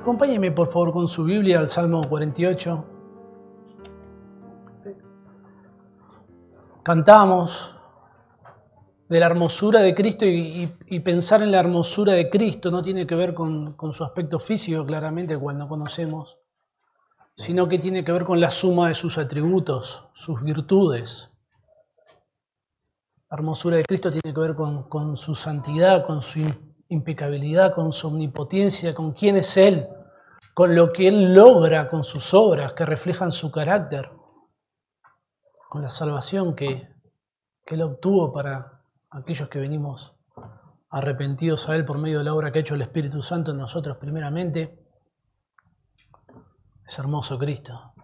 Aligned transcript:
Acompáñeme 0.00 0.50
por 0.50 0.68
favor 0.68 0.94
con 0.94 1.06
su 1.06 1.24
Biblia 1.24 1.58
al 1.58 1.68
Salmo 1.68 2.00
48. 2.02 2.84
Cantamos 6.82 7.76
de 9.10 9.20
la 9.20 9.26
hermosura 9.26 9.80
de 9.80 9.94
Cristo 9.94 10.24
y, 10.24 11.00
pensar 11.00 11.42
en 11.42 11.50
la 11.50 11.60
hermosura 11.60 12.14
de 12.14 12.30
Cristo 12.30 12.70
no 12.70 12.82
tiene 12.82 13.06
que 13.06 13.14
ver 13.14 13.34
con, 13.34 13.74
con 13.74 13.92
su 13.92 14.02
aspecto 14.02 14.38
físico, 14.38 14.86
claramente, 14.86 15.36
cual 15.36 15.58
no 15.58 15.68
conocemos, 15.68 16.38
sino 17.36 17.68
que 17.68 17.78
tiene 17.78 18.02
que 18.02 18.12
ver 18.12 18.24
con 18.24 18.40
la 18.40 18.50
suma 18.50 18.88
de 18.88 18.94
sus 18.94 19.18
atributos, 19.18 20.08
sus 20.14 20.42
virtudes. 20.42 21.30
La 23.30 23.36
hermosura 23.36 23.76
de 23.76 23.84
Cristo 23.84 24.10
tiene 24.10 24.32
que 24.34 24.40
ver 24.40 24.54
con, 24.54 24.84
con 24.84 25.18
su 25.18 25.34
santidad, 25.34 26.06
con 26.06 26.22
su 26.22 26.40
impecabilidad, 26.90 27.72
con 27.72 27.92
su 27.92 28.08
omnipotencia, 28.08 28.94
con 28.94 29.12
quién 29.12 29.36
es 29.36 29.56
Él, 29.56 29.88
con 30.54 30.74
lo 30.74 30.92
que 30.92 31.08
Él 31.08 31.34
logra 31.34 31.88
con 31.88 32.04
sus 32.04 32.34
obras 32.34 32.74
que 32.74 32.84
reflejan 32.84 33.32
su 33.32 33.50
carácter, 33.50 34.10
con 35.68 35.82
la 35.82 35.88
salvación 35.88 36.54
que, 36.54 36.88
que 37.64 37.74
Él 37.76 37.82
obtuvo 37.82 38.32
para 38.32 38.82
aquellos 39.10 39.48
que 39.48 39.60
venimos 39.60 40.16
arrepentidos 40.90 41.68
a 41.68 41.76
Él 41.76 41.84
por 41.84 41.98
medio 41.98 42.18
de 42.18 42.24
la 42.24 42.34
obra 42.34 42.50
que 42.50 42.58
ha 42.58 42.62
hecho 42.62 42.74
el 42.74 42.82
Espíritu 42.82 43.22
Santo 43.22 43.52
en 43.52 43.58
nosotros 43.58 43.96
primeramente. 43.96 44.84
Es 46.84 46.98
hermoso 46.98 47.38
Cristo. 47.38 47.94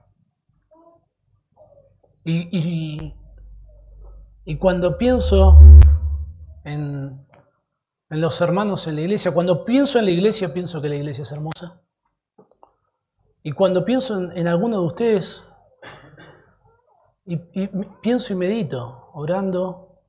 Y, 2.23 2.57
y, 2.57 3.15
y 4.45 4.59
cuando 4.59 4.97
pienso 4.97 5.59
en 6.65 7.26
en 8.10 8.20
los 8.20 8.41
hermanos 8.41 8.87
en 8.87 8.96
la 8.96 9.02
iglesia. 9.02 9.32
Cuando 9.32 9.65
pienso 9.65 9.99
en 9.99 10.04
la 10.04 10.10
iglesia, 10.10 10.52
pienso 10.52 10.80
que 10.80 10.88
la 10.88 10.96
iglesia 10.96 11.23
es 11.23 11.32
hermosa. 11.32 11.82
Y 13.43 13.52
cuando 13.52 13.85
pienso 13.85 14.32
en, 14.32 14.48
alguno 14.48 14.80
de 14.80 14.87
ustedes, 14.87 15.45
pienso 18.02 18.32
y 18.32 18.37
medito, 18.37 19.10
orando, 19.15 20.02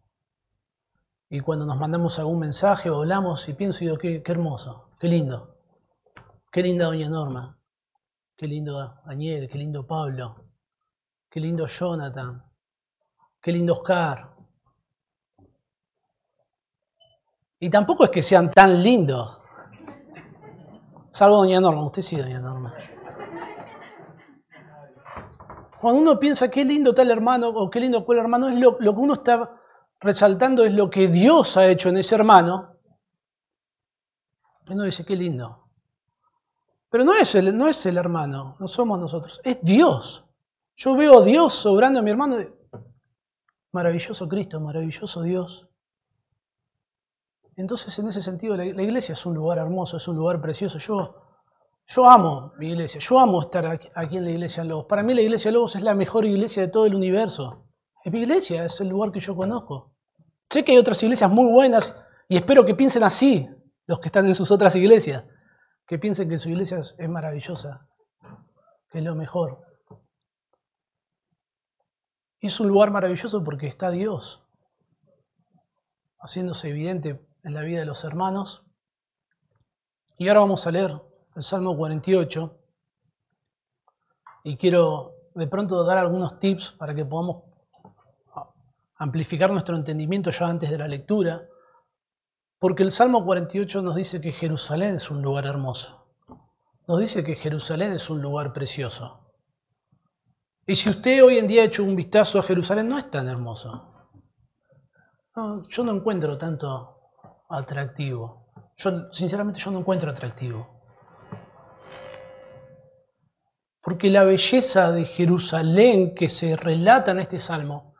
y 1.29 1.41
cuando 1.41 1.65
nos 1.65 1.77
mandamos 1.77 2.17
algún 2.17 2.39
mensaje 2.39 2.89
o 2.89 2.97
hablamos, 2.97 3.47
y 3.47 3.53
pienso 3.53 3.83
y 3.83 3.87
digo, 3.87 3.99
qué, 3.99 4.23
qué 4.23 4.31
hermoso, 4.31 4.89
qué 4.99 5.07
lindo, 5.07 5.55
qué 6.51 6.63
linda 6.63 6.85
doña 6.85 7.09
Norma, 7.09 7.59
qué 8.35 8.47
lindo 8.47 8.79
Daniel, 9.05 9.47
qué 9.47 9.57
lindo 9.59 9.85
Pablo, 9.85 10.45
qué 11.29 11.39
lindo 11.39 11.67
Jonathan, 11.67 12.43
qué 13.39 13.51
lindo 13.51 13.73
Oscar, 13.73 14.36
Y 17.59 17.69
tampoco 17.69 18.03
es 18.03 18.09
que 18.09 18.21
sean 18.21 18.51
tan 18.51 18.81
lindos. 18.81 19.41
Salvo 21.09 21.37
Doña 21.37 21.59
Norma, 21.59 21.85
usted 21.85 22.01
sí, 22.01 22.15
Doña 22.15 22.39
Norma. 22.39 22.73
Cuando 25.79 26.01
uno 26.01 26.19
piensa 26.19 26.49
qué 26.49 26.65
lindo 26.65 26.93
tal 26.93 27.09
hermano 27.11 27.49
o 27.49 27.69
qué 27.69 27.79
lindo 27.79 28.03
cual 28.05 28.19
hermano, 28.19 28.49
es 28.49 28.57
lo, 28.57 28.77
que 28.77 28.89
uno 28.89 29.13
está 29.13 29.59
resaltando 29.99 30.63
es 30.65 30.73
lo 30.73 30.89
que 30.89 31.07
Dios 31.07 31.55
ha 31.57 31.67
hecho 31.67 31.89
en 31.89 31.97
ese 31.97 32.15
hermano. 32.15 32.75
Uno 34.69 34.83
dice, 34.83 35.05
qué 35.05 35.15
lindo. 35.15 35.69
Pero 36.89 37.03
no 37.03 37.13
es, 37.13 37.33
el, 37.35 37.55
no 37.57 37.67
es 37.67 37.85
el 37.85 37.97
hermano, 37.97 38.55
no 38.59 38.67
somos 38.67 38.99
nosotros, 38.99 39.39
es 39.43 39.61
Dios. 39.61 40.25
Yo 40.75 40.95
veo 40.95 41.21
Dios 41.21 41.65
obrando 41.65 41.99
a 41.99 42.03
mi 42.03 42.11
hermano. 42.11 42.37
Maravilloso 43.71 44.27
Cristo, 44.27 44.59
maravilloso 44.59 45.21
Dios. 45.21 45.66
Entonces, 47.57 47.97
en 47.97 48.07
ese 48.07 48.21
sentido, 48.21 48.55
la, 48.55 48.65
iglesia 48.65 49.13
es 49.13 49.25
un 49.25 49.33
lugar 49.33 49.57
hermoso, 49.57 49.97
es 49.97 50.07
un 50.07 50.15
lugar 50.15 50.39
precioso. 50.39 50.77
Yo, 50.77 51.15
yo 51.87 52.07
amo 52.07 52.53
mi 52.59 52.69
iglesia, 52.69 53.01
yo 53.01 53.19
amo 53.19 53.41
estar 53.41 53.65
aquí, 53.65 54.17
en 54.17 54.25
la 54.25 54.29
iglesia 54.29 54.63
Lobos. 54.63 54.85
Para 54.85 55.01
mí 55.01 55.15
la 55.15 55.21
iglesia 55.21 55.51
Lobos 55.51 55.75
es 55.75 55.81
la 55.81 55.95
mejor 55.95 56.23
iglesia 56.25 56.61
de 56.61 56.67
todo 56.67 56.85
el 56.85 56.93
universo. 56.93 57.65
Es 58.05 58.13
mi 58.13 58.19
iglesia, 58.19 58.63
es 58.63 58.79
el 58.79 58.89
lugar 58.89 59.11
que 59.11 59.19
yo 59.19 59.35
conozco. 59.35 59.95
Sé 60.47 60.63
que 60.63 60.73
hay 60.73 60.77
otras 60.77 61.01
iglesias 61.01 61.31
muy 61.31 61.51
buenas 61.51 61.99
y 62.29 62.37
espero 62.37 62.63
que 62.63 62.75
piensen 62.75 63.03
así 63.03 63.49
los 63.87 63.99
que 63.99 64.09
están 64.09 64.27
en 64.27 64.35
sus 64.35 64.51
otras 64.51 64.75
iglesias, 64.75 65.25
que 65.87 65.97
piensen 65.97 66.29
que 66.29 66.37
su 66.37 66.49
iglesia 66.49 66.79
es 66.79 67.09
maravillosa, 67.09 67.89
que 68.91 68.99
es 68.99 69.03
lo 69.03 69.15
mejor. 69.15 69.63
Es 72.39 72.59
un 72.59 72.67
lugar 72.67 72.91
maravilloso 72.91 73.43
porque 73.43 73.65
está 73.65 73.89
Dios 73.89 74.43
haciéndose 76.19 76.69
evidente 76.69 77.26
en 77.47 77.53
la 77.53 77.61
vida 77.61 77.79
de 77.79 77.85
los 77.85 78.03
hermanos. 78.03 78.65
Y 80.17 80.27
ahora 80.27 80.41
vamos 80.41 80.67
a 80.67 80.71
leer 80.71 81.01
el 81.33 81.41
Salmo 81.41 81.77
48. 81.77 82.59
Y 84.43 84.57
quiero 84.57 85.13
de 85.33 85.47
pronto 85.47 85.81
dar 85.85 85.97
algunos 85.97 86.39
tips 86.39 86.71
para 86.71 86.93
que 86.93 87.05
podamos 87.05 87.43
amplificar 88.97 89.49
nuestro 89.51 89.77
entendimiento 89.77 90.29
ya 90.29 90.47
antes 90.47 90.69
de 90.69 90.77
la 90.77 90.89
lectura. 90.89 91.47
Porque 92.59 92.83
el 92.83 92.91
Salmo 92.91 93.23
48 93.23 93.81
nos 93.81 93.95
dice 93.95 94.19
que 94.19 94.33
Jerusalén 94.33 94.95
es 94.95 95.09
un 95.09 95.21
lugar 95.21 95.45
hermoso. 95.45 96.05
Nos 96.85 96.99
dice 96.99 97.23
que 97.23 97.35
Jerusalén 97.35 97.93
es 97.93 98.09
un 98.09 98.21
lugar 98.21 98.51
precioso. 98.51 99.21
Y 100.65 100.75
si 100.75 100.89
usted 100.89 101.23
hoy 101.23 101.37
en 101.37 101.47
día 101.47 101.61
ha 101.61 101.65
hecho 101.65 101.83
un 101.83 101.95
vistazo 101.95 102.39
a 102.39 102.43
Jerusalén, 102.43 102.89
no 102.89 102.97
es 102.97 103.09
tan 103.09 103.25
hermoso. 103.29 104.09
yo 105.69 105.83
no 105.85 105.93
encuentro 105.93 106.37
tanto 106.37 106.96
atractivo. 107.49 108.51
Yo, 108.77 109.11
sinceramente, 109.11 109.59
yo 109.59 109.71
no 109.71 109.79
encuentro 109.79 110.09
atractivo. 110.09 110.77
Porque 113.81 114.09
la 114.09 114.23
belleza 114.23 114.91
de 114.91 115.05
Jerusalén 115.05 116.13
que 116.13 116.27
se 116.27 116.57
relata 116.57 117.11
en 117.11 117.19
este 117.19 117.39
salmo 117.39 117.95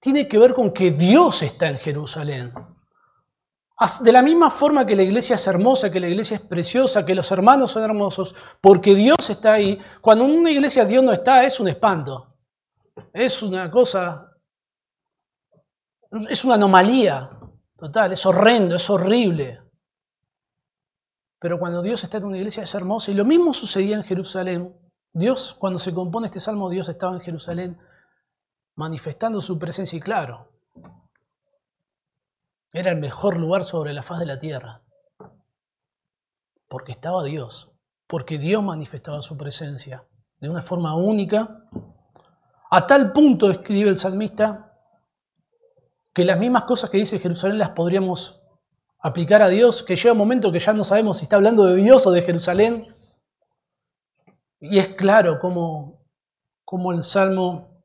tiene 0.00 0.28
que 0.28 0.38
ver 0.38 0.52
con 0.52 0.72
que 0.72 0.90
Dios 0.90 1.42
está 1.42 1.68
en 1.68 1.78
Jerusalén. 1.78 2.52
De 4.02 4.12
la 4.12 4.22
misma 4.22 4.50
forma 4.50 4.86
que 4.86 4.94
la 4.94 5.02
iglesia 5.02 5.36
es 5.36 5.46
hermosa, 5.46 5.90
que 5.90 5.98
la 5.98 6.08
iglesia 6.08 6.36
es 6.36 6.42
preciosa, 6.42 7.06
que 7.06 7.14
los 7.14 7.30
hermanos 7.32 7.72
son 7.72 7.84
hermosos, 7.84 8.34
porque 8.60 8.94
Dios 8.94 9.30
está 9.30 9.54
ahí, 9.54 9.78
cuando 10.00 10.24
en 10.26 10.32
una 10.32 10.50
iglesia 10.50 10.84
Dios 10.84 11.02
no 11.02 11.12
está, 11.12 11.44
es 11.44 11.58
un 11.58 11.68
espanto. 11.68 12.36
Es 13.12 13.42
una 13.42 13.70
cosa, 13.70 14.30
es 16.28 16.44
una 16.44 16.54
anomalía. 16.54 17.33
Total, 17.84 18.14
es 18.14 18.24
horrendo, 18.24 18.76
es 18.76 18.88
horrible. 18.88 19.60
Pero 21.38 21.58
cuando 21.58 21.82
Dios 21.82 22.02
está 22.02 22.16
en 22.16 22.24
una 22.24 22.38
iglesia 22.38 22.62
es 22.62 22.74
hermoso. 22.74 23.10
Y 23.10 23.14
lo 23.14 23.26
mismo 23.26 23.52
sucedía 23.52 23.94
en 23.94 24.04
Jerusalén. 24.04 24.74
Dios, 25.12 25.52
cuando 25.52 25.78
se 25.78 25.92
compone 25.92 26.28
este 26.28 26.40
salmo, 26.40 26.70
Dios 26.70 26.88
estaba 26.88 27.12
en 27.12 27.20
Jerusalén 27.20 27.78
manifestando 28.74 29.38
su 29.42 29.58
presencia 29.58 29.98
y 29.98 30.00
claro, 30.00 30.50
era 32.72 32.90
el 32.90 32.96
mejor 32.96 33.38
lugar 33.38 33.64
sobre 33.64 33.92
la 33.92 34.02
faz 34.02 34.20
de 34.20 34.26
la 34.26 34.38
tierra. 34.38 34.82
Porque 36.66 36.92
estaba 36.92 37.22
Dios, 37.22 37.70
porque 38.06 38.38
Dios 38.38 38.62
manifestaba 38.62 39.20
su 39.20 39.36
presencia 39.36 40.08
de 40.40 40.48
una 40.48 40.62
forma 40.62 40.96
única. 40.96 41.68
A 42.70 42.86
tal 42.86 43.12
punto, 43.12 43.50
escribe 43.50 43.90
el 43.90 43.98
salmista, 43.98 44.73
que 46.14 46.24
las 46.24 46.38
mismas 46.38 46.64
cosas 46.64 46.90
que 46.90 46.98
dice 46.98 47.18
Jerusalén 47.18 47.58
las 47.58 47.70
podríamos 47.70 48.46
aplicar 49.00 49.42
a 49.42 49.48
Dios, 49.48 49.82
que 49.82 49.96
llega 49.96 50.12
un 50.12 50.18
momento 50.18 50.52
que 50.52 50.60
ya 50.60 50.72
no 50.72 50.84
sabemos 50.84 51.18
si 51.18 51.24
está 51.24 51.36
hablando 51.36 51.66
de 51.66 51.74
Dios 51.74 52.06
o 52.06 52.12
de 52.12 52.22
Jerusalén. 52.22 52.94
Y 54.60 54.78
es 54.78 54.90
claro 54.90 55.38
cómo, 55.40 56.00
el 56.92 57.02
Salmo 57.02 57.82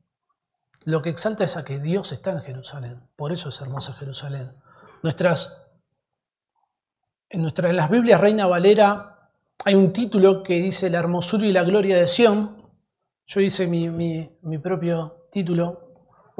lo 0.84 1.02
que 1.02 1.10
exalta 1.10 1.44
es 1.44 1.56
a 1.56 1.64
que 1.64 1.78
Dios 1.78 2.12
está 2.12 2.30
en 2.30 2.40
Jerusalén. 2.40 3.02
Por 3.16 3.32
eso 3.32 3.50
es 3.50 3.60
hermosa 3.60 3.92
Jerusalén. 3.94 4.52
Nuestras, 5.02 5.68
en, 7.28 7.42
nuestra, 7.42 7.68
en 7.68 7.76
las 7.76 7.90
Biblias 7.90 8.20
Reina 8.20 8.46
Valera 8.46 9.30
hay 9.64 9.74
un 9.74 9.92
título 9.92 10.42
que 10.42 10.54
dice 10.54 10.88
La 10.88 11.00
hermosura 11.00 11.46
y 11.46 11.52
la 11.52 11.64
gloria 11.64 11.96
de 11.96 12.06
Sión. 12.06 12.70
Yo 13.26 13.40
hice 13.40 13.66
mi, 13.66 13.90
mi 13.90 14.58
propio 14.58 15.26
título 15.30 15.89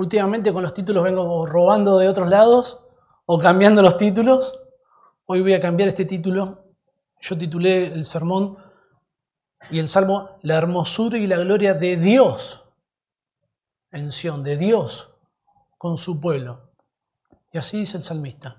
Últimamente 0.00 0.50
con 0.50 0.62
los 0.62 0.72
títulos 0.72 1.04
vengo 1.04 1.44
robando 1.44 1.98
de 1.98 2.08
otros 2.08 2.26
lados 2.30 2.86
o 3.26 3.38
cambiando 3.38 3.82
los 3.82 3.98
títulos. 3.98 4.58
Hoy 5.26 5.42
voy 5.42 5.52
a 5.52 5.60
cambiar 5.60 5.90
este 5.90 6.06
título. 6.06 6.64
Yo 7.20 7.36
titulé 7.36 7.88
el 7.88 8.06
sermón 8.06 8.56
y 9.70 9.78
el 9.78 9.88
salmo 9.88 10.38
La 10.40 10.56
hermosura 10.56 11.18
y 11.18 11.26
la 11.26 11.36
gloria 11.36 11.74
de 11.74 11.98
Dios 11.98 12.64
en 13.92 14.10
Sión, 14.10 14.42
de 14.42 14.56
Dios 14.56 15.10
con 15.76 15.98
su 15.98 16.18
pueblo. 16.18 16.70
Y 17.52 17.58
así 17.58 17.80
dice 17.80 17.98
el 17.98 18.02
salmista. 18.02 18.56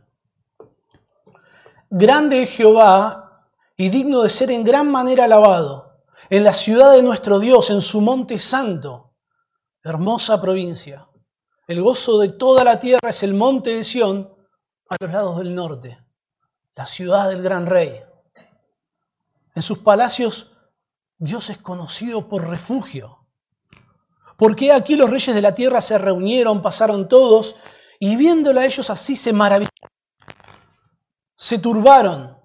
Grande 1.90 2.44
es 2.44 2.52
Jehová 2.52 3.48
y 3.76 3.90
digno 3.90 4.22
de 4.22 4.30
ser 4.30 4.52
en 4.52 4.64
gran 4.64 4.92
manera 4.92 5.24
alabado, 5.24 6.04
en 6.30 6.44
la 6.44 6.54
ciudad 6.54 6.94
de 6.94 7.02
nuestro 7.02 7.40
Dios, 7.40 7.72
en 7.72 7.82
su 7.82 8.00
monte 8.00 8.38
santo, 8.38 9.16
hermosa 9.84 10.40
provincia. 10.40 11.08
El 11.72 11.82
gozo 11.82 12.20
de 12.20 12.28
toda 12.28 12.66
la 12.66 12.78
tierra 12.78 13.12
es 13.12 13.24
el 13.24 13.34
monte 13.34 13.70
de 13.78 13.86
Sión 13.86 14.30
a 14.90 14.98
los 15.00 15.10
lados 15.10 15.38
del 15.38 15.56
norte, 15.56 15.98
la 16.76 16.86
ciudad 16.86 17.30
del 17.30 17.42
gran 17.42 17.66
rey. 17.66 18.02
En 19.56 19.62
sus 19.62 19.78
palacios 19.78 20.52
Dios 21.18 21.50
es 21.50 21.60
conocido 21.60 22.28
por 22.28 22.46
refugio. 22.46 23.26
Porque 24.38 24.74
aquí 24.74 24.98
los 24.98 25.10
reyes 25.10 25.34
de 25.34 25.42
la 25.42 25.54
tierra 25.54 25.80
se 25.80 25.98
reunieron, 25.98 26.62
pasaron 26.62 27.08
todos, 27.08 27.56
y 28.02 28.18
viéndolo 28.18 28.60
a 28.60 28.66
ellos 28.66 28.90
así 28.90 29.16
se 29.16 29.32
maravillaron. 29.32 29.92
Se 31.38 31.58
turbaron, 31.58 32.38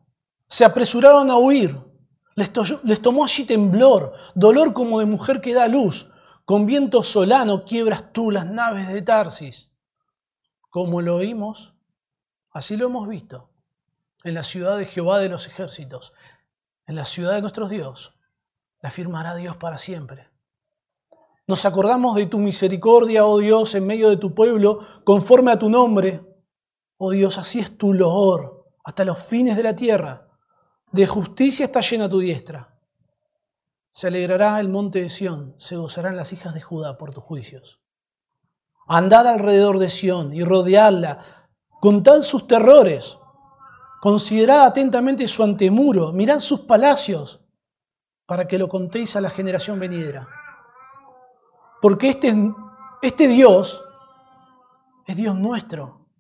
se 0.47 0.65
apresuraron 0.65 1.33
a 1.33 1.37
huir. 1.37 1.77
Les, 2.37 2.53
les 2.85 3.03
tomó 3.03 3.25
allí 3.25 3.45
temblor, 3.45 4.15
dolor 4.37 4.73
como 4.73 5.01
de 5.01 5.07
mujer 5.07 5.41
que 5.41 5.53
da 5.53 5.67
luz. 5.67 6.07
Con 6.47 6.65
viento 6.65 7.03
solano 7.03 7.65
quiebras 7.65 8.13
tú 8.13 8.31
las 8.31 8.47
naves 8.47 8.87
de 8.87 9.03
Tarsis. 9.03 9.73
Como 10.71 11.03
lo 11.03 11.17
oímos, 11.17 11.75
así 12.53 12.77
lo 12.77 12.87
hemos 12.87 13.09
visto 13.09 13.51
en 14.23 14.35
la 14.35 14.45
ciudad 14.45 14.79
de 14.79 14.85
Jehová 14.87 15.19
de 15.19 15.29
los 15.29 15.49
ejércitos, 15.49 16.13
en 16.87 16.95
la 16.95 17.05
ciudad 17.05 17.35
de 17.35 17.41
nuestros 17.41 17.69
Dios. 17.69 18.17
La 18.81 18.93
firmará 18.93 19.35
Dios 19.35 19.57
para 19.57 19.77
siempre. 19.77 20.31
Nos 21.49 21.67
acordamos 21.67 22.15
de 22.15 22.27
tu 22.27 22.39
misericordia, 22.39 23.27
oh 23.27 23.39
Dios, 23.39 23.75
en 23.75 23.85
medio 23.85 24.09
de 24.09 24.17
tu 24.17 24.33
pueblo, 24.33 24.87
conforme 25.03 25.51
a 25.51 25.59
tu 25.59 25.69
nombre. 25.69 26.25
Oh 26.97 27.11
Dios, 27.11 27.39
así 27.39 27.59
es 27.59 27.77
tu 27.77 27.93
loor 27.93 28.69
hasta 28.85 29.05
los 29.05 29.19
fines 29.19 29.57
de 29.57 29.65
la 29.65 29.75
tierra. 29.75 30.29
De 30.93 31.09
justicia 31.09 31.67
está 31.67 31.81
llena 31.81 32.09
tu 32.09 32.21
diestra. 32.21 32.76
Se 33.97 34.09
alegrará 34.09 34.61
el 34.61 34.69
monte 34.69 35.01
de 35.01 35.09
Sión, 35.09 35.55
se 35.57 35.75
gozarán 35.75 36.19
las 36.19 36.31
hijas 36.35 36.53
de 36.53 36.61
Judá 36.61 36.99
por 36.99 37.15
tus 37.15 37.25
juicios. 37.25 37.81
Andad 38.87 39.27
alrededor 39.27 39.79
de 39.79 39.89
Sión 39.89 40.35
y 40.35 40.45
rodeadla, 40.45 41.19
contad 41.81 42.21
sus 42.21 42.47
terrores, 42.47 43.19
considerad 44.03 44.67
atentamente 44.67 45.27
su 45.27 45.43
antemuro, 45.43 46.13
mirad 46.13 46.41
sus 46.41 46.61
palacios, 46.61 47.41
para 48.27 48.47
que 48.47 48.59
lo 48.59 48.69
contéis 48.69 49.17
a 49.17 49.23
la 49.23 49.31
generación 49.31 49.81
venidera. 49.81 50.29
Porque 51.81 52.11
este, 52.11 52.35
este 53.01 53.29
Dios 53.29 53.83
es 55.07 55.17
Dios 55.17 55.37
nuestro, 55.37 56.11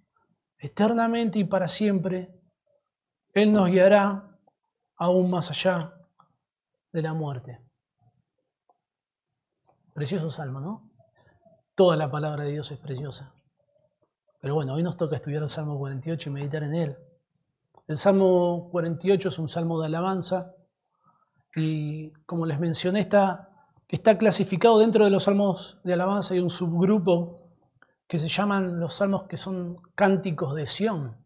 eternamente 0.57 1.41
y 1.41 1.45
para 1.45 1.69
siempre. 1.69 2.41
Él 3.35 3.53
nos 3.53 3.69
guiará 3.69 4.41
aún 4.97 5.31
más 5.31 5.51
allá 5.51 5.93
de 6.91 7.03
la 7.03 7.13
muerte. 7.13 7.66
Precioso 9.97 10.29
salmo, 10.29 10.61
¿no? 10.61 10.91
Toda 11.75 11.97
la 11.97 12.11
palabra 12.11 12.45
de 12.45 12.53
Dios 12.53 12.71
es 12.71 12.79
preciosa. 12.79 13.33
Pero 14.43 14.55
bueno, 14.55 14.75
hoy 14.75 14.83
nos 14.83 14.99
toca 14.99 15.17
estudiar 15.17 15.43
el 15.43 15.49
Salmo 15.49 15.79
48 15.79 16.29
y 16.29 16.33
meditar 16.35 16.65
en 16.65 16.75
él. 16.75 16.99
El 17.89 17.97
Salmo 17.97 18.69
48 18.73 19.31
es 19.31 19.39
un 19.39 19.49
salmo 19.49 19.81
de 19.81 19.87
alabanza 19.87 20.55
y 21.55 22.11
como 22.27 22.45
les 22.45 22.61
mencioné 22.61 23.01
está 23.01 23.49
está 23.89 24.19
clasificado 24.19 24.81
dentro 24.81 25.03
de 25.03 25.11
los 25.11 25.25
salmos 25.25 25.79
de 25.83 25.95
alabanza 25.95 26.35
y 26.35 26.41
un 26.41 26.51
subgrupo 26.51 27.49
que 28.07 28.19
se 28.19 28.29
llaman 28.29 28.79
los 28.79 28.93
salmos 28.93 29.23
que 29.23 29.39
son 29.39 29.79
cánticos 29.95 30.55
de 30.55 30.67
Sión. 30.67 31.17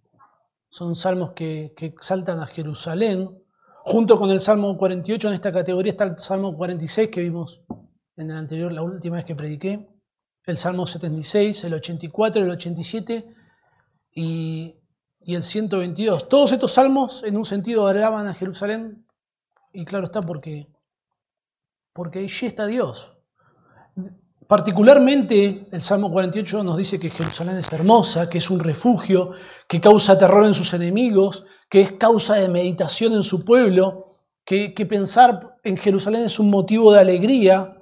Son 0.68 0.94
salmos 0.94 1.32
que, 1.32 1.74
que 1.76 1.86
exaltan 1.86 2.38
a 2.38 2.46
Jerusalén. 2.46 3.36
Junto 3.82 4.16
con 4.16 4.30
el 4.30 4.38
Salmo 4.38 4.78
48 4.78 5.26
en 5.26 5.34
esta 5.34 5.50
categoría 5.50 5.90
está 5.90 6.04
el 6.04 6.16
Salmo 6.20 6.56
46 6.56 7.10
que 7.10 7.20
vimos 7.20 7.62
en 8.20 8.30
el 8.30 8.36
anterior, 8.36 8.72
la 8.72 8.82
última 8.82 9.16
vez 9.16 9.24
que 9.24 9.34
prediqué, 9.34 9.88
el 10.46 10.56
Salmo 10.56 10.86
76, 10.86 11.64
el 11.64 11.74
84, 11.74 12.42
el 12.42 12.50
87 12.50 13.26
y, 14.14 14.76
y 15.20 15.34
el 15.34 15.42
122. 15.42 16.28
Todos 16.28 16.52
estos 16.52 16.72
salmos 16.72 17.22
en 17.22 17.36
un 17.36 17.44
sentido 17.44 17.86
alaban 17.86 18.26
a 18.26 18.34
Jerusalén 18.34 19.06
y 19.72 19.84
claro 19.84 20.06
está 20.06 20.22
porque 20.22 20.68
porque 21.92 22.20
allí 22.20 22.46
está 22.46 22.66
Dios. 22.66 23.16
Particularmente 24.46 25.68
el 25.70 25.80
Salmo 25.80 26.10
48 26.10 26.64
nos 26.64 26.76
dice 26.76 26.98
que 26.98 27.10
Jerusalén 27.10 27.56
es 27.56 27.72
hermosa, 27.72 28.28
que 28.28 28.38
es 28.38 28.50
un 28.50 28.58
refugio, 28.58 29.30
que 29.68 29.80
causa 29.80 30.18
terror 30.18 30.44
en 30.44 30.54
sus 30.54 30.74
enemigos, 30.74 31.44
que 31.68 31.82
es 31.82 31.92
causa 31.92 32.34
de 32.34 32.48
meditación 32.48 33.12
en 33.12 33.22
su 33.22 33.44
pueblo, 33.44 34.06
que, 34.44 34.72
pensar 34.88 35.56
en 35.62 35.76
Jerusalén 35.76 36.24
es 36.24 36.40
un 36.40 36.50
motivo 36.50 36.92
de 36.92 37.00
alegría. 37.00 37.79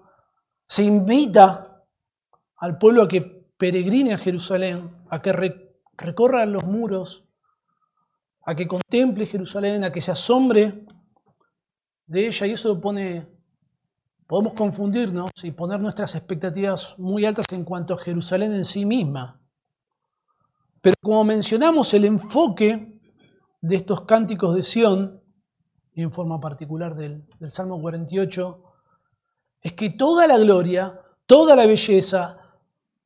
Se 0.68 0.84
invita 0.84 1.84
al 2.56 2.78
pueblo 2.78 3.02
a 3.02 3.08
que 3.08 3.22
peregrine 3.56 4.14
a 4.14 4.18
Jerusalén, 4.18 4.94
a 5.10 5.20
que 5.20 5.32
recorra 5.96 6.46
los 6.46 6.64
muros, 6.64 7.24
a 8.44 8.54
que 8.54 8.68
contemple 8.68 9.26
Jerusalén, 9.26 9.82
a 9.82 9.90
que 9.90 10.00
se 10.00 10.12
asombre 10.12 10.86
de 12.06 12.26
ella, 12.28 12.46
y 12.46 12.52
eso 12.52 12.80
pone 12.80 13.38
Podemos 14.28 14.52
confundirnos 14.52 15.30
y 15.42 15.52
poner 15.52 15.80
nuestras 15.80 16.14
expectativas 16.14 16.98
muy 16.98 17.24
altas 17.24 17.46
en 17.50 17.64
cuanto 17.64 17.94
a 17.94 17.98
Jerusalén 17.98 18.52
en 18.52 18.66
sí 18.66 18.84
misma. 18.84 19.40
Pero 20.82 20.96
como 21.02 21.24
mencionamos, 21.24 21.94
el 21.94 22.04
enfoque 22.04 23.00
de 23.62 23.76
estos 23.76 24.02
cánticos 24.02 24.54
de 24.54 24.62
Sión, 24.62 25.22
y 25.94 26.02
en 26.02 26.12
forma 26.12 26.38
particular 26.40 26.94
del, 26.94 27.26
del 27.40 27.50
Salmo 27.50 27.80
48, 27.80 28.64
es 29.60 29.72
que 29.72 29.90
toda 29.90 30.26
la 30.26 30.38
gloria, 30.38 31.00
toda 31.26 31.56
la 31.56 31.66
belleza, 31.66 32.38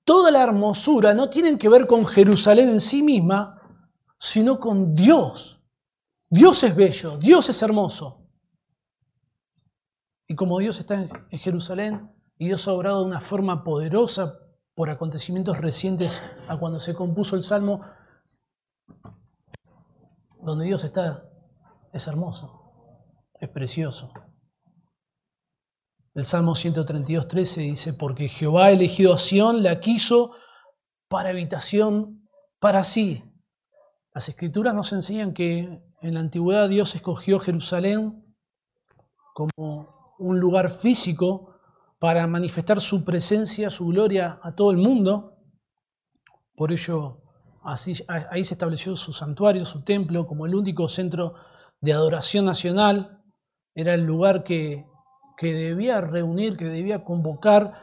toda 0.04 0.30
la 0.30 0.42
hermosura 0.42 1.14
no 1.14 1.30
tienen 1.30 1.58
que 1.58 1.68
ver 1.68 1.86
con 1.86 2.06
Jerusalén 2.06 2.68
en 2.68 2.80
sí 2.80 3.02
misma, 3.02 3.60
sino 4.18 4.58
con 4.58 4.94
Dios. 4.94 5.60
Dios 6.28 6.62
es 6.64 6.74
bello, 6.74 7.18
Dios 7.18 7.48
es 7.48 7.62
hermoso. 7.62 8.26
Y 10.26 10.34
como 10.34 10.58
Dios 10.58 10.78
está 10.78 10.94
en 10.94 11.38
Jerusalén 11.38 12.10
y 12.38 12.46
Dios 12.46 12.66
ha 12.66 12.72
obrado 12.72 13.00
de 13.00 13.06
una 13.06 13.20
forma 13.20 13.64
poderosa 13.64 14.38
por 14.74 14.88
acontecimientos 14.88 15.58
recientes 15.58 16.22
a 16.48 16.56
cuando 16.56 16.80
se 16.80 16.94
compuso 16.94 17.36
el 17.36 17.42
Salmo, 17.42 17.82
donde 20.40 20.64
Dios 20.64 20.84
está 20.84 21.28
es 21.92 22.06
hermoso, 22.06 22.72
es 23.38 23.48
precioso. 23.48 24.10
El 26.14 26.24
Salmo 26.24 26.54
132, 26.54 27.26
13 27.26 27.60
dice, 27.62 27.94
porque 27.94 28.28
Jehová 28.28 28.70
elegido 28.70 29.14
a 29.14 29.18
Sión, 29.18 29.62
la 29.62 29.80
quiso 29.80 30.32
para 31.08 31.30
habitación 31.30 32.28
para 32.58 32.84
sí. 32.84 33.24
Las 34.14 34.28
escrituras 34.28 34.74
nos 34.74 34.92
enseñan 34.92 35.32
que 35.32 35.82
en 36.02 36.14
la 36.14 36.20
antigüedad 36.20 36.68
Dios 36.68 36.94
escogió 36.94 37.40
Jerusalén 37.40 38.22
como 39.32 40.14
un 40.18 40.38
lugar 40.38 40.70
físico 40.70 41.54
para 41.98 42.26
manifestar 42.26 42.80
su 42.82 43.04
presencia, 43.04 43.70
su 43.70 43.86
gloria 43.86 44.38
a 44.42 44.54
todo 44.54 44.70
el 44.70 44.76
mundo. 44.76 45.38
Por 46.54 46.72
ello, 46.72 47.22
ahí 47.62 48.44
se 48.44 48.54
estableció 48.54 48.96
su 48.96 49.14
santuario, 49.14 49.64
su 49.64 49.82
templo, 49.82 50.26
como 50.26 50.44
el 50.44 50.54
único 50.54 50.88
centro 50.90 51.34
de 51.80 51.94
adoración 51.94 52.44
nacional. 52.44 53.22
Era 53.74 53.94
el 53.94 54.04
lugar 54.04 54.44
que, 54.44 54.84
que 55.36 55.52
debía 55.52 56.00
reunir, 56.00 56.56
que 56.56 56.66
debía 56.66 57.04
convocar 57.04 57.74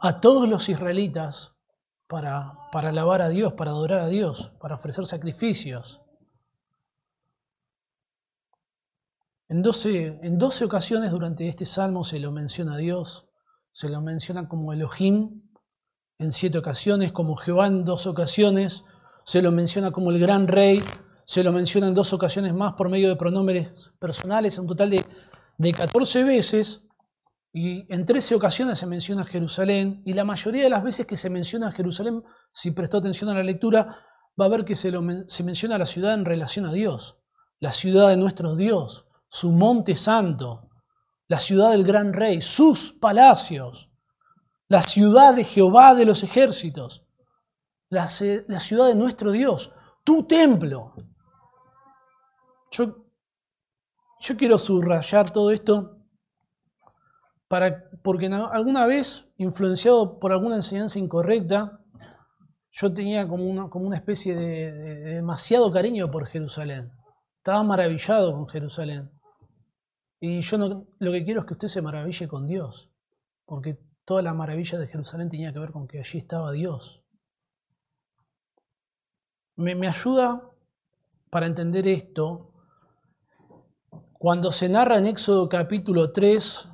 a 0.00 0.20
todos 0.20 0.48
los 0.48 0.68
israelitas 0.68 1.54
para, 2.06 2.52
para 2.72 2.88
alabar 2.88 3.22
a 3.22 3.28
Dios, 3.28 3.52
para 3.52 3.70
adorar 3.70 4.00
a 4.00 4.08
Dios, 4.08 4.52
para 4.60 4.74
ofrecer 4.76 5.06
sacrificios. 5.06 6.00
En 9.48 9.62
12, 9.62 10.20
en 10.22 10.38
ocasiones 10.42 11.10
durante 11.10 11.48
este 11.48 11.66
salmo 11.66 12.04
se 12.04 12.20
lo 12.20 12.30
menciona 12.30 12.74
a 12.74 12.76
Dios, 12.76 13.28
se 13.72 13.88
lo 13.88 14.00
menciona 14.00 14.48
como 14.48 14.72
Elohim 14.72 15.42
en 16.18 16.32
siete 16.32 16.58
ocasiones, 16.58 17.12
como 17.12 17.34
Jehová 17.36 17.66
en 17.66 17.84
dos 17.84 18.06
ocasiones, 18.06 18.84
se 19.24 19.42
lo 19.42 19.50
menciona 19.52 19.90
como 19.90 20.10
el 20.10 20.20
gran 20.20 20.46
rey, 20.48 20.82
se 21.24 21.42
lo 21.42 21.50
menciona 21.52 21.88
en 21.88 21.94
dos 21.94 22.12
ocasiones 22.12 22.54
más 22.54 22.74
por 22.74 22.88
medio 22.90 23.08
de 23.08 23.16
pronombres 23.16 23.90
personales, 23.98 24.58
un 24.58 24.66
total 24.66 24.90
de, 24.90 25.04
de 25.60 25.74
14 25.74 26.24
veces, 26.24 26.88
y 27.52 27.84
en 27.92 28.06
13 28.06 28.34
ocasiones 28.34 28.78
se 28.78 28.86
menciona 28.86 29.26
Jerusalén, 29.26 30.02
y 30.06 30.14
la 30.14 30.24
mayoría 30.24 30.62
de 30.62 30.70
las 30.70 30.82
veces 30.82 31.06
que 31.06 31.18
se 31.18 31.28
menciona 31.28 31.70
Jerusalén, 31.70 32.24
si 32.50 32.70
prestó 32.70 32.96
atención 32.96 33.28
a 33.28 33.34
la 33.34 33.42
lectura, 33.42 34.06
va 34.40 34.46
a 34.46 34.48
ver 34.48 34.64
que 34.64 34.74
se, 34.74 34.90
lo, 34.90 35.02
se 35.26 35.44
menciona 35.44 35.76
la 35.76 35.84
ciudad 35.84 36.14
en 36.14 36.24
relación 36.24 36.64
a 36.64 36.72
Dios, 36.72 37.18
la 37.58 37.72
ciudad 37.72 38.08
de 38.08 38.16
nuestro 38.16 38.56
Dios, 38.56 39.06
su 39.28 39.52
monte 39.52 39.94
santo, 39.94 40.70
la 41.28 41.38
ciudad 41.38 41.72
del 41.72 41.84
gran 41.84 42.14
rey, 42.14 42.40
sus 42.40 42.92
palacios, 42.92 43.90
la 44.66 44.80
ciudad 44.80 45.34
de 45.34 45.44
Jehová 45.44 45.94
de 45.94 46.06
los 46.06 46.22
ejércitos, 46.22 47.06
la, 47.90 48.08
ciudad 48.08 48.86
de 48.86 48.94
nuestro 48.94 49.30
Dios, 49.30 49.74
tu 50.04 50.22
templo. 50.22 50.94
Yo, 52.70 52.99
yo 54.20 54.36
quiero 54.36 54.58
subrayar 54.58 55.30
todo 55.30 55.50
esto 55.50 55.96
para, 57.48 57.90
porque 58.02 58.26
alguna 58.26 58.86
vez, 58.86 59.32
influenciado 59.38 60.20
por 60.20 60.32
alguna 60.32 60.56
enseñanza 60.56 60.98
incorrecta, 60.98 61.80
yo 62.70 62.92
tenía 62.92 63.26
como 63.26 63.44
una, 63.44 63.68
como 63.68 63.86
una 63.86 63.96
especie 63.96 64.36
de 64.36 65.14
demasiado 65.16 65.72
cariño 65.72 66.10
por 66.10 66.26
Jerusalén. 66.26 66.92
Estaba 67.38 67.64
maravillado 67.64 68.32
con 68.32 68.46
Jerusalén. 68.48 69.10
Y 70.20 70.42
yo 70.42 70.86
lo 70.98 71.12
que 71.12 71.24
quiero 71.24 71.40
es 71.40 71.46
que 71.46 71.54
usted 71.54 71.68
se 71.68 71.82
maraville 71.82 72.28
con 72.28 72.46
Dios, 72.46 72.92
porque 73.46 73.80
toda 74.04 74.22
la 74.22 74.34
maravilla 74.34 74.78
de 74.78 74.86
Jerusalén 74.86 75.30
tenía 75.30 75.52
que 75.52 75.58
ver 75.58 75.72
con 75.72 75.88
que 75.88 75.98
allí 75.98 76.18
estaba 76.18 76.52
Dios. 76.52 77.02
Me, 79.56 79.74
me 79.74 79.88
ayuda 79.88 80.50
para 81.30 81.46
entender 81.46 81.88
esto 81.88 82.49
cuando 84.20 84.52
se 84.52 84.68
narra 84.68 84.98
en 84.98 85.06
Éxodo 85.06 85.48
capítulo 85.48 86.12
3, 86.12 86.68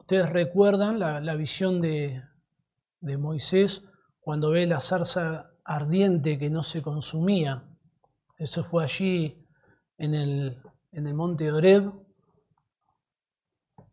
ustedes 0.00 0.28
recuerdan 0.28 0.98
la, 0.98 1.34
visión 1.34 1.80
de, 1.80 2.22
Moisés 3.00 3.88
cuando 4.20 4.50
ve 4.50 4.66
la 4.66 4.82
zarza 4.82 5.52
ardiente 5.64 6.38
que 6.38 6.50
no 6.50 6.62
se 6.62 6.82
consumía. 6.82 7.64
Eso 8.36 8.62
fue 8.62 8.84
allí 8.84 9.46
en 9.96 10.12
el, 10.12 11.14
monte 11.14 11.50
Oreb. 11.50 11.90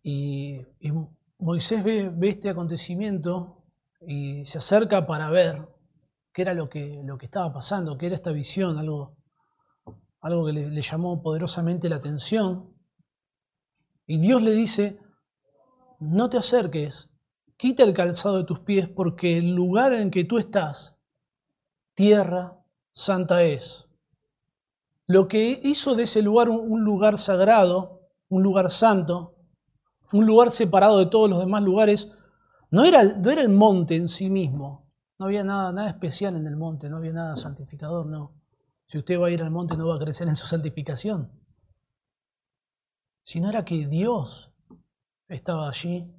Y, 0.04 0.66
Moisés 1.40 1.82
ve, 1.82 2.14
este 2.24 2.50
acontecimiento 2.50 3.64
y 4.02 4.46
se 4.46 4.58
acerca 4.58 5.08
para 5.08 5.30
ver 5.30 5.66
qué 6.34 6.42
era 6.42 6.54
lo 6.54 6.68
que 6.68 7.00
estaba 7.22 7.54
pasando, 7.54 7.98
qué 7.98 8.08
era 8.08 8.16
esta 8.16 8.34
visión, 8.34 8.78
algo, 8.78 9.17
algo 10.22 10.46
que 10.46 10.54
le, 10.54 10.82
llamó 10.82 11.22
poderosamente 11.22 11.90
la 11.90 11.98
atención. 11.98 12.74
Y 14.06 14.20
Dios 14.20 14.42
le 14.42 14.54
dice, 14.54 15.00
no 16.00 16.30
te 16.30 16.38
acerques, 16.38 17.10
quita 17.58 17.84
el 17.84 17.94
calzado 17.94 18.38
de 18.38 18.44
tus 18.46 18.60
pies 18.60 18.88
porque 18.88 19.38
el 19.38 19.54
lugar 19.54 19.94
en 19.94 20.12
que 20.12 20.24
tú 20.24 20.38
estás, 20.38 20.98
tierra 21.94 22.64
santa 22.92 23.44
es. 23.44 23.86
Lo 25.06 25.28
que 25.28 25.60
hizo 25.64 25.96
de 25.96 26.04
ese 26.04 26.22
lugar 26.22 26.50
un 26.50 26.84
lugar 26.84 27.18
sagrado, 27.18 28.02
un 28.30 28.44
lugar 28.44 28.70
santo, 28.70 29.36
un 30.12 30.26
lugar 30.26 30.52
separado 30.52 31.00
de 31.00 31.08
todos 31.08 31.30
los 31.30 31.40
demás 31.40 31.64
lugares, 31.64 32.14
no 32.70 32.84
era, 32.84 33.04
no 33.04 33.30
era 33.30 33.42
el 33.42 33.50
monte 33.50 33.96
en 33.96 34.08
sí 34.08 34.30
mismo. 34.30 34.88
No 35.20 35.26
había 35.26 35.44
nada, 35.44 35.72
nada 35.72 35.90
especial 35.90 36.36
en 36.36 36.46
el 36.46 36.56
monte, 36.56 36.90
no 36.90 36.98
había 36.98 37.14
nada 37.14 37.36
santificador, 37.36 38.06
no. 38.06 38.37
Si 38.88 38.98
usted 38.98 39.20
va 39.20 39.28
a 39.28 39.32
ir 39.32 39.42
al 39.42 39.52
monte 39.52 39.76
no 39.76 39.88
va 39.88 39.96
a 39.96 40.00
crecer 40.00 40.28
en 40.28 40.36
su 40.36 40.48
santificación. 40.48 41.32
Sino 43.24 43.50
era 43.50 43.66
que 43.66 43.88
Dios 43.88 44.54
estaba 45.28 45.68
allí 45.68 46.14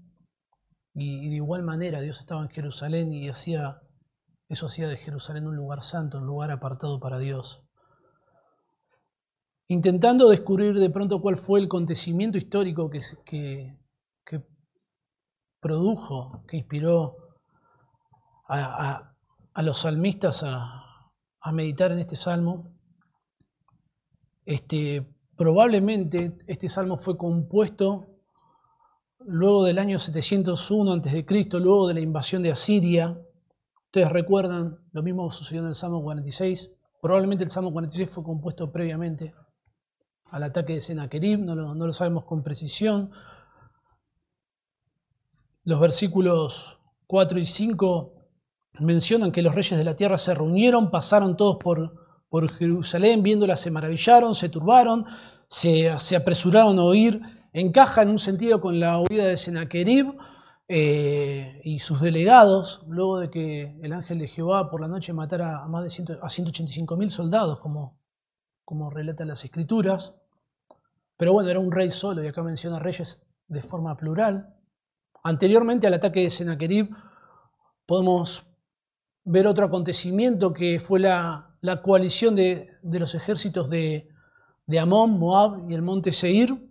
y 0.95 1.31
de 1.31 1.37
igual 1.37 1.63
manera 1.63 2.01
Dios 2.01 2.19
estaba 2.19 2.43
en 2.43 2.51
Jerusalén 2.51 3.13
y 3.13 3.29
hacía, 3.29 3.81
eso 4.49 4.67
hacía 4.67 4.89
de 4.89 4.97
Jerusalén 4.97 5.47
un 5.47 5.57
lugar 5.57 5.83
santo, 5.83 6.19
un 6.19 6.27
lugar 6.27 6.51
apartado 6.51 7.01
para 7.01 7.19
Dios 7.19 7.69
intentando 9.69 10.31
descubrir 10.31 10.75
de 10.79 10.91
pronto 10.91 11.21
cuál 11.21 11.37
fue 11.37 11.61
el 11.61 11.67
acontecimiento 11.67 12.39
histórico 12.39 12.91
que, 12.91 13.79
que, 14.25 14.47
produjo, 15.61 16.45
que 16.49 16.57
inspiró 16.57 17.17
a, 18.49 19.13
los 19.57 19.79
salmistas 19.79 20.43
a, 20.43 20.88
meditar 21.53 21.93
en 21.93 21.99
este 21.99 22.17
salmo. 22.17 22.71
Este, 24.45 25.07
probablemente 25.37 26.37
este 26.47 26.69
salmo 26.69 26.99
fue 26.99 27.17
compuesto 27.17 28.15
luego 29.21 29.65
del 29.65 29.79
año 29.79 29.99
701 29.99 30.93
a.C., 30.93 31.25
luego 31.53 31.89
de 31.89 31.95
la 31.95 32.01
invasión 32.01 32.43
de 32.43 32.53
Asiria. 32.53 33.21
Ustedes 33.87 34.11
recuerdan, 34.11 34.79
lo 34.93 35.03
mismo 35.03 35.31
sucedió 35.31 35.63
en 35.63 35.69
el 35.69 35.75
Salmo 35.75 36.03
46. 36.03 36.71
Probablemente 37.01 37.45
el 37.45 37.51
Salmo 37.51 37.73
46 37.73 38.11
fue 38.11 38.25
compuesto 38.25 38.71
previamente 38.71 39.35
al 40.27 40.43
ataque 40.43 40.75
de 40.75 40.81
Sennacherib, 40.81 41.39
no 41.39 41.55
lo 41.55 41.93
sabemos 41.93 42.25
con 42.25 42.43
precisión. 42.43 43.11
Los 45.65 45.81
versículos 45.81 46.79
4 47.07 47.39
y 47.39 47.47
5 47.47 48.18
mencionan 48.81 49.33
que 49.33 49.43
los 49.43 49.55
reyes 49.55 49.79
de 49.79 49.85
la 49.85 49.97
tierra 49.97 50.19
se 50.19 50.35
reunieron, 50.35 50.91
pasaron 50.91 51.37
todos 51.37 51.57
por, 51.57 51.95
por 52.29 52.51
Jerusalén, 52.51 53.23
viéndola 53.23 53.57
se 53.57 53.71
maravillaron, 53.71 54.35
se 54.35 54.49
turbaron, 54.49 55.07
se, 55.49 56.17
apresuraron 56.17 56.79
a 56.79 56.83
oír. 56.83 57.21
Encaja 57.53 58.03
en 58.03 58.11
un 58.11 58.19
sentido 58.19 58.61
con 58.61 58.79
la 58.79 58.99
huida 58.99 59.25
de 59.25 59.37
Sennacherib 59.37 60.15
eh, 60.69 61.61
y 61.65 61.81
sus 61.81 62.01
delegados, 62.01 62.83
luego 62.87 63.19
de 63.19 63.31
que 63.31 63.79
el 63.83 63.93
ángel 63.93 64.19
de 64.19 64.29
Jehová 64.29 64.71
por 64.71 64.81
la 64.81 64.89
noche 64.89 65.13
matara 65.13 65.63
a 65.63 65.69
más 65.69 65.83
de 65.83 65.91
185 65.91 66.97
mil 66.97 67.11
soldados, 67.11 67.59
como, 67.59 67.99
como 68.65 68.91
relatan 68.91 69.29
las 69.29 69.45
escrituras. 69.45 70.15
Pero 71.17 71.33
bueno, 71.33 71.49
era 71.49 71.59
un 71.59 71.73
rey 71.73 71.91
solo, 71.91 72.23
y 72.23 72.29
acá 72.29 72.43
menciona 72.43 72.79
reyes 72.79 73.21
de 73.49 73.63
forma 73.63 73.97
plural. 73.97 74.55
Anteriormente 75.25 75.87
al 75.87 75.95
ataque 75.95 76.21
de 76.21 76.31
Sennacherib, 76.31 76.95
podemos 77.87 78.48
ver 79.29 79.47
otro 79.47 79.67
acontecimiento 79.67 80.53
que 80.53 80.81
fue 80.81 81.01
la, 81.01 81.55
coalición 81.83 82.35
de, 82.35 82.69
los 82.83 83.15
ejércitos 83.15 83.71
de, 83.71 84.09
Amón, 84.81 85.19
Moab 85.19 85.71
y 85.71 85.75
el 85.75 85.83
monte 85.83 86.13
Seir. 86.13 86.67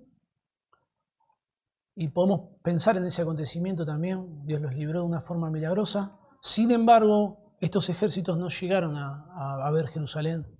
Y 1.95 2.09
podemos 2.09 2.59
pensar 2.61 2.97
en 2.97 3.05
ese 3.05 3.23
acontecimiento 3.23 3.85
también. 3.85 4.45
Dios 4.45 4.61
los 4.61 4.75
libró 4.75 4.99
de 4.99 5.05
una 5.05 5.21
forma 5.21 5.49
milagrosa. 5.49 6.17
Sin 6.41 6.71
embargo, 6.71 7.55
estos 7.59 7.89
ejércitos 7.89 8.37
no 8.37 8.49
llegaron 8.49 8.95
a 8.95 9.71
ver 9.71 9.87
Jerusalén 9.87 10.57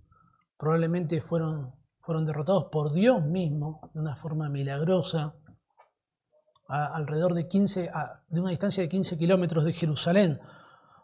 probablemente 0.58 1.22
fueron, 1.22 1.74
fueron 2.02 2.26
derrotados 2.26 2.66
por 2.72 2.92
Dios 2.92 3.24
mismo 3.24 3.90
de 3.94 4.00
una 4.02 4.16
forma 4.16 4.50
milagrosa, 4.50 5.36
alrededor 6.68 7.34
de, 7.34 7.48
15, 7.48 7.90
de 8.28 8.42
una 8.42 8.50
distancia 8.50 8.84
de 8.84 8.90
15 8.90 9.18
kilómetros 9.18 9.64
de 9.64 9.72
Jerusalén. 9.72 10.40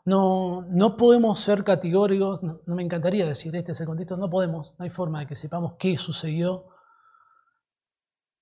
No, 0.06 0.66
no 0.70 0.98
podemos 0.98 1.40
ser 1.40 1.64
categóricos, 1.64 2.44
no, 2.44 2.62
me 2.66 2.84
encantaría 2.84 3.26
decir 3.26 3.56
este 3.56 3.72
es 3.72 3.80
el 3.80 3.88
contexto, 3.88 4.18
no 4.18 4.30
podemos, 4.30 4.76
no 4.78 4.84
hay 4.84 4.90
forma 4.90 5.22
de 5.22 5.28
que 5.28 5.36
sepamos 5.36 5.76
qué 5.80 5.96
sucedió, 5.96 6.66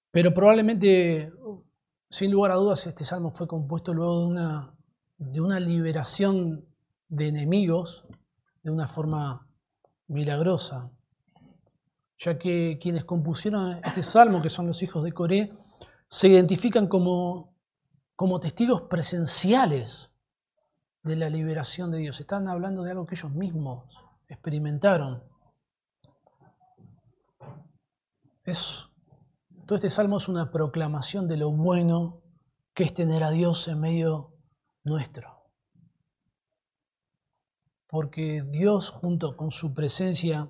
pero 0.09 0.33
probablemente, 0.33 1.31
sin 2.09 2.31
lugar 2.31 2.51
a 2.51 2.55
dudas, 2.55 2.87
este 2.87 3.03
salmo 3.03 3.31
fue 3.31 3.47
compuesto 3.47 3.93
luego 3.93 4.21
de 4.21 4.25
una, 4.25 4.75
de 5.17 5.41
una 5.41 5.59
liberación 5.59 6.65
de 7.07 7.27
enemigos 7.27 8.05
de 8.63 8.71
una 8.71 8.87
forma 8.87 9.47
milagrosa 10.07 10.91
ya 12.21 12.37
que 12.37 12.77
quienes 12.79 13.03
compusieron 13.03 13.79
este 13.83 14.03
salmo, 14.03 14.41
que 14.41 14.49
son 14.49 14.67
los 14.67 14.83
hijos 14.83 15.03
de 15.03 15.11
Coré, 15.11 15.51
se 16.07 16.27
identifican 16.27 16.87
como, 16.87 17.55
como 18.15 18.39
testigos 18.39 18.83
presenciales 18.83 20.10
de 21.03 21.15
la 21.15 21.29
liberación 21.29 21.91
de 21.91 21.99
Dios. 21.99 22.19
Están 22.19 22.47
hablando 22.47 22.83
de 22.83 22.91
algo 22.91 23.05
que 23.05 23.15
ellos 23.15 23.31
mismos 23.31 23.85
experimentaron. 24.27 25.23
Es, 28.43 28.89
todo 29.65 29.75
este 29.75 29.89
salmo 29.89 30.17
es 30.17 30.27
una 30.27 30.51
proclamación 30.51 31.27
de 31.27 31.37
lo 31.37 31.51
bueno 31.51 32.21
que 32.73 32.83
es 32.83 32.93
tener 32.93 33.23
a 33.23 33.31
Dios 33.31 33.67
en 33.67 33.79
medio 33.79 34.33
nuestro. 34.83 35.41
Porque 37.87 38.43
Dios 38.49 38.89
junto 38.89 39.35
con 39.35 39.51
su 39.51 39.73
presencia 39.73 40.49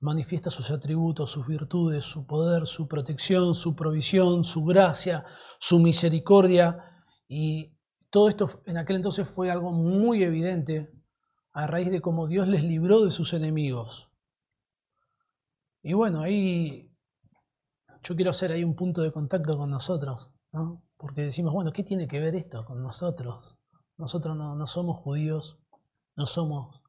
manifiesta 0.00 0.50
sus 0.50 0.70
atributos, 0.70 1.30
sus 1.30 1.46
virtudes, 1.46 2.04
su 2.04 2.26
poder, 2.26 2.66
su 2.66 2.88
protección, 2.88 3.54
su 3.54 3.76
provisión, 3.76 4.44
su 4.44 4.64
gracia, 4.64 5.24
su 5.58 5.80
misericordia. 5.80 6.82
Y 7.28 7.75
todo 8.10 8.28
esto 8.28 8.62
en 8.66 8.76
aquel 8.76 8.96
entonces 8.96 9.28
fue 9.28 9.50
algo 9.50 9.72
muy 9.72 10.22
evidente 10.22 10.90
a 11.52 11.66
raíz 11.66 11.90
de 11.90 12.00
cómo 12.00 12.26
Dios 12.26 12.48
les 12.48 12.62
libró 12.62 13.04
de 13.04 13.10
sus 13.10 13.32
enemigos. 13.32 14.10
Y 15.82 15.92
bueno, 15.92 16.20
ahí 16.20 16.90
yo 18.02 18.16
quiero 18.16 18.30
hacer 18.30 18.52
ahí 18.52 18.64
un 18.64 18.76
punto 18.76 19.02
de 19.02 19.12
contacto 19.12 19.56
con 19.56 19.70
nosotros, 19.70 20.30
¿no? 20.52 20.82
porque 20.96 21.22
decimos, 21.22 21.52
bueno, 21.52 21.72
¿qué 21.72 21.82
tiene 21.82 22.08
que 22.08 22.20
ver 22.20 22.34
esto 22.34 22.64
con 22.64 22.82
nosotros? 22.82 23.56
Nosotros 23.96 24.36
no, 24.36 24.54
no 24.54 24.66
somos 24.66 24.98
judíos, 24.98 25.58
no 26.16 26.26
somos 26.26 26.80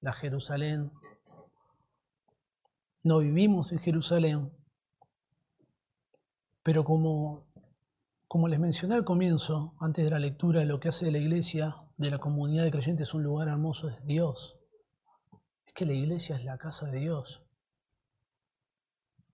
la 0.00 0.12
Jerusalén 0.12 0.92
no 3.06 3.20
vivimos 3.20 3.70
en 3.70 3.78
Jerusalén, 3.78 4.52
pero 6.64 6.82
como, 6.82 7.45
como 8.28 8.48
les 8.48 8.58
mencioné 8.58 8.94
al 8.94 9.04
comienzo, 9.04 9.74
antes 9.80 10.04
de 10.04 10.10
la 10.10 10.18
lectura, 10.18 10.64
lo 10.64 10.80
que 10.80 10.88
hace 10.88 11.04
de 11.04 11.12
la 11.12 11.18
iglesia, 11.18 11.76
de 11.96 12.10
la 12.10 12.18
comunidad 12.18 12.64
de 12.64 12.72
creyentes, 12.72 13.14
un 13.14 13.22
lugar 13.22 13.48
hermoso 13.48 13.88
es 13.88 14.04
Dios. 14.04 14.58
Es 15.64 15.72
que 15.74 15.86
la 15.86 15.92
iglesia 15.92 16.36
es 16.36 16.44
la 16.44 16.58
casa 16.58 16.90
de 16.90 16.98
Dios. 16.98 17.44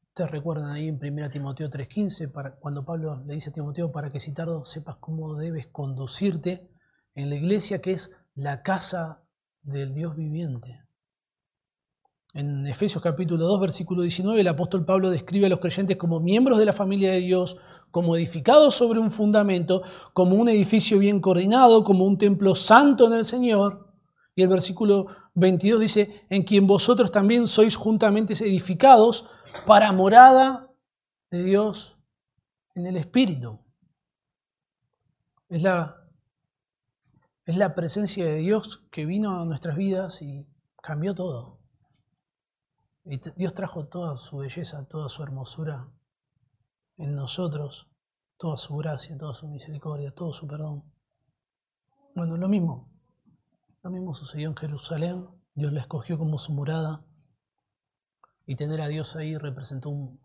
Ustedes 0.08 0.30
recuerdan 0.30 0.70
ahí 0.70 0.88
en 0.88 0.98
1 0.98 1.30
Timoteo 1.30 1.70
3:15, 1.70 2.30
cuando 2.60 2.84
Pablo 2.84 3.24
le 3.24 3.34
dice 3.34 3.48
a 3.48 3.52
Timoteo, 3.54 3.90
para 3.90 4.10
que 4.10 4.20
si 4.20 4.34
tardo 4.34 4.66
sepas 4.66 4.96
cómo 4.96 5.36
debes 5.36 5.68
conducirte 5.68 6.70
en 7.14 7.30
la 7.30 7.36
iglesia 7.36 7.80
que 7.80 7.92
es 7.92 8.14
la 8.34 8.62
casa 8.62 9.24
del 9.62 9.94
Dios 9.94 10.14
viviente. 10.14 10.82
En 12.34 12.66
Efesios 12.66 13.02
capítulo 13.02 13.46
2, 13.46 13.60
versículo 13.60 14.02
19, 14.02 14.40
el 14.40 14.48
apóstol 14.48 14.86
Pablo 14.86 15.10
describe 15.10 15.46
a 15.46 15.50
los 15.50 15.60
creyentes 15.60 15.98
como 15.98 16.18
miembros 16.20 16.58
de 16.58 16.64
la 16.64 16.72
familia 16.72 17.12
de 17.12 17.20
Dios, 17.20 17.58
como 17.92 18.16
edificados 18.16 18.74
sobre 18.74 18.98
un 18.98 19.10
fundamento, 19.10 19.82
como 20.14 20.34
un 20.34 20.48
edificio 20.48 20.98
bien 20.98 21.20
coordinado, 21.20 21.84
como 21.84 22.04
un 22.04 22.18
templo 22.18 22.56
santo 22.56 23.06
en 23.06 23.12
el 23.12 23.24
Señor. 23.24 23.86
Y 24.34 24.42
el 24.42 24.48
versículo 24.48 25.06
22 25.34 25.78
dice, 25.78 26.26
en 26.30 26.42
quien 26.42 26.66
vosotros 26.66 27.12
también 27.12 27.46
sois 27.46 27.76
juntamente 27.76 28.32
edificados 28.32 29.26
para 29.66 29.92
morada 29.92 30.70
de 31.30 31.44
Dios 31.44 31.98
en 32.74 32.86
el 32.86 32.96
Espíritu. 32.96 33.60
Es 35.50 35.62
la, 35.62 36.02
es 37.44 37.58
la 37.58 37.74
presencia 37.74 38.24
de 38.24 38.38
Dios 38.38 38.86
que 38.90 39.04
vino 39.04 39.38
a 39.38 39.44
nuestras 39.44 39.76
vidas 39.76 40.22
y 40.22 40.46
cambió 40.82 41.14
todo. 41.14 41.60
Y 43.04 43.20
Dios 43.36 43.52
trajo 43.52 43.86
toda 43.86 44.16
su 44.16 44.38
belleza, 44.38 44.88
toda 44.88 45.10
su 45.10 45.22
hermosura 45.22 45.90
en 46.96 47.14
nosotros, 47.14 47.88
toda 48.36 48.56
su 48.56 48.76
gracia, 48.76 49.16
toda 49.16 49.34
su 49.34 49.48
misericordia, 49.48 50.12
todo 50.12 50.32
su 50.32 50.46
perdón. 50.46 50.84
Bueno, 52.14 52.36
lo 52.36 52.48
mismo. 52.48 52.92
Lo 53.82 53.90
mismo 53.90 54.14
sucedió 54.14 54.48
en 54.48 54.56
Jerusalén. 54.56 55.26
Dios 55.54 55.72
la 55.72 55.80
escogió 55.80 56.18
como 56.18 56.38
su 56.38 56.52
morada. 56.52 57.04
Y 58.46 58.56
tener 58.56 58.80
a 58.80 58.88
Dios 58.88 59.16
ahí 59.16 59.36
representó 59.36 59.90
un, 59.90 60.20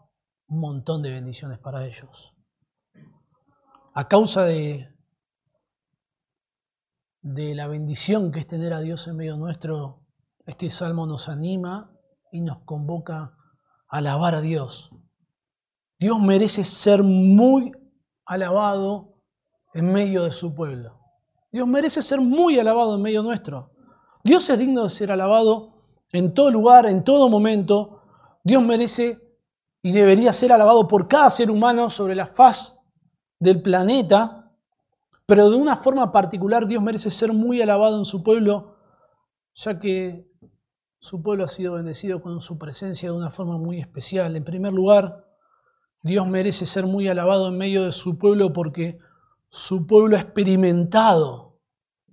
montón 0.49 1.01
de 1.01 1.11
bendiciones 1.11 1.59
para 1.59 1.85
ellos. 1.85 2.33
A 3.93 4.07
causa 4.07 4.43
de, 4.45 4.87
de 7.21 7.53
la 7.53 7.67
bendición 7.67 8.31
que 8.31 8.39
es 8.39 8.47
tener 8.47 8.73
a 8.73 8.79
Dios 8.79 9.07
en 9.07 9.17
medio 9.17 9.35
nuestro, 9.35 10.05
este 10.45 10.69
salmo 10.69 11.05
nos 11.05 11.27
anima 11.27 11.91
y 12.31 12.41
nos 12.41 12.59
convoca 12.59 13.17
a 13.89 13.97
alabar 13.97 14.35
a 14.35 14.41
Dios. 14.41 14.91
Dios 15.99 16.19
merece 16.19 16.63
ser 16.63 17.01
muy 17.03 17.71
alabado 18.25 19.23
en 19.73 19.91
medio 19.91 20.23
de 20.23 20.31
su 20.31 20.53
pueblo. 20.53 20.99
Dios 21.51 21.67
merece 21.67 22.01
ser 22.01 22.21
muy 22.21 22.59
alabado 22.59 22.95
en 22.95 23.01
medio 23.01 23.23
nuestro. 23.23 23.71
Dios 24.23 24.49
es 24.49 24.59
digno 24.59 24.83
de 24.83 24.89
ser 24.89 25.11
alabado 25.11 25.73
en 26.11 26.33
todo 26.33 26.51
lugar, 26.51 26.85
en 26.85 27.03
todo 27.03 27.29
momento. 27.29 28.01
Dios 28.43 28.61
merece 28.61 29.17
y 29.81 29.91
debería 29.91 30.33
ser 30.33 30.51
alabado 30.51 30.87
por 30.87 31.07
cada 31.07 31.29
ser 31.29 31.49
humano 31.49 31.89
sobre 31.89 32.15
la 32.15 32.27
faz 32.27 32.79
del 33.39 33.61
planeta, 33.61 34.51
pero 35.25 35.49
de 35.49 35.55
una 35.55 35.75
forma 35.75 36.11
particular 36.11 36.67
Dios 36.67 36.81
merece 36.81 37.09
ser 37.09 37.33
muy 37.33 37.61
alabado 37.61 37.97
en 37.97 38.05
su 38.05 38.23
pueblo, 38.23 38.77
ya 39.55 39.79
que 39.79 40.27
su 40.99 41.21
pueblo 41.21 41.43
ha 41.45 41.47
sido 41.47 41.73
bendecido 41.73 42.19
con 42.19 42.41
su 42.41 42.57
presencia 42.57 43.11
de 43.11 43.17
una 43.17 43.29
forma 43.29 43.57
muy 43.57 43.79
especial. 43.79 44.35
En 44.35 44.43
primer 44.43 44.73
lugar, 44.73 45.26
Dios 46.01 46.27
merece 46.27 46.65
ser 46.65 46.85
muy 46.85 47.07
alabado 47.07 47.47
en 47.47 47.57
medio 47.57 47.83
de 47.83 47.91
su 47.91 48.17
pueblo 48.17 48.53
porque 48.53 48.99
su 49.49 49.87
pueblo 49.87 50.15
ha 50.15 50.21
experimentado 50.21 51.59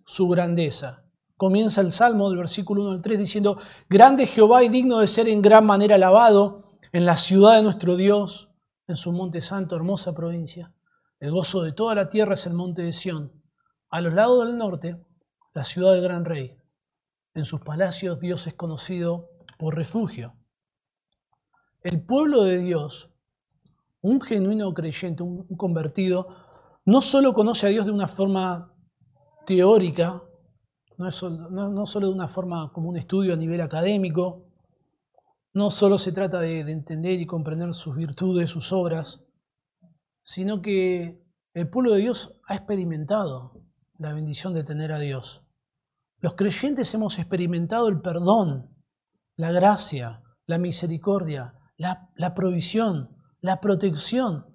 su 0.04 0.28
grandeza. 0.28 1.04
Comienza 1.36 1.80
el 1.80 1.90
Salmo 1.90 2.28
del 2.28 2.38
versículo 2.38 2.82
1 2.82 2.90
al 2.92 3.02
3 3.02 3.18
diciendo, 3.18 3.58
Grande 3.88 4.26
Jehová 4.26 4.62
y 4.62 4.68
digno 4.68 5.00
de 5.00 5.06
ser 5.06 5.28
en 5.28 5.42
gran 5.42 5.66
manera 5.66 5.96
alabado 5.96 6.78
en 6.92 7.04
la 7.04 7.16
ciudad 7.16 7.56
de 7.56 7.62
nuestro 7.62 7.96
Dios, 7.96 8.50
en 8.86 8.96
su 8.96 9.12
monte 9.12 9.40
santo, 9.40 9.74
hermosa 9.74 10.14
provincia. 10.14 10.72
El 11.18 11.32
gozo 11.32 11.62
de 11.62 11.72
toda 11.72 11.94
la 11.94 12.08
tierra 12.08 12.34
es 12.34 12.46
el 12.46 12.54
monte 12.54 12.82
de 12.82 12.92
Sión. 12.92 13.32
A 13.90 14.00
los 14.00 14.12
lados 14.12 14.46
del 14.46 14.56
norte, 14.58 15.00
la 15.54 15.64
ciudad 15.64 15.92
del 15.92 16.02
gran 16.02 16.24
rey. 16.24 16.56
En 17.34 17.44
sus 17.44 17.60
palacios 17.60 18.20
Dios 18.20 18.46
es 18.46 18.54
conocido 18.54 19.30
por 19.58 19.74
refugio. 19.74 20.34
El 21.82 22.00
pueblo 22.00 22.44
de 22.44 22.58
Dios, 22.58 23.10
un 24.04 24.20
genuino 24.20 24.72
creyente, 24.74 25.22
un 25.22 25.56
convertido, 25.56 26.28
no 26.84 27.00
solo 27.00 27.32
conoce 27.32 27.66
a 27.66 27.70
Dios 27.70 27.86
de 27.86 27.92
una 27.92 28.06
forma 28.06 28.76
teórica, 29.46 30.22
no, 30.98 31.08
es 31.08 31.14
solo, 31.14 31.48
de 31.48 32.12
una 32.12 32.28
forma 32.28 32.70
como 32.72 32.90
un 32.90 32.98
estudio 32.98 33.32
a 33.32 33.36
nivel 33.36 33.62
académico, 33.62 34.46
no 35.54 35.70
solo 35.70 35.96
se 35.96 36.12
trata 36.12 36.40
de, 36.40 36.64
de 36.64 36.72
entender 36.72 37.18
y 37.18 37.26
comprender 37.26 37.72
sus 37.72 37.96
virtudes, 37.96 38.50
sus 38.50 38.72
obras, 38.74 39.24
sino 40.22 40.60
que 40.60 41.24
el 41.54 41.70
pueblo 41.70 41.92
de 41.92 42.00
Dios 42.00 42.42
ha 42.46 42.56
experimentado 42.56 43.62
la 43.96 44.12
bendición 44.12 44.52
de 44.52 44.64
tener 44.64 44.92
a 44.92 44.98
Dios. 44.98 45.46
Los 46.18 46.34
creyentes 46.34 46.92
hemos 46.92 47.18
experimentado 47.18 47.88
el 47.88 48.02
perdón, 48.02 48.70
la 49.36 49.50
gracia, 49.50 50.22
la 50.44 50.58
misericordia, 50.58 51.54
la, 51.76 52.34
provisión, 52.34 53.13
la 53.44 53.60
protección. 53.60 54.46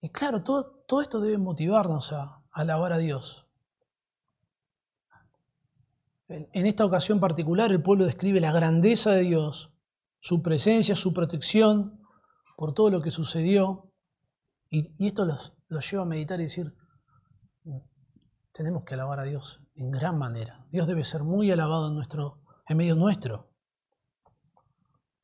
Y 0.00 0.10
claro, 0.10 0.42
todo, 0.42 0.82
todo 0.88 1.02
esto 1.02 1.20
debe 1.20 1.38
motivarnos 1.38 2.12
a, 2.12 2.42
alabar 2.50 2.92
a 2.92 2.98
Dios. 2.98 3.46
En, 6.26 6.66
esta 6.66 6.84
ocasión 6.84 7.20
particular, 7.20 7.70
el 7.70 7.84
pueblo 7.84 8.04
describe 8.04 8.40
la 8.40 8.50
grandeza 8.50 9.12
de 9.12 9.20
Dios, 9.20 9.72
su 10.18 10.42
presencia, 10.42 10.96
su 10.96 11.14
protección, 11.14 12.00
por 12.56 12.74
todo 12.74 12.90
lo 12.90 13.00
que 13.02 13.12
sucedió. 13.12 13.92
Y, 14.68 15.06
esto 15.06 15.24
los, 15.24 15.56
los, 15.68 15.88
lleva 15.88 16.02
a 16.02 16.06
meditar 16.06 16.40
y 16.40 16.44
decir, 16.44 16.74
tenemos 18.50 18.82
que 18.82 18.94
alabar 18.94 19.20
a 19.20 19.24
Dios 19.24 19.62
en 19.76 19.92
gran 19.92 20.18
manera. 20.18 20.66
Dios 20.72 20.88
debe 20.88 21.04
ser 21.04 21.22
muy 21.22 21.52
alabado 21.52 21.86
en, 21.86 21.94
nuestro, 21.94 22.42
en 22.66 22.78
medio 22.78 22.96
nuestro. 22.96 23.48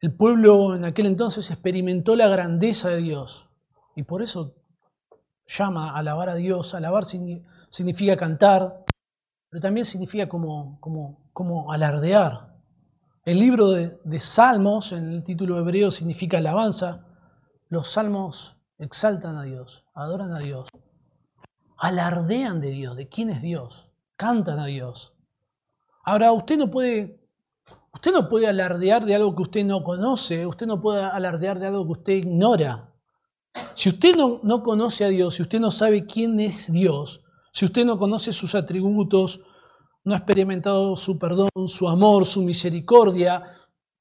El 0.02 0.12
pueblo 0.12 0.74
en 0.74 0.84
aquel 0.84 1.06
entonces 1.06 1.50
experimentó 1.50 2.16
la 2.16 2.28
grandeza 2.28 2.90
de 2.90 2.98
Dios 2.98 3.48
y 3.96 4.02
por 4.02 4.20
eso 4.20 4.56
llama 5.46 5.90
a 5.90 5.98
alabar 5.98 6.28
a 6.28 6.34
Dios. 6.34 6.74
Alabar 6.74 7.04
significa 7.04 8.16
cantar, 8.16 8.84
pero 9.48 9.60
también 9.60 9.86
significa 9.86 10.28
como, 10.28 10.78
como, 10.80 11.30
como 11.32 11.72
alardear. 11.72 12.52
El 13.24 13.38
libro 13.38 13.70
de, 13.70 13.98
de 14.02 14.20
Salmos, 14.20 14.92
en 14.92 15.08
el 15.08 15.22
título 15.22 15.58
hebreo, 15.58 15.90
significa 15.90 16.38
alabanza. 16.38 17.06
Los 17.68 17.92
salmos 17.92 18.58
exaltan 18.78 19.36
a 19.36 19.44
Dios, 19.44 19.86
adoran 19.94 20.32
a 20.32 20.40
Dios, 20.40 20.68
alardean 21.78 22.60
de 22.60 22.70
Dios, 22.70 22.96
de 22.96 23.08
quién 23.08 23.30
es 23.30 23.40
Dios 23.40 23.92
cantan 24.16 24.60
a 24.60 24.66
Dios. 24.66 25.14
Ahora, 26.04 26.32
usted 26.32 26.56
no 26.56 26.70
puede, 26.70 27.21
usted 27.92 28.12
no 28.12 28.28
puede 28.28 28.48
alardear 28.48 29.04
de 29.04 29.14
algo 29.14 29.34
que 29.34 29.42
usted 29.42 29.64
no 29.64 29.82
conoce, 29.82 30.46
usted 30.46 30.66
no 30.66 30.80
puede 30.80 31.02
alardear 31.02 31.58
de 31.58 31.68
algo 31.68 31.84
que 31.86 31.92
usted 31.92 32.12
ignora. 32.14 32.92
Si 33.74 33.88
usted 33.90 34.16
no, 34.16 34.40
no 34.42 34.62
conoce 34.62 35.04
a 35.04 35.08
Dios, 35.08 35.34
si 35.34 35.42
usted 35.42 35.60
no 35.60 35.70
sabe 35.70 36.06
quién 36.06 36.40
es 36.40 36.72
Dios, 36.72 37.22
si 37.52 37.64
usted 37.64 37.84
no 37.84 37.96
conoce 37.96 38.32
sus 38.32 38.54
atributos, 38.54 39.40
no 40.04 40.14
ha 40.14 40.16
experimentado 40.16 40.96
su 40.96 41.18
perdón, 41.18 41.50
su 41.66 41.88
amor, 41.88 42.26
su 42.26 42.42
misericordia, 42.42 43.44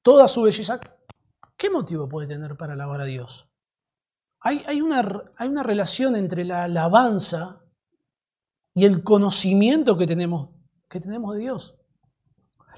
toda 0.02 0.26
su 0.26 0.42
belleza, 0.42 0.80
¿qué 1.56 1.70
motivo 1.70 2.08
puede 2.08 2.26
tener 2.26 2.56
para 2.56 2.72
alabar 2.72 3.02
a 3.02 3.04
Dios? 3.04 3.48
Hay, 4.40 4.80
una, 4.80 5.22
hay 5.36 5.48
una 5.48 5.62
relación 5.62 6.16
entre 6.16 6.44
la 6.44 6.64
alabanza 6.64 7.62
y 8.74 8.84
el 8.84 9.04
conocimiento 9.04 9.96
que 9.96 10.06
tenemos, 10.06 10.50
que 10.88 10.98
tenemos 10.98 11.34
de 11.36 11.42
Dios. 11.42 11.76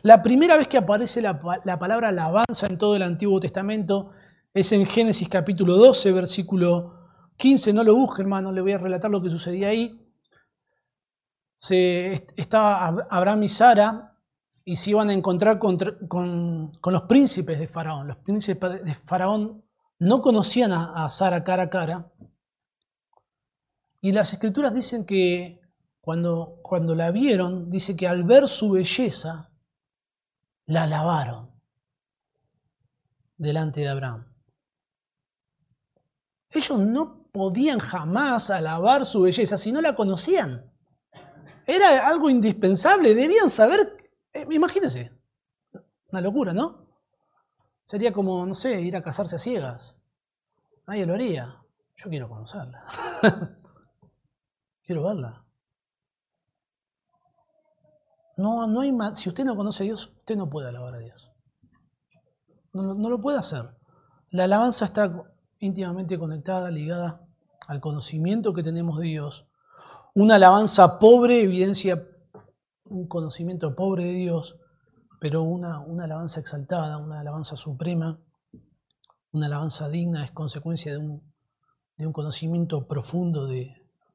La 0.05 0.23
primera 0.23 0.59
vez 0.59 0.69
que 0.69 0.77
aparece 0.77 1.23
la, 1.23 1.41
palabra 1.41 2.09
alabanza 2.09 2.67
en 2.67 2.77
todo 2.77 2.95
el 2.95 3.03
Antiguo 3.03 3.41
Testamento 3.41 4.11
es 4.53 4.71
en 4.73 4.85
Génesis 4.85 5.31
capítulo 5.31 5.79
12, 5.79 6.13
versículo 6.13 7.09
15. 7.39 7.73
No 7.73 7.83
lo 7.83 7.97
busque, 7.97 8.21
hermano, 8.21 8.53
le 8.53 8.61
voy 8.61 8.73
a 8.73 8.79
relatar 8.79 9.11
lo 9.11 9.23
que 9.23 9.31
sucedía 9.31 9.69
ahí. 9.69 9.99
Se, 11.57 12.23
estaba 12.37 12.87
Abraham 13.09 13.45
y 13.45 13.49
Sara 13.49 14.15
y 14.63 14.77
se 14.77 14.91
iban 14.91 15.09
a 15.09 15.15
encontrar 15.15 15.59
con, 15.59 15.79
con, 16.07 16.93
los 16.93 17.03
príncipes 17.05 17.59
de 17.59 17.67
Faraón. 17.67 18.07
Los 18.07 18.19
príncipes 18.19 18.85
de 18.85 18.95
Faraón 18.95 19.65
no 20.01 20.21
conocían 20.21 20.73
a, 20.73 21.03
a 21.03 21.09
Sara 21.09 21.43
cara 21.43 21.63
a 21.63 21.71
cara. 21.71 22.13
Y 24.03 24.13
las 24.13 24.35
escrituras 24.35 24.75
dicen 24.75 25.07
que 25.07 25.63
cuando, 26.03 26.59
cuando 26.61 26.95
la 26.95 27.11
vieron, 27.11 27.71
dice 27.71 27.97
que 27.97 28.07
al 28.07 28.23
ver 28.25 28.49
su 28.49 28.73
belleza, 28.73 29.51
la 30.67 30.85
alabaron 30.85 31.51
delante 33.37 33.81
de 33.81 33.89
Abraham. 33.89 34.33
Ellos 36.51 36.79
no 36.79 37.25
podían 37.33 37.79
jamás 37.79 38.51
alabar 38.51 39.05
su 39.05 39.23
belleza 39.23 39.59
si 39.59 39.73
no 39.73 39.81
la 39.81 39.97
conocían. 39.97 40.71
Era 41.67 42.07
algo 42.07 42.31
indispensable, 42.31 43.15
debían 43.15 43.51
saber, 43.51 44.11
eh, 44.33 44.47
imagínense, 44.51 45.13
una 46.11 46.21
locura, 46.21 46.53
¿no? 46.53 46.85
Sería 47.85 48.13
como, 48.13 48.47
no 48.47 48.55
sé, 48.55 48.81
ir 48.81 48.97
a 48.97 49.03
casarse 49.03 49.37
a 49.37 49.39
ciegas. 49.39 49.97
Nadie 50.87 51.07
lo 51.07 51.15
haría. 51.15 51.61
Yo 51.97 52.11
quiero 52.11 52.29
conocerla. 52.29 52.85
quiero 54.85 55.05
verla. 55.05 55.44
No, 58.37 58.67
no 58.67 58.81
hay 58.81 58.93
más. 58.93 59.19
Si 59.19 59.29
usted 59.29 59.45
no 59.45 59.57
conoce 59.57 59.85
a 59.85 59.87
Dios, 59.87 60.07
usted 60.07 60.37
no 60.37 60.49
puede 60.49 60.69
alabar 60.69 60.95
a 60.95 60.99
Dios. 60.99 61.31
no, 62.73 62.95
lo 62.95 63.21
puede 63.21 63.39
hacer. 63.39 63.71
La 64.31 64.45
alabanza 64.45 64.85
está 64.87 65.11
íntimamente 65.61 66.19
conectada, 66.19 66.71
ligada 66.71 67.27
al 67.69 67.81
conocimiento 67.81 68.53
que 68.53 68.63
tenemos 68.63 68.99
de 68.99 69.07
Dios. 69.07 69.47
Una 70.15 70.37
alabanza 70.37 70.99
pobre 70.99 71.43
evidencia 71.43 71.97
un 72.85 73.07
conocimiento 73.07 73.75
pobre 73.75 74.05
de 74.05 74.13
Dios, 74.13 74.57
pero 75.21 75.43
una, 75.43 75.81
una 75.81 76.05
alabanza 76.05 76.41
exaltada, 76.41 76.99
una 76.99 77.21
alabanza 77.21 77.57
suprema, 77.57 78.21
una 79.33 79.47
alabanza 79.47 79.89
digna 79.89 80.25
es 80.25 80.31
consecuencia 80.31 80.93
de 80.93 80.99
un, 80.99 81.23
de 81.97 82.07
un 82.07 82.13
conocimiento 82.13 82.87
profundo 82.87 83.47
de, 83.47 83.75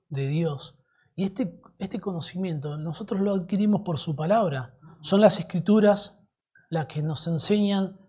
de 0.09 0.27
Dios. 0.27 0.78
Y 1.19 1.25
este, 1.25 1.61
este 1.79 1.99
conocimiento 1.99 2.77
nosotros 2.77 3.19
lo 3.19 3.33
adquirimos 3.33 3.81
por 3.81 3.97
su 3.97 4.15
palabra. 4.15 4.79
Son 5.01 5.19
las 5.19 5.37
escrituras 5.37 6.25
las 6.69 6.85
que 6.85 7.03
nos 7.03 7.27
enseñan 7.27 7.99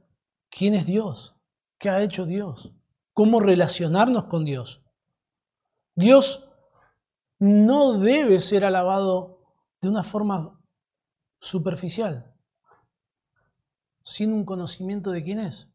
quién 0.48 0.74
es 0.74 0.86
Dios, 0.86 1.34
qué 1.76 1.90
ha 1.90 2.02
hecho 2.02 2.24
Dios, 2.24 2.72
cómo 3.12 3.40
relacionarnos 3.40 4.26
con 4.26 4.44
Dios. 4.44 4.84
Dios 5.96 6.52
no 7.40 7.98
debe 7.98 8.38
ser 8.38 8.64
alabado 8.64 9.40
de 9.80 9.88
una 9.88 10.04
forma 10.04 10.62
superficial, 11.40 12.32
sin 14.04 14.32
un 14.32 14.44
conocimiento 14.44 15.10
de 15.10 15.24
quién 15.24 15.40
es. 15.40 15.68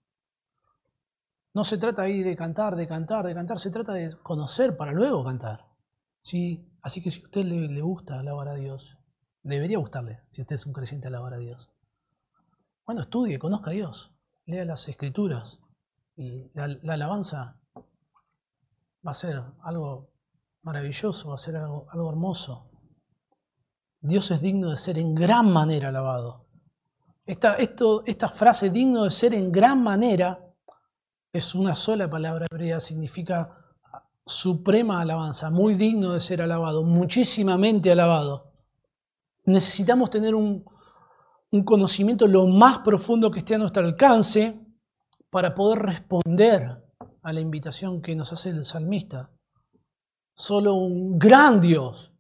No 1.54 1.66
se 1.66 1.78
trata 1.78 2.04
ahí 2.04 2.24
de 2.24 2.38
cantar, 2.38 2.78
de 2.78 2.88
cantar, 2.88 3.28
de 3.28 3.34
cantar, 3.34 3.60
se 3.60 3.72
trata 3.72 3.92
de 3.92 4.16
conocer 4.24 4.78
para 4.78 4.94
luego 4.94 5.22
cantar. 5.26 5.66
¿Sí? 6.22 6.72
Así 6.86 7.02
que 7.02 7.10
si 7.10 7.20
a 7.20 7.24
usted 7.24 7.44
le, 7.46 7.82
gusta 7.82 8.20
alabar 8.20 8.48
a 8.48 8.54
Dios, 8.54 8.96
debería 9.42 9.80
gustarle, 9.80 10.22
si 10.30 10.44
usted 10.44 10.54
es 10.54 10.68
un 10.68 10.74
creyente, 10.74 11.08
alabar 11.08 11.34
a 11.34 11.40
Dios. 11.40 11.68
Bueno, 12.86 13.02
estudie, 13.02 13.40
conozca 13.40 13.72
a 13.72 13.74
Dios, 13.74 14.12
lea 14.46 14.66
las 14.66 14.88
escrituras 14.88 15.60
y 16.16 16.52
la, 16.54 16.68
la 16.68 16.94
alabanza 16.94 17.58
va 17.76 19.12
a 19.12 19.16
ser 19.16 19.42
algo 19.64 20.12
maravilloso, 20.62 21.30
va 21.30 21.36
a 21.36 21.40
ser 21.40 21.56
algo, 21.56 21.88
algo 21.90 22.08
hermoso. 22.12 22.70
Dios 24.00 24.30
es 24.30 24.40
digno 24.42 24.70
de 24.70 24.78
ser 24.78 25.00
en 25.00 25.16
gran 25.16 25.52
manera 25.52 25.90
alabado. 25.90 26.46
Esta, 27.26 27.56
esta 27.56 28.30
frase 28.30 28.70
digno 28.70 29.06
de 29.06 29.10
ser 29.10 29.34
en 29.34 29.52
gran 29.52 29.82
manera 29.82 30.54
es 31.34 31.56
una 31.56 31.76
sola 31.76 32.08
palabra 32.08 32.46
hebrea, 32.52 32.80
significa 32.80 33.65
suprema 34.26 35.02
alabanza, 35.02 35.50
muy 35.50 35.76
digno 35.76 36.14
de 36.14 36.20
ser 36.20 36.42
alabado, 36.42 36.84
muchísimamente 36.84 37.92
alabado. 37.92 38.54
Necesitamos 39.46 40.10
tener 40.10 40.34
un, 40.34 40.66
un 41.52 41.64
conocimiento 41.64 42.28
lo 42.28 42.48
más 42.48 42.80
profundo 42.80 43.30
que 43.30 43.40
esté 43.40 43.56
a 43.56 43.60
nuestro 43.60 43.84
alcance 43.84 44.66
para 45.30 45.54
poder 45.54 45.80
responder 45.80 46.84
a 47.22 47.34
la 47.34 47.40
invitación 47.40 48.02
que 48.02 48.16
nos 48.16 48.34
hace 48.34 48.50
el 48.50 48.64
salmista. 48.64 49.32
Solo 50.34 50.74
un 50.76 51.18
gran 51.18 51.62
Dios 51.62 52.16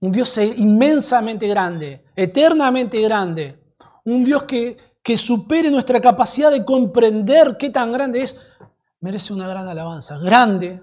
un 0.00 0.12
Dios 0.12 0.36
inmensamente 0.38 1.46
grande, 1.46 2.04
eternamente 2.16 3.00
grande, 3.00 3.74
un 4.04 4.24
Dios 4.24 4.44
que, 4.44 4.76
que 5.02 5.16
supere 5.16 5.70
nuestra 5.70 6.00
capacidad 6.00 6.50
de 6.50 6.64
comprender 6.64 7.56
qué 7.58 7.70
tan 7.70 7.92
grande 7.92 8.22
es, 8.22 8.36
merece 9.00 9.32
una 9.32 9.48
gran 9.48 9.66
alabanza. 9.68 10.18
Grande, 10.18 10.82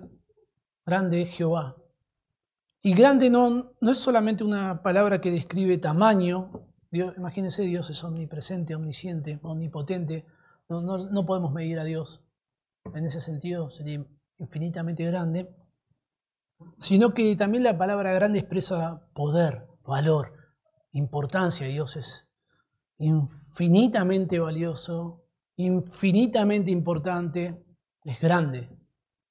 grande 0.86 1.22
es 1.22 1.30
Jehová. 1.30 1.76
Y 2.82 2.94
grande 2.94 3.30
no, 3.30 3.74
no 3.80 3.92
es 3.92 3.98
solamente 3.98 4.44
una 4.44 4.82
palabra 4.82 5.20
que 5.20 5.32
describe 5.32 5.78
tamaño. 5.78 6.52
Imagínense, 6.92 7.64
Dios 7.64 7.90
es 7.90 8.04
omnipresente, 8.04 8.76
omnisciente, 8.76 9.40
omnipotente. 9.44 10.26
No, 10.70 10.82
no, 10.82 11.10
no 11.10 11.26
podemos 11.26 11.52
medir 11.52 11.80
a 11.80 11.84
Dios. 11.84 12.24
En 12.94 13.06
ese 13.06 13.20
sentido 13.20 13.70
sería 13.70 14.06
infinitamente 14.38 15.04
grande 15.04 15.50
sino 16.78 17.14
que 17.14 17.36
también 17.36 17.64
la 17.64 17.78
palabra 17.78 18.14
grande 18.14 18.40
expresa 18.40 19.08
poder, 19.14 19.68
valor, 19.86 20.34
importancia. 20.92 21.68
Dios 21.68 21.96
es 21.96 22.28
infinitamente 22.98 24.40
valioso, 24.40 25.26
infinitamente 25.56 26.72
importante, 26.72 27.64
es 28.08 28.20
grande, 28.22 28.70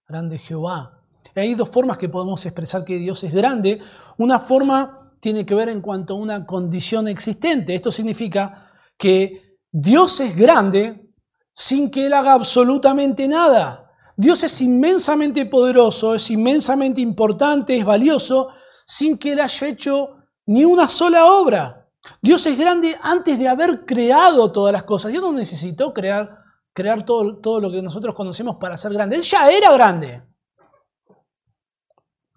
grande 0.07 0.39
Jehová. 0.39 1.01
hay 1.35 1.55
dos 1.55 1.71
formas 1.71 1.97
que 1.97 2.09
podemos 2.09 2.45
expresar 2.45 2.85
que 2.85 2.99
Dios 2.99 3.25
es 3.25 3.33
grande. 3.33 3.81
Una 4.19 4.39
forma 4.39 5.15
tiene 5.19 5.47
que 5.47 5.55
ver 5.55 5.71
en 5.71 5.81
cuanto 5.81 6.15
a 6.15 6.19
una 6.19 6.45
condición 6.45 7.09
existente. 7.09 7.75
Esto 7.75 7.91
significa 7.91 8.71
que 8.99 9.59
Dios 9.73 10.21
es 10.21 10.37
grande 10.37 11.11
sin 11.55 11.91
que 11.91 12.07
Él 12.07 12.13
haga 12.13 12.35
absolutamente 12.35 13.27
nada. 13.27 13.91
Dios 14.15 14.43
es 14.43 14.61
inmensamente 14.61 15.47
poderoso, 15.47 16.15
es 16.15 16.31
inmensamente 16.31 17.01
importante, 17.01 17.77
es 17.77 17.85
valioso, 17.85 18.51
sin 18.85 19.19
que 19.19 19.33
Él 19.33 19.41
haya 19.41 19.69
hecho 19.69 20.17
ni 20.47 20.65
una 20.65 20.89
sola 20.89 21.27
obra. 21.33 21.89
Dios 22.21 22.47
es 22.47 22.59
grande 22.59 22.97
antes 23.01 23.39
de 23.39 23.49
haber 23.49 23.87
creado 23.87 24.53
todas 24.53 24.73
las 24.73 24.85
cosas. 24.85 25.13
Dios 25.13 25.23
no 25.23 25.33
necesitó 25.33 25.95
crear, 25.95 26.46
crear 26.77 27.03
todo, 27.03 27.39
todo 27.39 27.59
lo 27.59 27.71
que 27.71 27.81
nosotros 27.81 28.15
conocemos 28.15 28.57
para 28.57 28.77
ser 28.77 28.93
grande. 28.93 29.17
Él 29.17 29.23
ya 29.23 29.51
era 29.51 29.73
grande. 29.73 30.23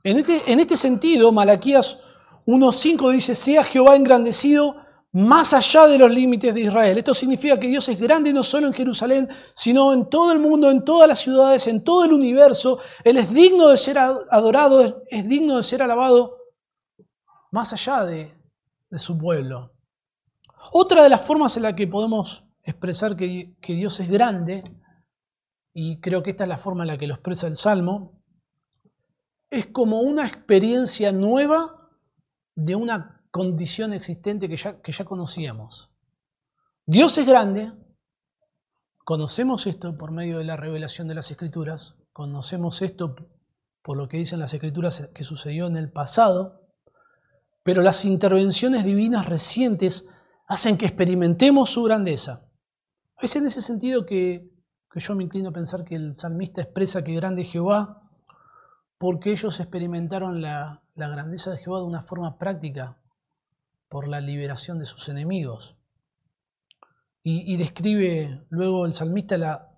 En 0.01 0.17
este, 0.17 0.49
en 0.49 0.61
este 0.61 0.77
sentido, 0.77 1.29
Malaquías 1.33 1.99
1.5 2.45 3.11
dice, 3.11 3.35
sea 3.35 3.65
Jehová 3.65 3.97
engrandecido 3.97 4.77
más 5.11 5.53
allá 5.53 5.87
de 5.87 5.97
los 5.97 6.09
límites 6.09 6.53
de 6.53 6.61
Israel. 6.61 6.97
Esto 6.97 7.13
significa 7.13 7.59
que 7.59 7.67
Dios 7.67 7.89
es 7.89 7.99
grande 7.99 8.31
no 8.31 8.41
solo 8.41 8.67
en 8.67 8.73
Jerusalén, 8.73 9.27
sino 9.53 9.91
en 9.91 10.09
todo 10.09 10.31
el 10.31 10.39
mundo, 10.39 10.71
en 10.71 10.85
todas 10.85 11.09
las 11.09 11.19
ciudades, 11.19 11.67
en 11.67 11.83
todo 11.83 12.05
el 12.05 12.13
universo. 12.13 12.79
Él 13.03 13.17
es 13.17 13.33
digno 13.33 13.67
de 13.67 13.75
ser 13.75 13.97
adorado, 13.97 15.03
es 15.09 15.27
digno 15.27 15.57
de 15.57 15.63
ser 15.63 15.81
alabado 15.81 16.37
más 17.51 17.73
allá 17.73 18.05
de, 18.05 18.31
su 18.97 19.17
pueblo. 19.17 19.73
Otra 20.71 21.03
de 21.03 21.09
las 21.09 21.21
formas 21.21 21.57
en 21.57 21.63
la 21.63 21.75
que 21.75 21.87
podemos 21.87 22.48
expresar 22.69 23.15
que, 23.15 23.55
que 23.61 23.73
Dios 23.73 23.99
es 23.99 24.09
grande, 24.09 24.63
y 25.73 25.99
creo 25.99 26.23
que 26.23 26.31
esta 26.31 26.43
es 26.43 26.49
la 26.49 26.57
forma 26.57 26.83
en 26.83 26.87
la 26.87 26.97
que 26.97 27.07
lo 27.07 27.13
expresa 27.13 27.47
el 27.47 27.55
Salmo, 27.55 28.21
es 29.49 29.67
como 29.67 30.01
una 30.01 30.27
experiencia 30.27 31.11
nueva 31.11 31.89
de 32.55 32.75
una 32.75 33.25
condición 33.31 33.93
existente 33.93 34.49
que 34.49 34.57
ya, 34.57 34.81
que 34.81 34.91
ya 34.91 35.05
conocíamos. 35.05 35.91
Dios 36.85 37.17
es 37.17 37.27
grande, 37.27 37.71
conocemos 39.05 39.67
esto 39.67 39.97
por 39.97 40.11
medio 40.11 40.39
de 40.39 40.43
la 40.43 40.57
revelación 40.57 41.07
de 41.07 41.15
las 41.15 41.31
escrituras, 41.31 41.95
conocemos 42.13 42.81
esto 42.81 43.15
por 43.81 43.97
lo 43.97 44.07
que 44.07 44.17
dicen 44.17 44.39
las 44.39 44.53
escrituras 44.53 45.09
que 45.13 45.23
sucedió 45.23 45.67
en 45.67 45.77
el 45.77 45.91
pasado, 45.91 46.67
pero 47.63 47.81
las 47.81 48.05
intervenciones 48.05 48.83
divinas 48.83 49.27
recientes 49.27 50.07
hacen 50.47 50.77
que 50.77 50.85
experimentemos 50.85 51.69
su 51.69 51.83
grandeza. 51.83 52.48
Es 53.21 53.35
en 53.35 53.45
ese 53.45 53.61
sentido 53.61 54.05
que, 54.05 54.49
yo 54.95 55.15
me 55.15 55.23
inclino 55.23 55.49
a 55.49 55.53
pensar 55.53 55.83
que 55.83 55.95
el 55.95 56.15
salmista 56.15 56.61
expresa 56.61 57.03
que 57.03 57.13
grande 57.13 57.41
es 57.41 57.51
Jehová, 57.51 58.09
porque 58.97 59.31
ellos 59.31 59.59
experimentaron 59.59 60.41
la, 60.41 60.83
la 60.95 61.07
grandeza 61.09 61.51
de 61.51 61.57
Jehová 61.57 61.79
de 61.79 61.85
una 61.85 62.01
forma 62.01 62.37
práctica, 62.37 62.99
por 63.89 64.07
la 64.07 64.21
liberación 64.21 64.79
de 64.79 64.85
sus 64.85 65.09
enemigos. 65.09 65.75
Y, 67.21 67.57
describe 67.57 68.45
luego 68.49 68.85
el 68.85 68.93
salmista 68.93 69.37
la, 69.37 69.69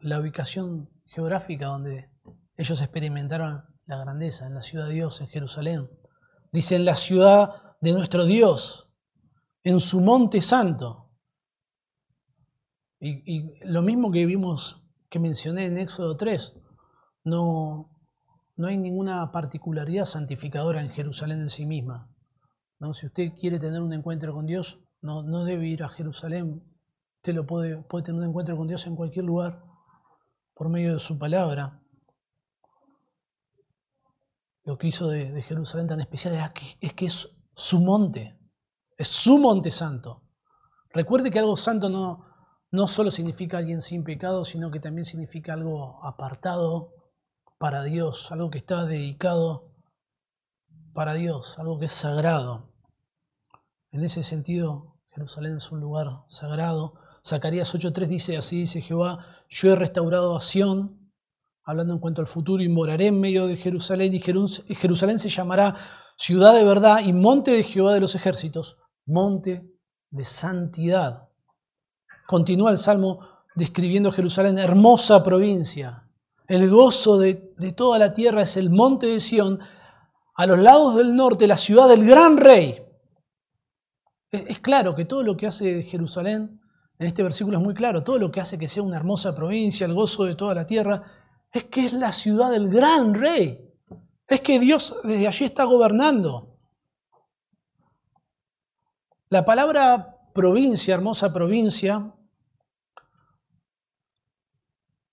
la 0.00 0.20
ubicación 0.20 0.90
geográfica 1.06 1.66
donde 1.66 2.10
ellos 2.56 2.80
experimentaron 2.80 3.64
la 3.86 3.96
grandeza, 3.96 4.46
en 4.46 4.54
la 4.54 4.62
ciudad 4.62 4.86
de 4.86 4.94
Dios, 4.94 5.20
en 5.20 5.28
Jerusalén. 5.28 5.90
Dice, 6.52 6.76
en 6.76 6.84
la 6.84 6.94
ciudad 6.94 7.76
de 7.80 7.92
nuestro 7.92 8.24
Dios, 8.24 8.88
en 9.64 9.80
su 9.80 10.00
monte 10.00 10.40
santo. 10.40 11.01
Y, 13.04 13.58
lo 13.64 13.82
mismo 13.82 14.12
que 14.12 14.24
vimos, 14.26 14.80
que 15.10 15.18
mencioné 15.18 15.66
en 15.66 15.76
Éxodo 15.76 16.16
3, 16.16 16.54
no, 17.24 17.90
no 18.54 18.66
hay 18.68 18.78
ninguna 18.78 19.32
particularidad 19.32 20.06
santificadora 20.06 20.80
en 20.80 20.90
Jerusalén 20.90 21.40
en 21.40 21.50
sí 21.50 21.66
misma. 21.66 22.08
Si 22.92 23.06
usted 23.06 23.32
quiere 23.38 23.58
tener 23.58 23.82
un 23.82 23.92
encuentro 23.92 24.32
con 24.32 24.46
Dios, 24.46 24.84
no, 25.00 25.24
no 25.24 25.44
debe 25.44 25.66
ir 25.66 25.82
a 25.82 25.88
Jerusalén. 25.88 26.62
Usted 27.16 27.34
lo 27.34 27.44
puede, 27.44 27.82
puede 27.82 28.04
tener 28.04 28.20
un 28.20 28.28
encuentro 28.28 28.56
con 28.56 28.68
Dios 28.68 28.86
en 28.86 28.94
cualquier 28.94 29.24
lugar 29.24 29.64
por 30.54 30.68
medio 30.68 30.92
de 30.92 30.98
su 31.00 31.18
palabra. 31.18 31.82
Lo 34.64 34.78
que 34.78 34.86
hizo 34.86 35.08
de, 35.08 35.42
Jerusalén 35.42 35.88
tan 35.88 36.00
especial 36.00 36.34
es 36.34 36.50
que, 36.50 36.86
es 36.86 36.92
que 36.92 37.06
es 37.06 37.36
su 37.54 37.80
monte, 37.80 38.38
es 38.96 39.08
su 39.08 39.38
monte 39.38 39.72
santo. 39.72 40.22
Recuerde 40.92 41.30
que 41.30 41.40
algo 41.40 41.56
santo 41.56 41.88
no, 41.88 42.31
no 42.72 42.86
solo 42.86 43.10
significa 43.10 43.58
alguien 43.58 43.82
sin 43.82 44.02
pecado, 44.02 44.46
sino 44.46 44.70
que 44.70 44.80
también 44.80 45.04
significa 45.04 45.52
algo 45.52 46.02
apartado 46.02 46.94
para 47.58 47.84
Dios, 47.84 48.32
algo 48.32 48.50
que 48.50 48.58
está 48.58 48.86
dedicado 48.86 49.70
para 50.94 51.12
Dios, 51.14 51.58
algo 51.58 51.78
que 51.78 51.84
es 51.84 51.92
sagrado. 51.92 52.72
En 53.90 54.02
ese 54.02 54.22
sentido, 54.22 54.96
Jerusalén 55.10 55.58
es 55.58 55.70
un 55.70 55.80
lugar 55.80 56.24
sagrado. 56.28 56.94
Zacarías 57.24 57.74
8.3 57.74 58.06
dice, 58.06 58.36
así 58.38 58.60
dice 58.60 58.80
Jehová, 58.80 59.26
yo 59.50 59.70
he 59.70 59.76
restaurado 59.76 60.34
a 60.34 60.40
Sión, 60.40 61.12
hablando 61.64 61.92
en 61.92 62.00
cuanto 62.00 62.22
al 62.22 62.26
futuro, 62.26 62.62
y 62.62 62.70
moraré 62.70 63.08
en 63.08 63.20
medio 63.20 63.46
de 63.46 63.56
Jerusalén, 63.56 64.14
y 64.14 64.18
Jerusalén 64.18 65.18
se 65.18 65.28
llamará 65.28 65.76
ciudad 66.16 66.54
de 66.54 66.64
verdad 66.64 67.00
y 67.04 67.12
monte 67.12 67.50
de 67.50 67.62
Jehová 67.62 67.92
de 67.92 68.00
los 68.00 68.14
ejércitos, 68.14 68.78
monte 69.04 69.70
de 70.10 70.24
santidad. 70.24 71.28
Continúa 72.32 72.70
el 72.70 72.78
Salmo 72.78 73.18
describiendo 73.54 74.10
Jerusalén, 74.10 74.58
hermosa 74.58 75.22
provincia. 75.22 76.08
El 76.48 76.70
gozo 76.70 77.18
de, 77.18 77.52
de 77.58 77.72
toda 77.72 77.98
la 77.98 78.14
tierra 78.14 78.40
es 78.40 78.56
el 78.56 78.70
monte 78.70 79.06
de 79.06 79.20
Sión, 79.20 79.60
a 80.34 80.46
los 80.46 80.58
lados 80.58 80.96
del 80.96 81.14
norte, 81.14 81.46
la 81.46 81.58
ciudad 81.58 81.90
del 81.90 82.06
gran 82.06 82.38
rey. 82.38 82.86
Es 84.30 84.60
claro 84.60 84.94
que 84.94 85.04
todo 85.04 85.22
lo 85.22 85.36
que 85.36 85.46
hace 85.46 85.82
Jerusalén, 85.82 86.58
en 86.98 87.06
este 87.06 87.22
versículo 87.22 87.58
es 87.58 87.62
muy 87.62 87.74
claro, 87.74 88.02
todo 88.02 88.16
lo 88.16 88.32
que 88.32 88.40
hace 88.40 88.58
que 88.58 88.66
sea 88.66 88.82
una 88.82 88.96
hermosa 88.96 89.36
provincia, 89.36 89.84
el 89.84 89.92
gozo 89.92 90.24
de 90.24 90.34
toda 90.34 90.54
la 90.54 90.66
tierra, 90.66 91.02
es 91.52 91.64
que 91.64 91.84
es 91.84 91.92
la 91.92 92.12
ciudad 92.12 92.50
del 92.50 92.70
gran 92.70 93.12
rey. 93.12 93.70
Es 94.26 94.40
que 94.40 94.58
Dios 94.58 94.96
desde 95.04 95.28
allí 95.28 95.44
está 95.44 95.64
gobernando. 95.64 96.58
La 99.28 99.44
palabra 99.44 100.16
provincia, 100.32 100.94
hermosa 100.94 101.30
provincia, 101.30 102.14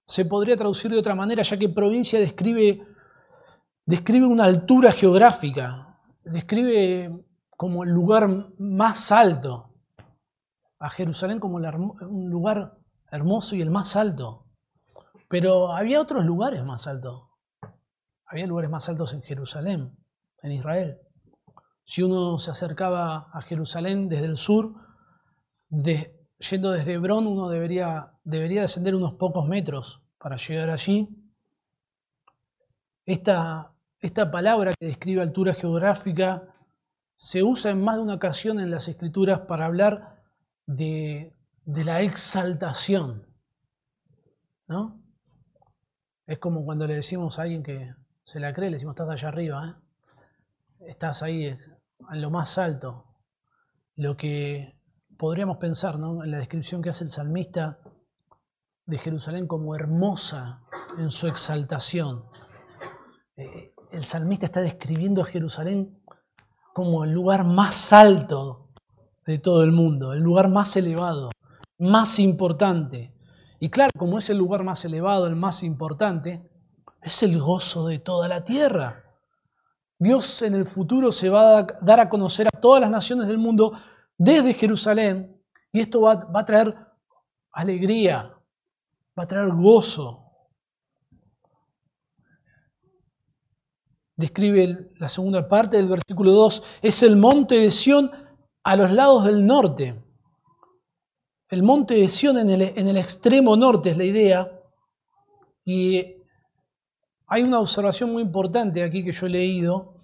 se 0.10 0.26
podría 0.26 0.58
traducir 0.58 0.89
de 0.89 0.98
otra 0.98 1.13
manera, 1.13 1.43
ya 1.43 1.56
que 1.56 1.69
provincia 1.69 2.19
describe, 2.19 2.82
describe 3.86 4.26
una 4.26 4.45
altura 4.45 4.91
geográfica, 4.91 6.00
describe 6.24 7.28
como 7.56 7.84
el 7.84 7.91
lugar 7.91 8.28
más 8.58 9.12
alto, 9.12 9.76
a 10.80 10.89
Jerusalén 10.89 11.39
como 11.39 11.58
un 11.58 12.30
lugar 12.32 12.80
hermoso 13.12 13.56
y 13.56 13.62
el 13.62 13.69
más 13.69 13.95
alto. 13.95 14.48
Pero 15.28 15.74
había 15.74 16.02
otros 16.02 16.26
lugares 16.26 16.63
más 16.63 16.88
altos. 16.88 17.28
Había 18.26 18.48
lugares 18.48 18.72
más 18.72 18.89
altos 18.89 19.13
en 19.13 19.22
Jerusalén, 19.22 19.95
en 20.41 20.52
Israel. 20.52 20.98
Si 21.84 22.02
uno 22.02 22.39
se 22.39 22.50
acercaba 22.50 23.30
a 23.32 23.41
Jerusalén 23.43 24.10
desde 24.10 24.26
el 24.26 24.38
sur, 24.38 24.74
yendo 26.39 26.71
desde 26.71 26.93
Hebrón, 26.93 27.28
uno 27.28 27.49
debería, 27.49 28.13
debería 28.23 28.62
descender 28.62 28.95
unos 28.95 29.13
pocos 29.13 29.47
metros 29.47 30.02
para 30.17 30.38
llegar 30.38 30.69
allí. 30.69 31.10
Esta, 33.06 33.73
esta 33.99 34.32
palabra 34.32 34.73
que 34.80 34.86
describe 34.86 35.21
altura 35.21 35.54
geográfica 35.54 36.56
se 37.15 37.43
usa 37.43 37.71
en 37.71 37.84
más 37.84 37.95
de 37.95 38.02
una 38.02 38.13
ocasión 38.13 38.60
en 38.60 38.71
las 38.71 38.88
escrituras 38.88 39.39
para 39.41 39.65
hablar 39.65 40.23
de, 40.65 41.36
la 41.65 42.02
exaltación. 42.02 43.28
¿no? 44.67 45.04
Es 46.25 46.39
como 46.39 46.63
cuando 46.63 46.88
le 46.88 46.95
decimos 46.95 47.38
a 47.38 47.43
alguien 47.43 47.63
que 47.63 47.93
se 48.23 48.39
la 48.39 48.54
cree, 48.54 48.69
le 48.69 48.75
decimos, 48.75 48.93
estás 48.93 49.10
allá 49.10 49.28
arriba, 49.28 49.67
¿eh? 49.67 50.86
estás 50.88 51.21
ahí 51.23 51.45
en 51.47 52.21
lo 52.21 52.30
más 52.30 52.58
alto. 52.58 53.06
Lo 53.95 54.15
que 54.15 54.79
podríamos 55.19 55.58
pensar 55.58 55.95
en 55.95 56.32
la 56.32 56.38
descripción 56.38 56.82
que 56.82 56.89
hace 56.89 57.03
el 57.03 57.10
salmista 57.10 57.77
de 58.86 58.97
Jerusalén 58.97 59.47
como 59.47 59.75
hermosa 59.75 60.62
en 60.97 61.12
su 61.12 61.27
exaltación. 61.27 62.23
Eh, 63.36 63.73
el 63.91 64.05
salmista 64.05 64.45
está 64.45 64.62
describiendo 64.62 65.21
a 65.21 65.25
Jerusalén 65.25 66.01
como 66.73 67.03
el 67.03 67.12
lugar 67.12 67.43
más 67.43 67.91
alto 67.91 68.69
de 69.25 69.39
todo 69.39 69.63
el 69.63 69.73
mundo, 69.73 70.13
el 70.13 70.21
lugar 70.21 70.47
más 70.47 70.77
elevado, 70.77 71.32
más 71.77 72.17
importante. 72.19 73.13
Y 73.60 73.69
claro, 73.69 73.91
como 73.97 74.19
es 74.19 74.29
el 74.29 74.38
lugar 74.38 74.63
más 74.63 74.86
elevado, 74.86 75.27
el 75.27 75.36
más 75.36 75.63
importante, 75.63 76.49
es 77.01 77.23
el 77.23 77.41
gozo 77.41 77.88
de 77.88 77.99
toda 77.99 78.29
la 78.29 78.45
tierra. 78.45 79.03
Dios 79.97 80.43
en 80.43 80.53
el 80.53 80.63
futuro 80.63 81.12
se 81.12 81.29
va 81.29 81.58
a 81.58 81.67
dar 81.82 81.99
a 81.99 82.08
conocer 82.08 82.47
a 82.47 82.58
todas 82.62 82.79
las 82.79 82.89
naciones 82.89 83.27
del 83.27 83.38
mundo 83.38 83.73
desde 84.19 84.53
Jerusalén 84.53 85.41
y 85.71 85.79
esto 85.79 86.01
va, 86.01 86.29
a 86.34 86.45
traer 86.45 86.75
alegría, 87.51 88.38
va 89.17 89.23
a 89.23 89.27
traer 89.27 89.49
gozo, 89.51 90.25
describe 94.15 94.91
la 94.97 95.08
segunda 95.08 95.47
parte 95.47 95.77
del 95.77 95.88
versículo 95.88 96.34
2, 96.34 96.79
es 96.82 97.01
el 97.03 97.15
monte 97.15 97.55
de 97.55 97.71
Sión 97.71 98.12
a 98.63 98.75
los 98.75 98.91
lados 98.91 99.23
del 99.23 99.45
norte. 99.45 100.03
El 101.47 101.63
monte 101.63 101.95
de 101.95 102.10
Sión 102.10 102.38
en 102.38 102.49
el, 102.49 102.62
en 102.62 102.88
el 102.89 102.97
extremo 102.97 103.55
norte 103.55 103.91
es 103.91 103.97
la 103.97 104.03
idea. 104.03 104.62
Y 105.63 106.17
hay 107.25 107.43
una 107.43 107.60
observación 107.60 108.12
muy 108.12 108.21
importante 108.21 108.84
aquí 108.84 109.03
que 109.03 109.13
yo 109.13 109.27
he 109.27 109.29
leído, 109.29 109.99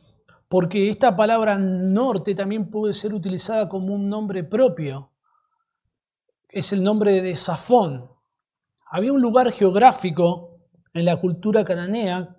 porque 0.47 0.89
esta 0.89 1.15
palabra 1.15 1.57
norte 1.57 2.35
también 2.35 2.69
puede 2.69 2.93
ser 2.93 3.13
utilizada 3.13 3.67
como 3.67 3.93
un 3.93 4.09
nombre 4.09 4.43
propio. 4.43 5.11
Es 6.49 6.71
el 6.71 6.83
nombre 6.83 7.21
de 7.21 7.35
Safón. 7.35 8.09
Había 8.89 9.11
un 9.11 9.21
lugar 9.21 9.51
geográfico 9.51 10.59
en 10.93 11.05
la 11.05 11.19
cultura 11.19 11.65
cananea 11.65 12.37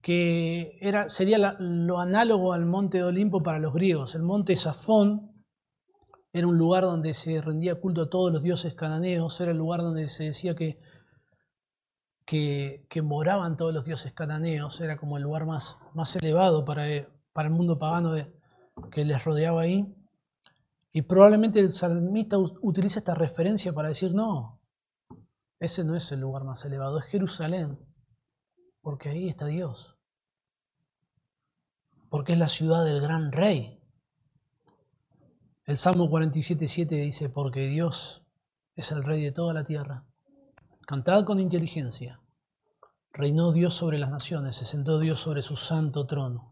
que 0.00 0.76
era, 0.80 1.08
sería 1.08 1.56
lo 1.60 2.00
análogo 2.00 2.52
al 2.52 2.66
monte 2.66 2.98
de 2.98 3.04
Olimpo 3.04 3.42
para 3.42 3.60
los 3.60 3.72
griegos. 3.72 4.16
El 4.16 4.22
monte 4.22 4.56
Safón 4.56 5.32
era 6.32 6.46
un 6.46 6.58
lugar 6.58 6.82
donde 6.82 7.14
se 7.14 7.40
rendía 7.40 7.76
culto 7.76 8.02
a 8.02 8.10
todos 8.10 8.32
los 8.32 8.42
dioses 8.42 8.74
cananeos, 8.74 9.40
era 9.40 9.52
el 9.52 9.58
lugar 9.58 9.80
donde 9.80 10.08
se 10.08 10.24
decía 10.24 10.56
que, 10.56 10.80
que, 12.24 13.02
moraban 13.02 13.56
todos 13.56 13.74
los 13.74 13.84
dioses 13.84 14.12
cananeos, 14.12 14.80
era 14.80 14.96
como 14.96 15.18
el 15.18 15.22
lugar 15.22 15.44
más, 15.44 15.76
más 15.94 16.16
elevado 16.16 16.64
para, 16.64 16.86
para 17.32 17.48
el 17.48 17.54
mundo 17.54 17.78
pagano 17.78 18.14
que 18.90 19.04
les 19.04 19.24
rodeaba 19.24 19.62
ahí. 19.62 19.94
Y 20.92 21.02
probablemente 21.02 21.60
el 21.60 21.70
salmista 21.70 22.38
utiliza 22.38 22.98
esta 22.98 23.14
referencia 23.14 23.72
para 23.72 23.88
decir, 23.88 24.14
no, 24.14 24.60
ese 25.58 25.84
no 25.84 25.96
es 25.96 26.12
el 26.12 26.20
lugar 26.20 26.44
más 26.44 26.64
elevado, 26.64 26.98
es 26.98 27.06
Jerusalén 27.06 27.78
porque 28.82 29.08
ahí 29.08 29.28
está 29.28 29.46
Dios. 29.46 29.96
Porque 32.10 32.32
es 32.32 32.38
la 32.38 32.48
ciudad 32.48 32.84
del 32.84 33.00
gran 33.00 33.32
rey. 33.32 33.80
El 35.64 35.76
Salmo 35.76 36.10
47.7 36.10 36.88
dice, 36.88 37.30
porque 37.30 37.68
Dios 37.68 38.26
es 38.74 38.90
el 38.90 39.04
rey 39.04 39.22
de 39.22 39.32
toda 39.32 39.54
la 39.54 39.64
tierra. 39.64 40.04
Cantad 40.86 41.24
con 41.24 41.38
inteligencia. 41.38 42.20
Reinó 43.12 43.52
Dios 43.52 43.74
sobre 43.74 43.98
las 43.98 44.10
naciones, 44.10 44.56
se 44.56 44.64
sentó 44.64 44.98
Dios 44.98 45.20
sobre 45.20 45.42
su 45.42 45.54
santo 45.54 46.06
trono. 46.06 46.51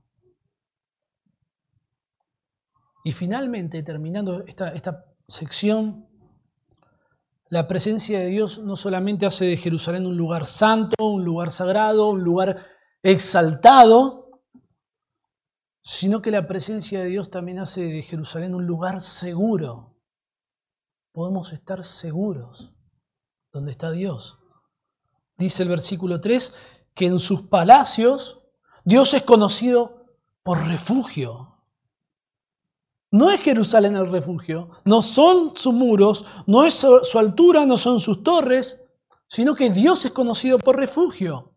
Y 3.04 3.12
finalmente, 3.12 3.82
terminando 3.82 4.42
esta, 4.44 4.72
esta 4.74 5.04
sección, 5.26 6.06
la 7.48 7.66
presencia 7.66 8.20
de 8.20 8.26
Dios 8.26 8.58
no 8.58 8.76
solamente 8.76 9.26
hace 9.26 9.44
de 9.44 9.56
Jerusalén 9.56 10.06
un 10.06 10.16
lugar 10.16 10.46
santo, 10.46 10.94
un 11.04 11.24
lugar 11.24 11.50
sagrado, 11.50 12.10
un 12.10 12.22
lugar 12.22 12.64
exaltado, 13.02 14.42
sino 15.82 16.22
que 16.22 16.30
la 16.30 16.46
presencia 16.46 17.00
de 17.00 17.06
Dios 17.06 17.30
también 17.30 17.58
hace 17.58 17.82
de 17.82 18.02
Jerusalén 18.02 18.54
un 18.54 18.66
lugar 18.66 19.00
seguro. 19.00 19.96
Podemos 21.12 21.52
estar 21.52 21.82
seguros 21.82 22.72
donde 23.52 23.72
está 23.72 23.90
Dios. 23.90 24.38
Dice 25.36 25.62
el 25.62 25.70
versículo 25.70 26.20
3 26.20 26.54
que 26.94 27.06
en 27.06 27.18
sus 27.18 27.42
palacios 27.42 28.42
Dios 28.84 29.14
es 29.14 29.22
conocido 29.22 30.06
por 30.42 30.66
refugio. 30.68 31.59
No 33.12 33.30
es 33.30 33.40
Jerusalén 33.40 33.96
el 33.96 34.10
refugio, 34.10 34.70
no 34.84 35.02
son 35.02 35.56
sus 35.56 35.74
muros, 35.74 36.24
no 36.46 36.64
es 36.64 36.74
su 36.74 37.18
altura, 37.18 37.66
no 37.66 37.76
son 37.76 37.98
sus 37.98 38.22
torres, 38.22 38.84
sino 39.26 39.54
que 39.54 39.70
Dios 39.70 40.04
es 40.04 40.12
conocido 40.12 40.58
por 40.58 40.76
refugio. 40.76 41.54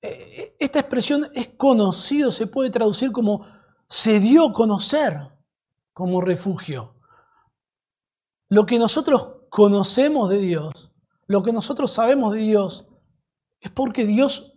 E, 0.00 0.08
e, 0.08 0.56
esta 0.58 0.80
expresión 0.80 1.28
es 1.34 1.48
conocido, 1.56 2.32
se 2.32 2.48
puede 2.48 2.70
traducir 2.70 3.12
como 3.12 3.46
se 3.88 4.18
dio 4.18 4.48
a 4.48 4.52
conocer 4.52 5.30
como 5.92 6.20
refugio. 6.20 6.94
Lo 8.48 8.66
que 8.66 8.78
nosotros 8.78 9.42
conocemos 9.48 10.28
de 10.28 10.38
Dios, 10.38 10.92
lo 11.26 11.42
que 11.42 11.52
nosotros 11.52 11.92
sabemos 11.92 12.34
de 12.34 12.40
Dios, 12.40 12.86
es 13.60 13.70
porque 13.70 14.04
Dios 14.04 14.54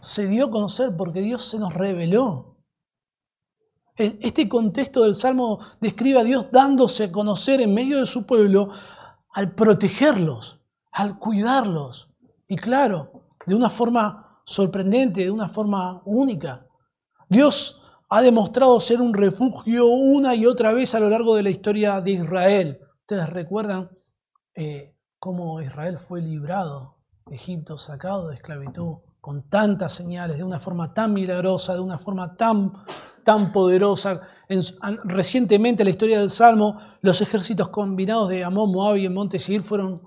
se 0.00 0.26
dio 0.26 0.46
a 0.46 0.50
conocer, 0.50 0.96
porque 0.96 1.20
Dios 1.20 1.44
se 1.44 1.58
nos 1.58 1.74
reveló. 1.74 2.57
Este 3.98 4.48
contexto 4.48 5.02
del 5.02 5.16
Salmo 5.16 5.58
describe 5.80 6.20
a 6.20 6.24
Dios 6.24 6.52
dándose 6.52 7.04
a 7.04 7.12
conocer 7.12 7.60
en 7.60 7.74
medio 7.74 7.98
de 7.98 8.06
su 8.06 8.26
pueblo 8.26 8.70
al 9.32 9.52
protegerlos, 9.56 10.60
al 10.92 11.18
cuidarlos. 11.18 12.08
Y 12.46 12.54
claro, 12.54 13.24
de 13.44 13.56
una 13.56 13.70
forma 13.70 14.40
sorprendente, 14.44 15.22
de 15.22 15.30
una 15.32 15.48
forma 15.48 16.00
única. 16.04 16.64
Dios 17.28 17.82
ha 18.08 18.22
demostrado 18.22 18.78
ser 18.78 19.00
un 19.00 19.12
refugio 19.12 19.86
una 19.86 20.34
y 20.34 20.46
otra 20.46 20.72
vez 20.72 20.94
a 20.94 21.00
lo 21.00 21.10
largo 21.10 21.34
de 21.34 21.42
la 21.42 21.50
historia 21.50 22.00
de 22.00 22.12
Israel. 22.12 22.80
Ustedes 23.00 23.28
recuerdan 23.30 23.90
eh, 24.54 24.94
cómo 25.18 25.60
Israel 25.60 25.98
fue 25.98 26.22
librado 26.22 26.98
Egipto, 27.30 27.76
sacado 27.76 28.28
de 28.28 28.36
esclavitud, 28.36 28.98
con 29.28 29.42
tantas 29.50 29.92
señales, 29.92 30.38
de 30.38 30.42
una 30.42 30.58
forma 30.58 30.94
tan 30.94 31.12
milagrosa, 31.12 31.74
de 31.74 31.80
una 31.80 31.98
forma 31.98 32.34
tan, 32.34 32.72
tan 33.22 33.52
poderosa. 33.52 34.22
recientemente 35.04 35.82
en 35.82 35.84
la 35.84 35.90
historia 35.90 36.18
del 36.18 36.30
Salmo, 36.30 36.78
los 37.02 37.20
ejércitos 37.20 37.68
combinados 37.68 38.30
de 38.30 38.42
Amón, 38.42 38.72
Moab 38.72 38.96
y 38.96 39.04
el 39.04 39.12
Monte 39.12 39.38
Seir 39.38 39.60
fueron, 39.60 40.00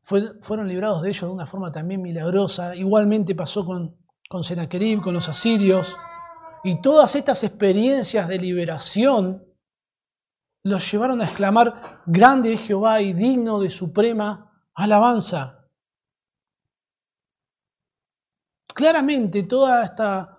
fueron 0.00 0.66
librados 0.66 1.02
de 1.02 1.10
ellos 1.10 1.28
de 1.28 1.34
una 1.34 1.44
forma 1.44 1.70
también 1.70 2.00
milagrosa. 2.00 2.74
Igualmente 2.74 3.34
pasó 3.34 3.66
con, 3.66 3.98
con 4.30 4.42
con 5.02 5.12
los 5.12 5.28
asirios. 5.28 5.98
Y 6.64 6.80
todas 6.80 7.16
estas 7.16 7.44
experiencias 7.44 8.28
de 8.28 8.38
liberación 8.38 9.44
los 10.62 10.90
llevaron 10.90 11.20
a 11.20 11.24
exclamar, 11.24 12.00
grande 12.06 12.54
es 12.54 12.62
Jehová 12.62 13.02
y 13.02 13.12
digno 13.12 13.60
de 13.60 13.68
suprema 13.68 14.50
alabanza. 14.74 15.57
Claramente 18.78 19.42
toda 19.42 19.82
esta, 19.82 20.38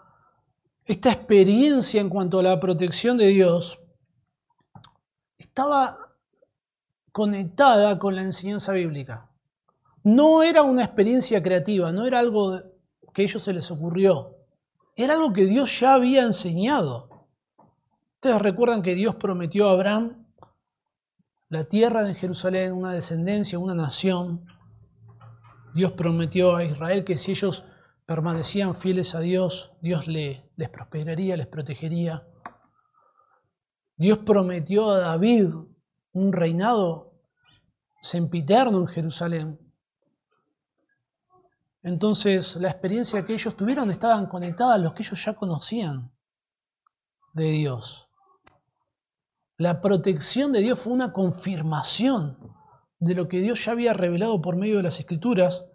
esta 0.86 1.12
experiencia 1.12 2.00
en 2.00 2.08
cuanto 2.08 2.40
a 2.40 2.44
la 2.44 2.58
protección 2.58 3.18
de 3.18 3.28
Dios 3.28 3.82
estaba 5.38 6.16
conectada 7.12 8.00
con 8.00 8.16
la 8.16 8.22
enseñanza 8.22 8.72
bíblica. 8.72 9.30
No 10.06 10.42
era 10.42 10.64
una 10.64 10.86
experiencia 10.86 11.44
creativa, 11.44 11.92
no 11.92 12.06
era 12.06 12.20
algo 12.20 12.58
que 13.14 13.24
a 13.24 13.26
ellos 13.26 13.44
se 13.44 13.52
les 13.52 13.70
ocurrió, 13.72 14.38
era 14.96 15.16
algo 15.16 15.34
que 15.34 15.44
Dios 15.44 15.78
ya 15.78 15.96
había 15.96 16.24
enseñado. 16.24 17.28
Ustedes 18.14 18.42
recuerdan 18.42 18.82
que 18.82 18.96
Dios 18.96 19.16
prometió 19.16 19.68
a 19.68 19.74
Abraham 19.74 20.26
la 21.50 21.66
tierra 21.66 22.04
de 22.04 22.16
Jerusalén, 22.16 22.72
una 22.72 22.94
descendencia, 22.94 23.60
una 23.60 23.76
nación. 23.76 24.46
Dios 25.74 25.92
prometió 25.92 26.56
a 26.56 26.64
Israel 26.64 27.04
que 27.04 27.18
si 27.18 27.32
ellos 27.32 27.66
permanecían 28.10 28.74
fieles 28.74 29.14
a 29.14 29.20
Dios, 29.20 29.72
Dios 29.82 30.08
les 30.08 30.42
prosperaría, 30.74 31.38
les 31.38 31.46
protegería. 31.46 32.28
Dios 33.98 34.18
prometió 34.18 34.90
a 34.90 34.98
David 34.98 35.54
un 36.14 36.34
reinado 36.34 37.14
sempiterno 38.02 38.80
en 38.80 38.88
Jerusalén. 38.88 39.60
Entonces, 41.84 42.56
la 42.56 42.72
experiencia 42.72 43.24
que 43.24 43.36
ellos 43.36 43.56
tuvieron 43.56 43.92
estaban 43.92 44.26
conectadas 44.26 44.78
a 44.78 44.80
los 44.80 44.94
que 44.96 45.04
ellos 45.04 45.24
ya 45.24 45.36
conocían 45.36 46.12
de 47.34 47.52
Dios. 47.52 48.10
La 49.58 49.82
protección 49.82 50.52
de 50.52 50.62
Dios 50.62 50.80
fue 50.80 50.94
una 50.94 51.14
confirmación 51.14 52.56
de 52.98 53.14
lo 53.14 53.28
que 53.28 53.40
Dios 53.40 53.64
ya 53.64 53.74
había 53.74 53.94
revelado 53.94 54.42
por 54.42 54.56
medio 54.56 54.78
de 54.78 54.84
las 54.84 55.00
escrituras. 55.00 55.68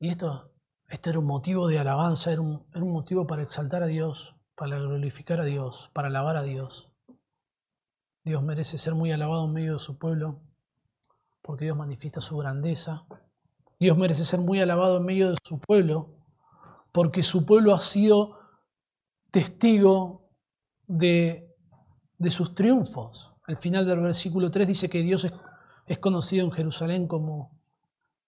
Y 0.00 0.08
esto, 0.08 0.49
esto 0.90 1.10
era 1.10 1.18
un 1.18 1.26
motivo 1.26 1.68
de 1.68 1.78
alabanza, 1.78 2.32
era 2.32 2.40
un, 2.40 2.64
motivo 2.74 3.26
para 3.26 3.42
exaltar 3.42 3.82
a 3.82 3.86
Dios, 3.86 4.36
para 4.54 4.78
glorificar 4.78 5.40
a 5.40 5.44
Dios, 5.44 5.90
para 5.94 6.08
alabar 6.08 6.36
a 6.36 6.42
Dios. 6.42 6.92
Dios 8.24 8.42
merece 8.42 8.76
ser 8.76 8.94
muy 8.94 9.12
alabado 9.12 9.46
en 9.46 9.52
medio 9.52 9.72
de 9.74 9.78
su 9.78 9.98
pueblo, 9.98 10.40
porque 11.42 11.64
Dios 11.64 11.76
manifiesta 11.76 12.20
su 12.20 12.36
grandeza. 12.36 13.06
Dios 13.78 13.96
merece 13.96 14.24
ser 14.24 14.40
muy 14.40 14.60
alabado 14.60 14.98
en 14.98 15.04
medio 15.04 15.30
de 15.30 15.36
su 15.42 15.58
pueblo, 15.58 16.10
porque 16.92 17.22
su 17.22 17.46
pueblo 17.46 17.74
ha 17.74 17.80
sido 17.80 18.38
testigo 19.30 20.28
de 20.86 21.50
de 22.20 22.30
sus 22.30 22.54
triunfos. 22.54 23.32
Al 23.46 23.56
final 23.56 23.86
del 23.86 24.00
versículo 24.00 24.50
3 24.50 24.68
dice 24.68 24.88
que 24.88 25.02
Dios 25.02 25.26
es, 25.86 25.98
conocido 25.98 26.44
en 26.44 26.52
Jerusalén 26.52 27.08
como, 27.08 27.58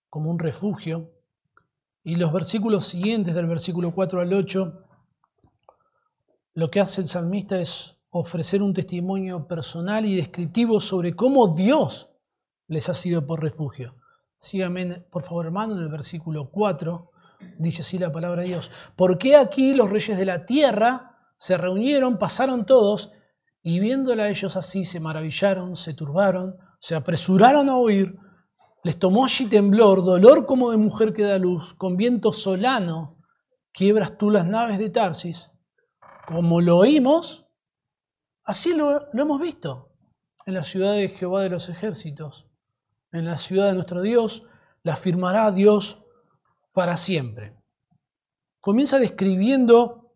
como 0.09 0.31
un 0.31 0.39
refugio. 0.39 1.13
Y 2.05 2.17
los 2.17 2.33
versículos 2.33 2.87
siguientes, 2.87 3.35
del 3.35 3.47
versículo 3.47 3.93
4 3.93 4.21
al 4.21 4.33
8, 4.33 4.87
lo 6.55 6.71
que 6.71 6.81
hace 6.81 7.01
el 7.01 7.07
salmista 7.07 7.61
es 7.61 7.97
ofrecer 8.11 8.63
un 8.63 8.75
testimonio 8.75 9.47
personal 9.47 10.05
y 10.05 10.17
descriptivo 10.17 10.81
sobre 10.81 11.15
cómo 11.15 11.55
Dios 11.55 12.11
les 12.67 12.89
ha 12.89 12.95
sido 12.95 13.27
por 13.27 13.41
refugio. 13.41 13.95
Síganme, 14.37 14.87
por 15.11 15.23
favor, 15.23 15.47
hermano, 15.47 15.75
en 15.75 15.83
el 15.83 15.89
versículo 15.89 16.51
4, 16.51 17.11
dice 17.59 17.83
así 17.83 17.99
la 17.99 18.11
palabra 18.11 18.43
de 18.43 18.49
Dios. 18.49 18.71
¿Por 18.97 19.17
qué 19.17 19.37
aquí 19.37 19.73
los 19.73 19.89
reyes 19.89 20.19
de 20.19 20.27
la 20.27 20.45
tierra 20.45 21.17
se 21.39 21.57
reunieron, 21.57 22.19
pasaron 22.19 22.67
todos 22.67 23.13
y 23.63 23.79
viéndola 23.81 24.29
ellos 24.29 24.57
así, 24.57 24.85
se 24.85 25.01
maravillaron, 25.01 25.77
se 25.77 25.95
turbaron, 25.95 26.57
se 26.81 26.97
apresuraron 26.97 27.69
a 27.69 27.77
oír, 27.77 28.17
les 28.83 28.99
tomó 28.99 29.25
allí 29.25 29.47
temblor, 29.47 30.05
dolor 30.05 30.47
como 30.47 30.71
de 30.71 30.77
mujer 30.77 31.13
que 31.13 31.23
da 31.23 31.39
luz, 31.39 31.75
con 31.75 31.97
viento 31.97 32.33
solano, 32.33 33.17
quiebras 33.73 34.19
tú 34.19 34.31
las 34.31 34.47
naves 34.47 34.79
de 34.79 34.91
Tarsis. 34.91 35.51
Como 36.27 36.61
lo 36.61 36.79
oímos, 36.79 37.47
así 38.45 38.75
lo, 38.75 39.09
hemos 39.13 39.41
visto 39.41 39.93
en 40.47 40.55
la 40.55 40.65
ciudad 40.65 40.95
de 40.95 41.09
Jehová 41.09 41.43
de 41.43 41.51
los 41.51 41.69
ejércitos, 41.69 42.49
en 43.13 43.25
la 43.25 43.37
ciudad 43.37 43.69
de 43.69 43.75
nuestro 43.75 44.03
Dios, 44.03 44.45
la 44.83 44.97
firmará 44.97 45.53
Dios 45.53 46.03
para 46.73 46.97
siempre. 46.97 47.57
Comienza 48.61 48.99
describiendo 48.99 50.13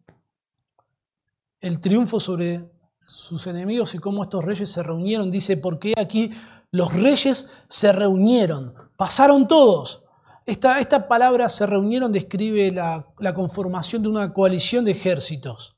el 1.60 1.80
triunfo 1.80 2.18
sobre 2.18 2.70
sus 3.04 3.46
enemigos 3.46 3.94
y 3.94 3.98
cómo 3.98 4.24
estos 4.24 4.44
reyes 4.44 4.70
se 4.70 4.82
reunieron. 4.82 5.30
Dice, 5.30 5.56
porque 5.56 5.94
aquí 5.96 6.32
los 6.70 6.92
reyes 6.92 7.48
se 7.68 7.92
reunieron, 7.92 8.74
pasaron 8.96 9.48
todos. 9.48 10.04
Esta, 10.44 11.08
palabra 11.08 11.48
se 11.48 11.66
reunieron 11.66 12.12
describe 12.12 12.70
la, 12.70 13.06
la 13.18 13.34
conformación 13.34 14.02
de 14.02 14.08
una 14.08 14.32
coalición 14.32 14.84
de 14.84 14.92
ejércitos. 14.92 15.76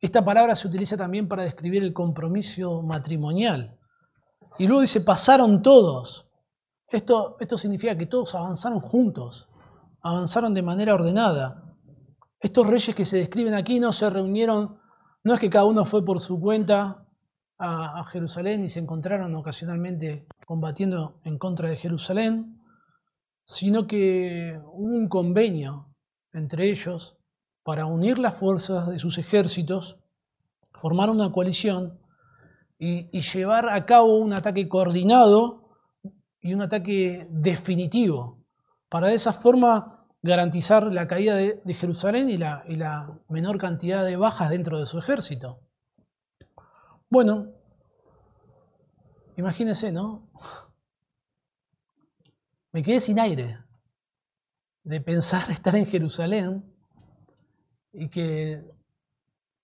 Esta 0.00 0.24
palabra 0.24 0.54
se 0.54 0.68
utiliza 0.68 0.96
también 0.96 1.26
para 1.26 1.42
describir 1.42 1.82
el 1.82 1.92
compromiso 1.92 2.82
matrimonial. 2.82 3.76
Y 4.58 4.66
luego 4.66 4.82
dice, 4.82 5.00
pasaron 5.00 5.62
todos. 5.62 6.28
Esto, 6.88 7.36
esto 7.40 7.58
significa 7.58 7.96
que 7.98 8.06
todos 8.06 8.34
avanzaron 8.34 8.80
juntos, 8.80 9.48
avanzaron 10.02 10.54
de 10.54 10.62
manera 10.62 10.94
ordenada. 10.94 11.74
Estos 12.38 12.66
reyes 12.66 12.94
que 12.94 13.04
se 13.04 13.16
describen 13.18 13.54
aquí 13.54 13.80
no 13.80 13.92
se 13.92 14.08
reunieron 14.08 14.78
no 15.26 15.34
es 15.34 15.40
que 15.40 15.50
cada 15.50 15.64
uno 15.64 15.84
fue 15.84 16.04
por 16.04 16.20
su 16.20 16.40
cuenta 16.40 17.04
a, 17.58 18.04
Jerusalén 18.04 18.64
y 18.64 18.68
se 18.68 18.80
encontraron 18.80 19.34
ocasionalmente 19.34 20.26
combatiendo 20.46 21.20
en 21.24 21.38
contra 21.38 21.68
de 21.68 21.76
Jerusalén, 21.76 22.60
sino 23.44 23.86
que 23.86 24.60
hubo 24.72 24.94
un 24.94 25.08
convenio 25.08 25.94
entre 26.32 26.70
ellos 26.70 27.16
para 27.62 27.86
unir 27.86 28.18
las 28.18 28.34
fuerzas 28.34 28.88
de 28.88 28.98
sus 28.98 29.18
ejércitos, 29.18 29.98
formar 30.72 31.10
una 31.10 31.32
coalición 31.32 31.98
y, 32.78 33.20
llevar 33.20 33.70
a 33.70 33.86
cabo 33.86 34.18
un 34.18 34.32
ataque 34.32 34.68
coordinado 34.68 35.70
y 36.40 36.52
un 36.54 36.62
ataque 36.62 37.26
definitivo, 37.30 38.44
para 38.88 39.08
de 39.08 39.14
esa 39.14 39.32
forma 39.32 40.06
garantizar 40.22 40.92
la 40.92 41.08
caída 41.08 41.36
de, 41.36 41.74
Jerusalén 41.74 42.28
y 42.28 42.36
la 42.36 43.18
menor 43.28 43.58
cantidad 43.58 44.04
de 44.04 44.16
bajas 44.16 44.50
dentro 44.50 44.78
de 44.78 44.86
su 44.86 44.98
ejército. 44.98 45.66
Bueno, 47.08 47.52
imagínense, 49.36 49.92
¿no? 49.92 50.28
Me 52.72 52.82
quedé 52.82 53.00
sin 53.00 53.20
aire 53.20 53.58
de 54.82 55.00
pensar 55.00 55.48
estar 55.50 55.76
en 55.76 55.86
Jerusalén 55.86 56.64
y 57.92 58.08
que 58.08 58.64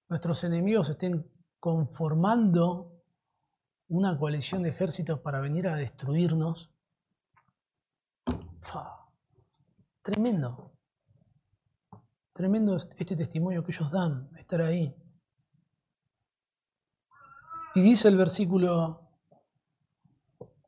nuestros 0.09 0.45
enemigos 0.45 0.89
estén 0.89 1.29
conformando 1.59 3.03
una 3.89 4.17
coalición 4.17 4.63
de 4.63 4.71
ejércitos 4.71 5.21
para 5.21 5.41
venir 5.41 5.69
a 5.69 5.75
destruirnos. 5.75 6.71
Tremendo. 10.03 10.73
Tremendo 12.33 12.77
este 12.77 13.15
testimonio 13.17 13.63
que 13.63 13.73
ellos 13.73 13.91
dan, 13.91 14.31
estar 14.39 14.61
ahí. 14.63 14.95
Y 17.75 17.81
dice 17.81 18.09
el 18.09 18.17
versículo, 18.17 19.01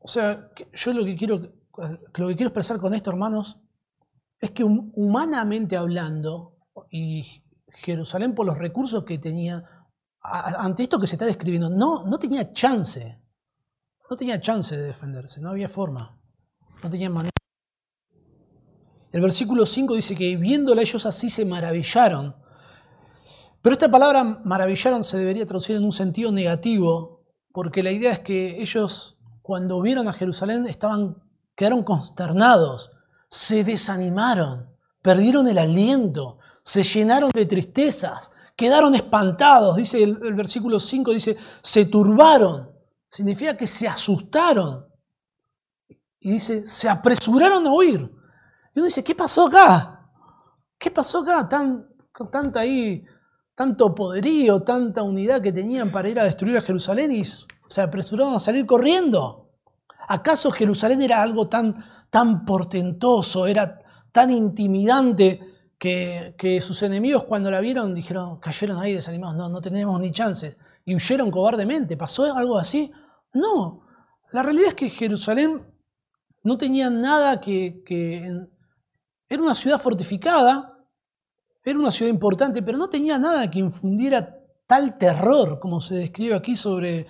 o 0.01 0.09
sea, 0.09 0.51
yo 0.73 0.93
lo 0.93 1.05
que 1.05 1.17
quiero, 1.17 1.39
lo 1.39 2.29
que 2.29 2.37
quiero 2.37 2.49
expresar 2.49 2.79
con 2.79 2.95
esto, 2.95 3.11
hermanos, 3.11 3.59
es 4.41 4.51
que 4.51 4.65
humanamente 4.65 5.77
hablando, 5.77 6.57
y 6.91 7.25
Jerusalén 7.69 8.35
por 8.35 8.47
los 8.47 8.59
recursos 8.59 9.05
que 9.05 9.19
tenía, 9.19 9.65
ante 10.21 10.85
esto 10.85 10.99
que 10.99 11.07
se 11.07 11.17
está 11.17 11.27
describiendo, 11.27 11.71
no, 11.71 12.05
no 12.05 12.19
tenía 12.19 12.53
chance, 12.53 13.21
no 14.09 14.17
tenía 14.17 14.41
chance 14.41 14.77
de 14.77 14.83
defenderse, 14.83 15.41
no 15.41 15.51
había 15.51 15.69
forma, 15.69 16.19
no 16.83 16.91
tenía 16.91 17.11
manera. 17.11 17.33
El 19.13 19.21
versículo 19.21 19.65
5 19.65 19.95
dice 19.95 20.17
que 20.17 20.37
viéndola 20.37 20.83
ellos 20.83 21.07
así 21.07 21.31
se 21.31 21.45
maravillaron. 21.45 22.35
Pero 23.65 23.73
esta 23.73 23.91
palabra 23.91 24.23
maravillaron 24.45 25.03
se 25.03 25.17
debería 25.17 25.47
traducir 25.47 25.77
en 25.77 25.85
un 25.85 25.93
sentido 25.93 26.31
negativo, 26.31 27.25
porque 27.51 27.83
la 27.83 27.93
idea 27.93 28.12
es 28.12 28.19
que 28.19 28.61
ellos 28.61 29.19
cuando 29.41 29.81
vieron 29.81 30.07
a 30.07 30.12
Jerusalén 30.12 30.67
estaban, 30.67 31.17
quedaron 31.57 31.83
consternados, 31.83 32.91
se 33.27 33.65
desanimaron, 33.65 34.69
perdieron 35.01 35.49
el 35.49 35.57
aliento, 35.57 36.41
se 36.62 36.83
llenaron 36.83 37.31
de 37.33 37.47
tristezas, 37.47 38.31
quedaron 38.55 38.95
espantados, 38.95 39.77
dice 39.77 40.03
el, 40.03 40.35
versículo 40.35 40.79
5, 40.79 41.12
dice, 41.12 41.35
se 41.62 41.87
turbaron, 41.87 42.71
significa 43.09 43.57
que 43.57 43.67
se 43.67 43.89
asustaron. 43.89 44.85
Y 46.21 46.33
dice, 46.33 46.67
se 46.67 46.87
apresuraron 46.87 47.67
a 47.67 47.73
huir. 47.73 48.12
Y 48.75 48.81
uno 48.81 48.85
dice, 48.85 49.03
¿qué 49.03 49.15
pasó 49.15 49.47
acá? 49.47 50.07
¿Qué 50.77 50.91
pasó 50.91 51.21
acá? 51.21 51.49
Tan, 51.49 51.89
tanta 52.31 52.61
ahí, 52.61 53.03
tanto 53.55 53.95
poderío, 53.95 54.63
tanta 54.63 55.03
unidad 55.03 55.41
que 55.41 55.53
tenían 55.53 55.91
para 55.93 56.09
ir 56.09 56.19
a 56.19 56.25
destruir 56.25 56.57
a 56.57 56.63
Jerusalén 56.63 57.13
y 57.13 57.23
se 57.25 57.81
apresuraron 57.81 58.35
a 58.35 58.41
salir 58.41 58.67
corriendo. 58.67 59.51
¿Acaso 60.09 60.51
Jerusalén 60.51 61.03
era 61.03 61.23
algo 61.23 61.49
tan, 61.49 61.75
tan 62.11 62.45
portentoso, 62.45 63.47
era 63.47 63.79
tan 64.13 64.31
intimidante 64.31 65.41
que, 65.79 66.35
que, 66.39 66.61
sus 66.61 66.83
enemigos 66.83 67.25
cuando 67.25 67.51
la 67.51 67.61
vieron 67.61 67.95
dijeron, 67.95 68.39
cayeron 68.39 68.79
ahí 68.79 68.93
desanimados, 68.93 69.37
no, 69.37 69.49
no 69.49 69.61
tenemos 69.61 69.99
ni 70.01 70.11
chance, 70.11 70.57
y 70.85 70.95
huyeron 70.95 71.31
cobardemente? 71.31 71.97
¿Pasó 71.97 72.35
algo 72.37 72.59
así? 72.59 72.93
No, 73.33 73.83
la 74.33 74.43
realidad 74.43 74.69
es 74.69 74.75
que 74.75 74.91
Jerusalén 74.91 75.63
no 76.43 76.59
tenía 76.59 76.91
nada 76.91 77.41
que... 77.41 77.83
que 77.85 78.49
era 79.27 79.43
una 79.43 79.55
ciudad 79.55 79.81
fortificada, 79.81 80.74
era 81.65 81.79
una 81.79 81.91
ciudad 81.91 82.12
importante, 82.12 82.62
pero 82.62 82.77
no 82.77 82.91
tenía 82.91 83.19
nada 83.19 83.51
que 83.51 83.59
infundiera 83.59 84.39
tal 84.67 84.99
terror 84.99 85.59
como 85.59 85.81
se 85.81 85.95
describe 85.97 86.35
aquí 86.35 86.57
sobre, 86.57 87.07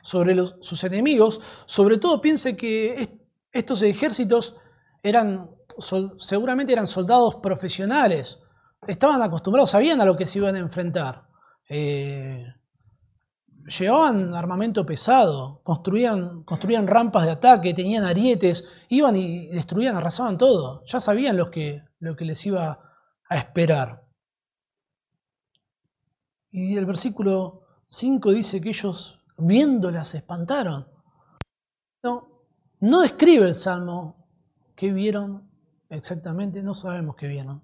sobre 0.00 0.36
sus 0.60 0.84
enemigos. 0.84 1.40
Sobre 1.66 1.98
todo 1.98 2.20
piense 2.20 2.56
que 2.56 3.20
estos 3.52 3.82
ejércitos 3.82 4.54
eran, 5.02 5.50
seguramente 6.18 6.72
eran 6.72 6.86
soldados 6.86 7.36
profesionales, 7.36 8.40
estaban 8.86 9.20
acostumbrados, 9.22 9.70
sabían 9.70 10.00
a 10.00 10.04
lo 10.04 10.16
que 10.16 10.26
se 10.26 10.38
iban 10.38 10.54
a 10.54 10.60
enfrentar. 10.60 11.26
Eh, 11.68 12.46
llevaban 13.66 14.32
armamento 14.34 14.86
pesado, 14.86 15.60
construían, 15.64 16.44
construían 16.44 16.86
rampas 16.86 17.24
de 17.24 17.32
ataque, 17.32 17.74
tenían 17.74 18.04
arietes, 18.04 18.64
iban 18.88 19.16
y 19.16 19.48
destruían, 19.48 19.96
arrasaban 19.96 20.38
todo. 20.38 20.82
Ya 20.86 21.00
sabían 21.00 21.36
lo 21.36 21.50
que, 21.50 21.82
lo 21.98 22.14
que 22.14 22.24
les 22.24 22.44
iba 22.46 22.85
a 23.28 23.36
esperar. 23.36 24.06
Y 26.50 26.76
el 26.76 26.86
versículo 26.86 27.66
5 27.86 28.32
dice 28.32 28.60
que 28.60 28.70
ellos 28.70 29.22
viéndolas 29.36 30.08
se 30.08 30.18
espantaron. 30.18 30.88
No, 32.02 32.44
no 32.80 33.00
describe 33.00 33.46
el 33.46 33.54
Salmo 33.54 34.28
qué 34.74 34.92
vieron 34.92 35.50
exactamente, 35.88 36.62
no 36.62 36.74
sabemos 36.74 37.16
qué 37.16 37.28
vieron. 37.28 37.62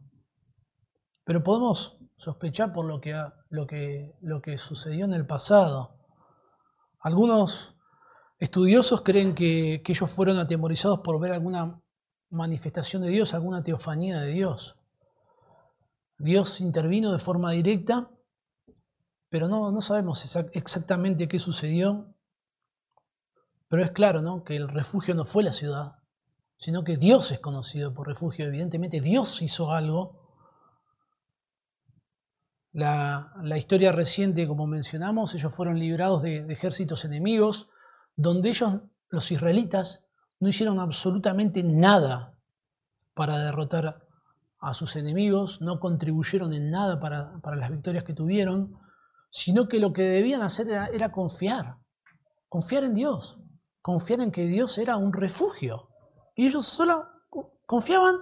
Pero 1.25 1.43
podemos 1.43 1.99
sospechar 2.17 2.73
por 2.73 2.85
lo 2.85 3.01
que, 3.01 3.21
lo 3.51 3.67
que, 3.67 4.15
lo 4.21 4.43
que 4.43 4.59
sucedió 4.59 5.05
en 5.05 5.15
el 5.15 5.27
pasado. 5.27 5.97
Algunos 7.01 7.77
estudiosos 8.39 9.03
creen 9.03 9.35
que, 9.35 9.83
que 9.85 9.93
ellos 9.93 10.11
fueron 10.11 10.39
atemorizados 10.39 11.01
por 11.01 11.21
ver 11.21 11.33
alguna 11.33 11.81
manifestación 12.31 13.03
de 13.03 13.09
Dios, 13.09 13.35
alguna 13.35 13.63
teofanía 13.63 14.21
de 14.21 14.33
Dios. 14.33 14.82
Dios 16.23 16.61
intervino 16.61 17.13
de 17.13 17.19
forma 17.19 17.53
directa, 17.53 18.11
pero 19.29 19.49
no, 19.49 19.73
no 19.73 19.81
sabemos 19.81 20.37
exactamente 20.53 21.29
qué 21.29 21.39
sucedió. 21.39 22.15
Pero 23.69 23.83
es 23.83 23.91
claro 23.93 24.23
¿no? 24.23 24.45
que 24.45 24.57
el 24.57 24.69
refugio 24.69 25.15
no 25.15 25.25
fue 25.25 25.43
la 25.43 25.53
ciudad, 25.53 25.97
sino 26.59 26.85
que 26.85 26.97
Dios 26.97 27.33
es 27.33 27.41
conocido 27.41 27.95
por 27.95 28.07
refugio. 28.07 28.47
Evidentemente 28.47 29.01
Dios 29.01 29.41
hizo 29.43 29.73
algo 29.73 30.23
la, 32.73 33.59
historia 33.59 33.93
reciente, 33.93 34.47
como 34.47 34.67
mencionamos, 34.67 35.35
ellos 35.35 35.55
fueron 35.55 35.79
librados 35.79 36.23
de, 36.23 36.51
ejércitos 36.51 37.05
enemigos, 37.05 37.69
donde 38.17 38.49
ellos, 38.49 38.81
los 39.09 39.31
israelitas, 39.31 40.05
no 40.41 40.49
hicieron 40.49 40.81
absolutamente 40.81 41.63
nada 41.63 42.39
para 43.15 43.39
derrotar 43.39 44.07
a 44.63 44.73
sus 44.73 44.97
enemigos, 44.97 45.61
no 45.61 45.79
contribuyeron 45.81 46.55
en 46.55 46.71
nada 46.71 46.99
para, 47.01 47.57
las 47.57 47.71
victorias 47.71 48.05
que 48.05 48.15
tuvieron, 48.15 48.79
sino 49.29 49.69
que 49.69 49.81
lo 49.81 49.93
que 49.93 50.03
debían 50.03 50.41
hacer 50.41 50.69
era, 50.69 50.87
era, 50.87 51.13
confiar, 51.13 51.77
confiar 52.49 52.85
en 52.85 52.95
Dios, 52.95 53.39
confiar 53.83 54.21
en 54.21 54.31
que 54.31 54.47
Dios 54.47 54.79
era 54.79 54.97
un 54.97 55.13
refugio. 55.13 55.89
Y 56.35 56.47
ellos 56.47 56.65
solo 56.65 57.07
confiaban 57.67 58.17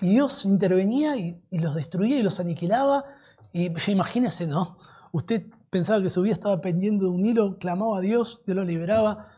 y 0.00 0.10
Dios 0.10 0.44
intervenía 0.44 1.16
y 1.16 1.58
los 1.58 1.74
destruía 1.74 2.18
y 2.18 2.22
los 2.22 2.40
aniquilaba 2.40 3.04
y 3.52 3.70
imagínese, 3.90 4.46
¿no? 4.46 4.78
Usted 5.12 5.46
pensaba 5.70 6.02
que 6.02 6.10
su 6.10 6.22
vida 6.22 6.34
estaba 6.34 6.60
pendiendo 6.60 7.06
de 7.06 7.10
un 7.10 7.26
hilo, 7.26 7.58
clamaba 7.58 7.98
a 7.98 8.00
Dios, 8.00 8.42
Dios 8.46 8.56
lo 8.56 8.64
liberaba, 8.64 9.28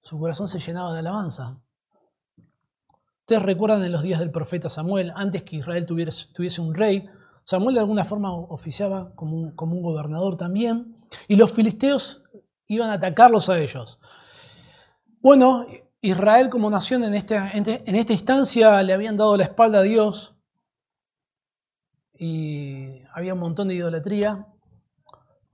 su 0.00 0.18
corazón 0.18 0.48
se 0.48 0.58
llenaba 0.58 0.92
de 0.94 1.00
alabanza. 1.00 1.60
Ustedes 3.30 3.46
recuerdan 3.46 3.84
en 3.84 3.92
los 3.92 4.02
días 4.02 4.18
del 4.18 4.32
profeta 4.32 4.68
Samuel, 4.68 5.12
antes 5.14 5.44
que 5.44 5.54
Israel 5.54 5.86
tuviese 5.86 6.60
un 6.60 6.74
rey, 6.74 7.08
Samuel 7.44 7.76
de 7.76 7.80
alguna 7.80 8.04
forma 8.04 8.34
oficiaba 8.34 9.14
como 9.14 9.36
un, 9.36 9.52
como 9.52 9.76
un 9.76 9.82
gobernador 9.82 10.36
también, 10.36 10.96
y 11.28 11.36
los 11.36 11.52
filisteos 11.52 12.24
iban 12.66 12.90
a 12.90 12.94
atacarlos 12.94 13.48
a 13.48 13.60
ellos. 13.60 14.00
Bueno, 15.20 15.64
Israel 16.00 16.50
como 16.50 16.68
nación 16.70 17.04
en 17.04 17.14
esta, 17.14 17.52
en 17.52 17.94
esta 17.94 18.12
instancia 18.12 18.82
le 18.82 18.94
habían 18.94 19.16
dado 19.16 19.36
la 19.36 19.44
espalda 19.44 19.78
a 19.78 19.82
Dios, 19.82 20.34
y 22.18 23.02
había 23.12 23.34
un 23.34 23.40
montón 23.40 23.68
de 23.68 23.76
idolatría. 23.76 24.48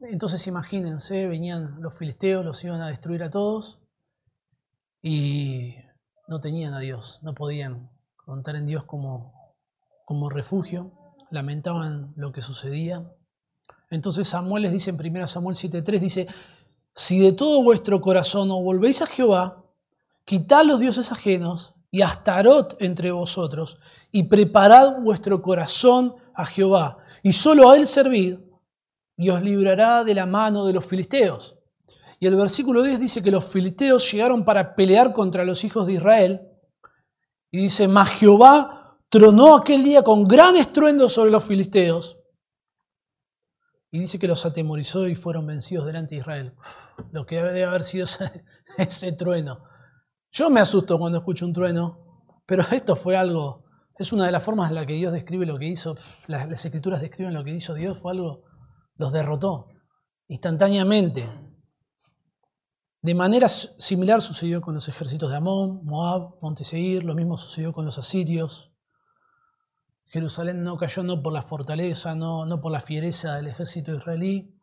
Entonces 0.01 0.47
imagínense, 0.47 1.27
venían 1.27 1.79
los 1.83 1.95
filisteos, 1.99 2.43
los 2.43 2.64
iban 2.64 2.81
a 2.81 2.89
destruir 2.89 3.22
a 3.22 3.29
todos 3.29 3.83
y 5.03 5.77
no 6.29 6.41
tenían 6.41 6.74
a 6.74 6.81
Dios, 6.81 7.20
no 7.22 7.35
podían 7.35 7.91
contar 8.16 8.57
en 8.57 8.66
Dios 8.66 8.85
como, 8.85 9.33
como 10.05 10.29
refugio, 10.29 10.93
lamentaban 11.31 12.12
lo 12.16 12.33
que 12.33 12.43
sucedía. 12.43 13.11
Entonces 13.91 14.29
Samuel 14.29 14.64
les 14.64 14.72
dice 14.72 14.91
en 14.91 15.01
1 15.01 15.27
Samuel 15.27 15.57
7.3, 15.57 16.01
dice, 16.01 16.27
si 16.95 17.18
de 17.18 17.33
todo 17.33 17.62
vuestro 17.62 18.01
corazón 18.01 18.51
os 18.51 18.62
volvéis 18.62 19.03
a 19.03 19.07
Jehová, 19.07 19.64
quitad 20.24 20.64
los 20.64 20.81
dioses 20.81 21.12
ajenos 21.12 21.74
y 21.91 22.03
Astarot 22.03 22.77
entre 22.81 23.11
vosotros, 23.11 23.79
y 24.11 24.24
preparad 24.24 25.01
vuestro 25.01 25.41
corazón 25.41 26.16
a 26.35 26.45
Jehová, 26.45 26.99
y 27.22 27.33
solo 27.33 27.70
a 27.70 27.77
él 27.77 27.87
servid, 27.87 28.39
y 29.16 29.31
os 29.31 29.41
librará 29.41 30.05
de 30.05 30.14
la 30.14 30.27
mano 30.27 30.66
de 30.66 30.72
los 30.72 30.85
filisteos. 30.85 31.56
Y 32.19 32.27
el 32.27 32.37
versículo 32.37 32.83
10 32.83 33.01
dice 33.01 33.23
que 33.23 33.31
los 33.31 33.51
filisteos 33.51 34.11
llegaron 34.11 34.45
para 34.45 34.75
pelear 34.75 35.12
contra 35.12 35.45
los 35.45 35.64
hijos 35.64 35.87
de 35.87 35.95
Israel, 35.95 36.49
y 37.51 37.59
dice, 37.59 37.89
mas 37.89 38.11
Jehová 38.11 38.99
tronó 39.09 39.57
aquel 39.57 39.85
día 39.85 40.03
con 40.03 40.25
gran 40.25 40.57
estruendo 40.57 41.09
sobre 41.09 41.31
los 41.31 41.45
filisteos, 41.45 42.19
y 43.91 44.01
dice 44.01 44.19
que 44.19 44.29
los 44.29 44.45
atemorizó 44.45 45.07
y 45.07 45.14
fueron 45.14 45.47
vencidos 45.47 45.87
delante 45.87 46.17
de 46.17 46.21
Israel. 46.21 46.55
Lo 47.12 47.25
que 47.25 47.37
debe 47.37 47.64
haber 47.64 47.83
sido 47.83 48.07
ese, 48.79 49.12
trueno. 49.12 49.62
Yo 50.31 50.51
me 50.51 50.61
asusto 50.61 50.99
cuando 50.99 51.19
escucho 51.19 51.47
un 51.47 51.53
trueno, 51.53 52.25
pero 52.47 52.64
esto 52.73 52.97
fue 52.97 53.17
algo 53.17 53.67
es 53.99 54.12
una 54.12 54.27
de 54.27 54.33
las 54.33 54.43
formas 54.43 54.69
en 54.69 54.75
la 54.75 54.85
que 54.85 54.93
Dios 54.95 55.12
describe 55.12 55.47
lo 55.47 55.59
que 55.59 55.67
hizo, 55.67 55.97
las, 56.27 56.64
escrituras 56.64 57.01
describen 57.01 57.33
lo 57.33 57.45
que 57.45 57.55
hizo 57.55 57.75
Dios, 57.75 57.99
fue 57.99 58.12
algo, 58.12 58.45
los 58.97 59.12
derrotó 59.12 59.69
instantáneamente. 60.29 61.31
De 63.07 63.15
manera 63.15 63.49
similar 63.49 64.21
sucedió 64.21 64.61
con 64.61 64.75
los 64.75 64.89
ejércitos 64.89 65.31
de 65.31 65.37
Amón, 65.37 65.79
Moab, 65.85 66.39
Monteseir, 66.43 67.05
lo 67.05 67.15
mismo 67.15 67.39
sucedió 67.39 67.73
con 67.73 67.85
los 67.85 67.99
asirios. 67.99 68.73
Jerusalén 70.07 70.65
no 70.65 70.77
cayó 70.77 71.05
no 71.05 71.23
por 71.23 71.33
la 71.33 71.43
fortaleza, 71.43 72.17
no, 72.17 72.47
no 72.47 72.61
por 72.61 72.73
la 72.73 72.81
fiereza 72.81 73.37
del 73.37 73.47
ejército 73.47 73.95
israelí, 73.95 74.61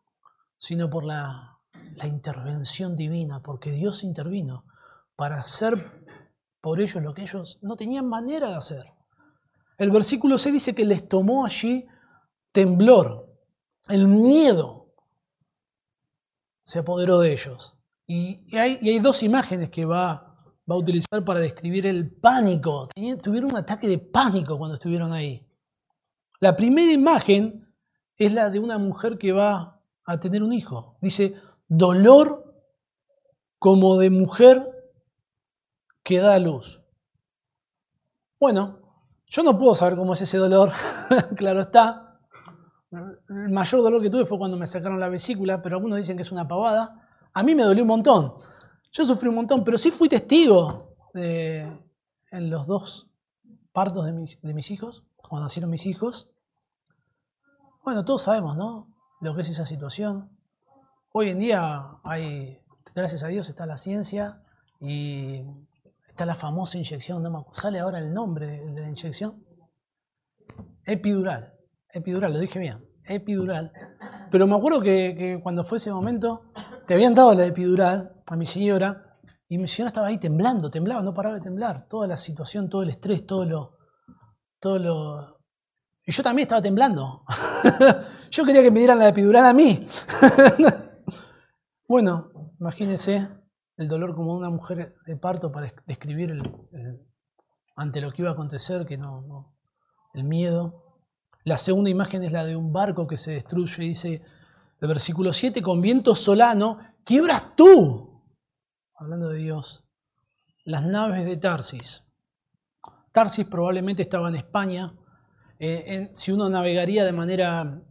sino 0.58 0.90
por 0.90 1.06
la, 1.06 1.58
la 1.94 2.06
intervención 2.06 2.96
divina, 2.96 3.40
porque 3.42 3.70
Dios 3.70 4.04
intervino 4.04 4.66
para 5.16 5.40
hacer 5.40 6.04
por 6.60 6.82
ellos 6.82 7.02
lo 7.02 7.14
que 7.14 7.22
ellos 7.22 7.60
no 7.62 7.76
tenían 7.76 8.06
manera 8.06 8.48
de 8.48 8.56
hacer. 8.56 8.92
El 9.78 9.90
versículo 9.90 10.36
6 10.36 10.52
dice 10.52 10.74
que 10.74 10.84
les 10.84 11.08
tomó 11.08 11.46
allí 11.46 11.86
temblor, 12.52 13.26
el 13.88 14.06
miedo 14.06 14.92
se 16.62 16.80
apoderó 16.80 17.20
de 17.20 17.32
ellos. 17.32 17.78
Y 18.06 18.56
hay, 18.56 18.98
dos 18.98 19.22
imágenes 19.22 19.70
que 19.70 19.84
va, 19.84 20.36
va, 20.70 20.74
a 20.74 20.78
utilizar 20.78 21.24
para 21.24 21.40
describir 21.40 21.86
el 21.86 22.10
pánico. 22.10 22.88
Tuvieron 23.22 23.52
un 23.52 23.56
ataque 23.56 23.88
de 23.88 23.98
pánico 23.98 24.58
cuando 24.58 24.74
estuvieron 24.74 25.12
ahí. 25.12 25.46
La 26.40 26.54
primera 26.54 26.92
imagen 26.92 27.72
es 28.16 28.32
la 28.32 28.50
de 28.50 28.58
una 28.58 28.78
mujer 28.78 29.16
que 29.16 29.32
va 29.32 29.80
a 30.04 30.20
tener 30.20 30.42
un 30.42 30.52
hijo. 30.52 30.98
Dice, 31.00 31.34
dolor 31.68 32.54
como 33.58 33.96
de 33.96 34.10
mujer 34.10 34.62
que 36.02 36.18
da 36.20 36.38
luz. 36.38 36.82
Bueno, 38.38 38.78
yo 39.26 39.42
no 39.42 39.58
puedo 39.58 39.74
saber 39.74 39.96
cómo 39.96 40.12
es 40.12 40.20
ese 40.20 40.36
dolor, 40.36 40.70
claro 41.36 41.62
está. 41.62 42.20
El 42.90 43.50
mayor 43.50 43.80
dolor 43.80 44.02
que 44.02 44.10
tuve 44.10 44.26
fue 44.26 44.38
cuando 44.38 44.56
me 44.56 44.66
sacaron 44.66 45.00
la 45.00 45.08
vesícula, 45.08 45.62
pero 45.62 45.76
algunos 45.76 45.96
dicen 45.96 46.16
que 46.16 46.22
es 46.22 46.30
una 46.30 46.46
pavada. 46.46 47.03
A 47.34 47.42
mí 47.42 47.54
me 47.54 47.64
dolió 47.64 47.82
un 47.82 47.88
montón. 47.88 48.34
Yo 48.92 49.04
sufrí 49.04 49.28
un 49.28 49.34
montón, 49.34 49.64
pero 49.64 49.76
sí 49.76 49.90
fui 49.90 50.08
testigo 50.08 50.96
de, 51.12 51.62
en 52.30 52.48
los 52.48 52.68
dos 52.68 53.10
partos 53.72 54.06
de 54.06 54.12
mis, 54.12 54.40
de 54.40 54.54
mis 54.54 54.70
hijos, 54.70 55.04
cuando 55.16 55.42
nacieron 55.42 55.68
mis 55.68 55.84
hijos. 55.84 56.30
Bueno, 57.82 58.04
todos 58.04 58.22
sabemos, 58.22 58.56
¿no? 58.56 58.94
Lo 59.20 59.34
que 59.34 59.40
es 59.40 59.48
esa 59.48 59.66
situación. 59.66 60.30
Hoy 61.10 61.30
en 61.30 61.40
día 61.40 61.98
hay, 62.04 62.60
gracias 62.94 63.24
a 63.24 63.28
Dios, 63.28 63.48
está 63.48 63.66
la 63.66 63.78
ciencia 63.78 64.40
y 64.80 65.42
está 66.06 66.24
la 66.24 66.36
famosa 66.36 66.78
inyección, 66.78 67.20
no 67.20 67.30
me 67.30 67.44
sale 67.52 67.80
ahora 67.80 67.98
el 67.98 68.14
nombre 68.14 68.46
de, 68.46 68.80
la 68.80 68.88
inyección. 68.88 69.44
Epidural, 70.86 71.52
epidural, 71.92 72.32
lo 72.32 72.38
dije 72.38 72.60
bien, 72.60 72.88
epidural. 73.06 73.72
Pero 74.30 74.46
me 74.46 74.54
acuerdo 74.54 74.80
que, 74.80 75.16
que 75.16 75.40
cuando 75.42 75.64
fue 75.64 75.78
ese 75.78 75.90
momento, 75.90 76.52
te 76.86 76.94
habían 76.94 77.14
dado 77.14 77.34
la 77.34 77.46
epidural 77.46 78.22
a 78.26 78.36
mi 78.36 78.46
señora 78.46 79.18
y 79.48 79.58
mi 79.58 79.68
señora 79.68 79.88
estaba 79.88 80.08
ahí 80.08 80.18
temblando, 80.18 80.70
temblaba, 80.70 81.02
no 81.02 81.14
paraba 81.14 81.36
de 81.36 81.40
temblar. 81.40 81.86
Toda 81.88 82.06
la 82.06 82.16
situación, 82.16 82.68
todo 82.68 82.82
el 82.82 82.90
estrés, 82.90 83.26
todo 83.26 83.44
lo. 83.44 83.78
Todo 84.58 84.78
lo... 84.78 85.40
Y 86.06 86.12
yo 86.12 86.22
también 86.22 86.44
estaba 86.46 86.62
temblando. 86.62 87.24
yo 88.30 88.44
quería 88.44 88.62
que 88.62 88.70
me 88.70 88.80
dieran 88.80 88.98
la 88.98 89.08
epidural 89.08 89.44
a 89.44 89.52
mí. 89.52 89.86
bueno, 91.88 92.30
imagínense 92.58 93.28
el 93.76 93.88
dolor 93.88 94.14
como 94.14 94.34
una 94.34 94.50
mujer 94.50 94.94
de 95.06 95.16
parto 95.16 95.52
para 95.52 95.72
describir 95.86 96.40
ante 97.76 98.00
lo 98.00 98.12
que 98.12 98.22
iba 98.22 98.30
a 98.30 98.34
acontecer, 98.34 98.86
que 98.86 98.96
no, 98.96 99.54
el 100.14 100.24
miedo. 100.24 101.00
La 101.44 101.58
segunda 101.58 101.90
imagen 101.90 102.22
es 102.22 102.32
la 102.32 102.44
de 102.44 102.56
un 102.56 102.72
barco 102.72 103.06
que 103.06 103.16
se 103.16 103.32
destruye, 103.32 103.82
dice 103.82 104.22
el 104.84 104.88
versículo 104.88 105.32
7, 105.32 105.62
con 105.62 105.80
viento 105.80 106.14
solano, 106.14 106.78
quiebras 107.04 107.56
tú, 107.56 108.22
hablando 108.94 109.30
de 109.30 109.38
Dios, 109.38 109.88
las 110.64 110.84
naves 110.84 111.24
de 111.24 111.38
Tarsis. 111.38 112.04
Tarsis 113.10 113.46
probablemente 113.46 114.02
estaba 114.02 114.28
en 114.28 114.34
España. 114.34 114.92
Eh, 115.58 116.10
si 116.12 116.32
uno 116.32 116.50
navegaría 116.50 117.02
de 117.04 117.12
manera 117.12 117.82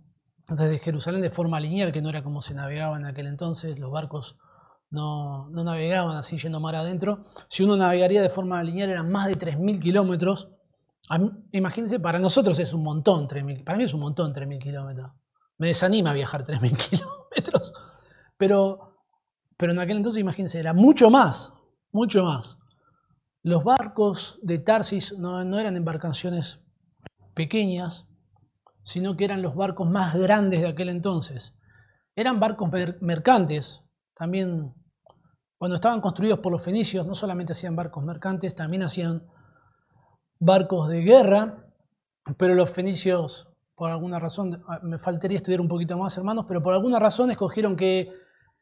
desde 0.47 0.77
Jerusalén 0.77 1.21
de 1.21 1.31
forma 1.31 1.59
lineal, 1.59 1.91
que 1.91 2.01
no 2.01 2.09
era 2.09 2.23
como 2.23 2.41
se 2.41 2.53
navegaba 2.53 2.95
en 2.97 3.05
aquel 3.05 3.25
entonces, 3.25 3.79
los 3.79 3.91
barcos 3.91 4.37
no, 4.91 5.49
navegaban 5.49 6.15
así 6.15 6.37
yendo 6.37 6.59
mar 6.59 6.75
adentro. 6.75 7.23
Si 7.47 7.63
uno 7.63 7.75
navegaría 7.75 8.21
de 8.21 8.29
forma 8.29 8.61
lineal 8.61 8.91
eran 8.91 9.09
más 9.09 9.25
de 9.27 9.33
3.000 9.33 9.79
kilómetros. 9.79 10.49
Imagínense, 11.53 11.99
para 11.99 12.19
nosotros 12.19 12.59
es 12.59 12.71
un 12.71 12.83
montón, 12.83 13.27
3.000, 13.27 13.63
para 13.63 13.79
mí 13.79 13.85
es 13.85 13.95
un 13.95 14.01
montón 14.01 14.31
3.000 14.31 14.59
kilómetros. 14.59 15.11
Me 15.57 15.67
desanima 15.67 16.13
viajar 16.13 16.45
3.000 16.45 16.77
kilómetros. 16.89 17.73
Pero, 18.37 18.97
pero 19.57 19.71
en 19.71 19.79
aquel 19.79 19.97
entonces, 19.97 20.21
imagínense, 20.21 20.59
era 20.59 20.73
mucho 20.73 21.09
más, 21.09 21.53
mucho 21.91 22.23
más. 22.23 22.57
Los 23.43 23.63
barcos 23.63 24.39
de 24.41 24.59
Tarsis 24.59 25.17
no, 25.17 25.43
no 25.43 25.59
eran 25.59 25.75
embarcaciones 25.75 26.63
pequeñas, 27.33 28.07
sino 28.83 29.15
que 29.17 29.25
eran 29.25 29.41
los 29.41 29.55
barcos 29.55 29.89
más 29.89 30.15
grandes 30.15 30.61
de 30.61 30.67
aquel 30.67 30.89
entonces. 30.89 31.57
Eran 32.15 32.39
barcos 32.39 32.69
mercantes, 33.01 33.81
también 34.13 34.73
cuando 35.57 35.75
estaban 35.75 36.01
construidos 36.01 36.39
por 36.39 36.51
los 36.51 36.61
fenicios, 36.61 37.07
no 37.07 37.15
solamente 37.15 37.53
hacían 37.53 37.75
barcos 37.75 38.03
mercantes, 38.03 38.53
también 38.53 38.83
hacían 38.83 39.25
barcos 40.37 40.89
de 40.89 41.01
guerra, 41.01 41.73
pero 42.37 42.53
los 42.53 42.69
fenicios, 42.69 43.47
por 43.75 43.89
alguna 43.91 44.19
razón, 44.19 44.63
ah, 44.67 44.79
me 44.83 44.99
faltaría 44.99 45.37
estudiar 45.37 45.61
un 45.61 45.67
poquito 45.67 45.97
más, 45.97 46.17
hermanos, 46.17 46.45
pero 46.47 46.61
por 46.61 46.73
alguna 46.73 46.99
razón 46.99 47.31
escogieron 47.31 47.75
que, 47.75 48.11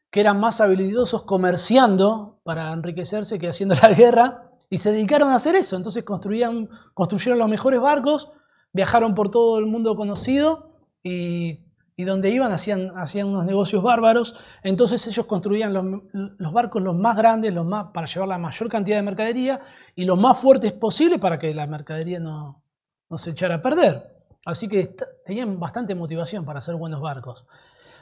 que 0.09 0.20
eran 0.20 0.39
más 0.39 0.62
habilidosos 0.62 1.24
comerciando 1.24 2.39
para 2.43 2.72
enriquecerse 2.74 3.39
que 3.39 3.49
haciendo 3.49 3.76
la 3.82 3.93
guerra, 3.93 4.51
y 4.70 4.78
se 4.78 4.91
dedicaron 4.91 5.30
a 5.30 5.36
hacer 5.36 5.55
eso. 5.55 5.76
Entonces 5.76 6.03
construían, 6.03 6.70
construyeron 6.93 7.39
los 7.39 7.49
mejores 7.49 7.82
barcos, 7.82 8.30
viajaron 8.72 9.16
por 9.16 9.30
todo 9.30 9.59
el 9.59 9.66
mundo 9.66 9.95
conocido 9.95 10.78
y 11.03 11.66
y 12.01 12.03
donde 12.03 12.32
iban 12.32 12.51
hacían, 12.51 12.91
hacían 12.97 13.28
unos 13.28 13.45
negocios 13.45 13.84
bárbaros, 13.84 14.34
entonces 14.64 15.05
ellos 15.05 15.28
construían 15.28 15.72
los, 15.72 16.53
barcos 16.53 16.82
los 16.82 16.95
más 16.95 17.16
grandes, 17.16 17.53
los 17.53 17.64
más, 17.64 17.91
para 17.93 18.07
llevar 18.07 18.28
la 18.28 18.39
mayor 18.39 18.70
cantidad 18.70 18.97
de 18.97 19.03
mercadería 19.03 19.59
y 19.95 20.05
los 20.05 20.18
más 20.18 20.39
fuertes 20.39 20.74
posible 20.74 21.20
para 21.20 21.38
que 21.38 21.53
la 21.53 21.68
mercadería 21.68 22.20
no, 22.20 22.64
no 23.07 23.18
se 23.20 23.30
echara 23.30 23.55
a 23.55 23.62
perder. 23.62 24.20
Así 24.46 24.68
que 24.68 24.96
tenían 25.26 25.60
bastante 25.60 25.94
motivación 25.96 26.46
para 26.46 26.60
hacer 26.60 26.76
buenos 26.76 27.02
barcos. 27.02 27.46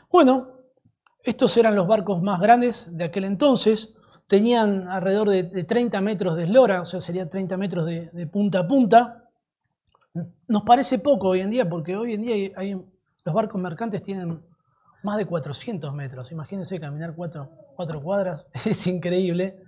Bueno, 0.09 0.59
estos 1.23 1.55
eran 1.57 1.75
los 1.75 1.87
barcos 1.87 2.21
más 2.21 2.39
grandes 2.39 2.95
de 2.97 3.03
aquel 3.03 3.25
entonces, 3.25 3.95
tenían 4.27 4.87
alrededor 4.87 5.29
de, 5.29 5.63
30 5.63 5.99
metros 6.01 6.35
de 6.37 6.43
eslora, 6.43 6.81
o 6.81 6.85
sea, 6.85 7.01
sería 7.01 7.27
30 7.27 7.57
metros 7.57 7.85
de, 7.85 8.09
de 8.13 8.27
punta 8.27 8.59
a 8.59 8.67
punta. 8.67 9.29
Nos 10.47 10.63
parece 10.63 10.99
poco 10.99 11.29
hoy 11.29 11.41
en 11.41 11.49
día 11.49 11.67
porque 11.67 11.95
hoy 11.95 12.13
en 12.13 12.21
día 12.21 12.53
los 13.25 13.35
barcos 13.35 13.59
mercantes 13.59 14.01
tienen 14.01 14.41
más 15.03 15.17
de 15.17 15.25
400 15.25 15.93
metros. 15.93 16.31
Imagínense 16.31 16.79
caminar 16.79 17.15
cuatro, 17.15 17.49
cuadras, 18.01 18.45
es 18.65 18.87
increíble. 18.87 19.63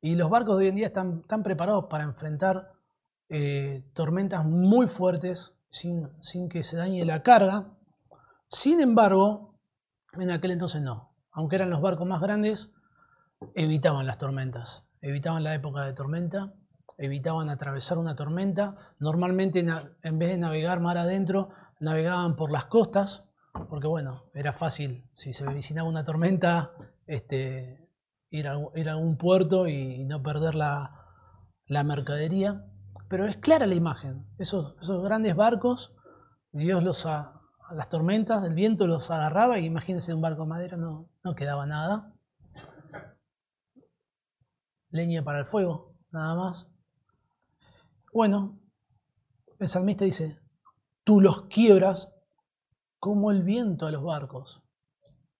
Y 0.00 0.16
los 0.16 0.28
barcos 0.28 0.58
de 0.58 0.64
hoy 0.64 0.68
en 0.70 0.74
día 0.74 0.86
están, 0.86 1.22
preparados 1.44 1.86
para 1.86 2.04
enfrentar 2.04 2.72
eh, 3.28 3.84
tormentas 3.92 4.44
muy 4.44 4.88
fuertes 4.88 5.52
sin, 5.72 6.48
que 6.48 6.62
se 6.62 6.76
dañe 6.76 7.04
la 7.04 7.22
carga. 7.22 7.76
Sin 8.48 8.80
embargo, 8.80 9.58
en 10.12 10.30
aquel 10.30 10.52
entonces 10.52 10.80
no. 10.80 11.16
Aunque 11.32 11.56
eran 11.56 11.70
los 11.70 11.80
barcos 11.80 12.06
más 12.06 12.20
grandes, 12.20 12.70
evitaban 13.54 14.06
las 14.06 14.18
tormentas, 14.18 14.84
evitaban 15.00 15.42
la 15.42 15.54
época 15.54 15.84
de 15.84 15.94
tormenta, 15.94 16.54
evitaban 16.98 17.48
atravesar 17.48 17.98
una 17.98 18.14
tormenta. 18.14 18.76
Normalmente 19.00 19.60
en 19.60 20.18
vez 20.18 20.28
de 20.30 20.38
navegar 20.38 20.80
mar 20.80 20.98
adentro, 20.98 21.50
navegaban 21.80 22.36
por 22.36 22.52
las 22.52 22.66
costas, 22.66 23.24
porque 23.68 23.88
bueno, 23.88 24.30
era 24.34 24.52
fácil, 24.52 25.10
si 25.14 25.32
se 25.32 25.46
vicinaba 25.48 25.88
una 25.88 26.04
tormenta, 26.04 26.72
este, 27.06 27.82
ir 28.30 28.48
a 28.48 28.92
algún 28.92 29.16
puerto 29.18 29.68
y 29.68 30.04
no 30.04 30.22
perder 30.22 30.54
la, 30.54 30.98
mercadería. 31.68 32.66
Pero 33.08 33.26
es 33.26 33.36
clara 33.36 33.66
la 33.66 33.74
imagen, 33.74 34.26
esos, 34.38 34.76
esos 34.80 35.02
grandes 35.02 35.36
barcos, 35.36 35.94
Dios 36.52 36.82
los 36.82 37.06
a, 37.06 37.40
las 37.74 37.88
tormentas, 37.88 38.44
el 38.44 38.54
viento 38.54 38.86
los 38.86 39.10
agarraba 39.10 39.58
y 39.58 39.64
imagínense 39.64 40.12
un 40.14 40.20
barco 40.20 40.42
de 40.42 40.48
madera, 40.48 40.76
no, 40.76 41.08
no 41.24 41.34
quedaba 41.34 41.66
nada. 41.66 42.14
Leña 44.90 45.22
para 45.22 45.38
el 45.40 45.46
fuego, 45.46 45.94
nada 46.10 46.34
más. 46.34 46.68
Bueno, 48.12 48.60
el 49.58 49.68
salmista 49.68 50.04
dice, 50.04 50.38
tú 51.04 51.20
los 51.20 51.42
quiebras 51.42 52.12
como 52.98 53.30
el 53.30 53.42
viento 53.42 53.86
a 53.86 53.90
los 53.90 54.02
barcos. 54.02 54.62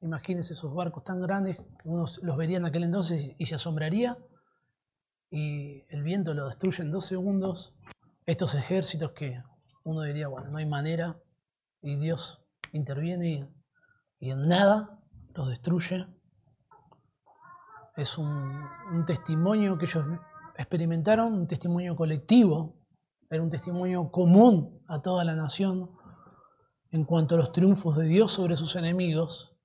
Imagínense 0.01 0.55
esos 0.55 0.75
barcos 0.75 1.05
tan 1.05 1.21
grandes 1.21 1.59
que 1.59 1.89
uno 1.89 2.07
los 2.23 2.37
vería 2.37 2.57
en 2.57 2.65
aquel 2.65 2.85
entonces 2.85 3.35
y 3.39 3.47
se 3.47 3.55
asombraría. 3.55 4.19
Y 5.33 5.85
el 5.89 6.05
viento 6.05 6.35
lo 6.35 6.47
destruye 6.47 6.85
en 6.85 6.93
dos 6.93 7.07
segundos. 7.07 7.75
Estos 8.27 8.55
ejércitos 8.55 9.13
que 9.13 9.43
uno 9.83 10.03
diría, 10.03 10.29
bueno, 10.29 10.51
no 10.51 10.59
hay 10.59 10.67
manera. 10.67 11.21
Y 11.81 11.97
Dios 11.97 12.45
interviene 12.73 13.51
y, 14.21 14.31
en 14.31 14.47
nada 14.47 15.01
los 15.35 15.49
destruye. 15.49 16.07
Es 17.97 18.19
un, 18.19 18.29
un 18.29 19.05
testimonio 19.05 19.77
que 19.77 19.87
ellos 19.87 20.05
experimentaron, 20.57 21.33
un 21.33 21.47
testimonio 21.47 21.97
colectivo 21.97 22.83
era 23.33 23.43
un 23.43 23.49
testimonio 23.49 24.11
común 24.11 24.85
a 24.89 25.01
toda 25.01 25.25
la 25.25 25.35
nación 25.35 25.91
en 26.91 27.05
cuanto 27.07 27.35
a 27.35 27.39
los 27.39 27.51
triunfos 27.51 27.97
de 27.97 28.05
Dios 28.05 28.31
sobre 28.31 28.57
sus 28.57 28.77
enemigos. 28.77 29.57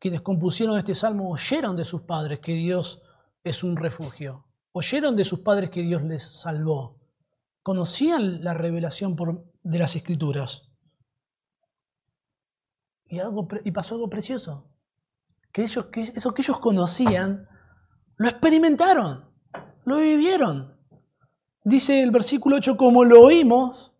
Quienes 0.00 0.22
compusieron 0.22 0.78
este 0.78 0.94
salmo 0.94 1.30
oyeron 1.30 1.76
de 1.76 1.84
sus 1.84 2.00
padres 2.02 2.40
que 2.40 2.54
Dios 2.54 3.02
es 3.48 3.64
un 3.64 3.76
refugio. 3.76 4.46
Oyeron 4.72 5.16
de 5.16 5.24
sus 5.24 5.40
padres 5.40 5.70
que 5.70 5.82
Dios 5.82 6.02
les 6.02 6.22
salvó. 6.22 6.96
Conocían 7.62 8.42
la 8.42 8.54
revelación 8.54 9.16
de 9.62 9.78
las 9.78 9.96
escrituras. 9.96 10.70
Y, 13.06 13.18
algo, 13.18 13.48
y 13.64 13.72
pasó 13.72 13.94
algo 13.94 14.08
precioso. 14.08 14.68
Que, 15.52 15.62
ellos, 15.62 15.86
que 15.86 16.02
eso 16.02 16.34
que 16.34 16.42
ellos 16.42 16.58
conocían, 16.58 17.48
lo 18.16 18.28
experimentaron, 18.28 19.24
lo 19.84 19.96
vivieron. 19.96 20.76
Dice 21.64 22.02
el 22.02 22.10
versículo 22.10 22.56
8, 22.56 22.76
como 22.76 23.04
lo 23.04 23.22
oímos, 23.22 23.92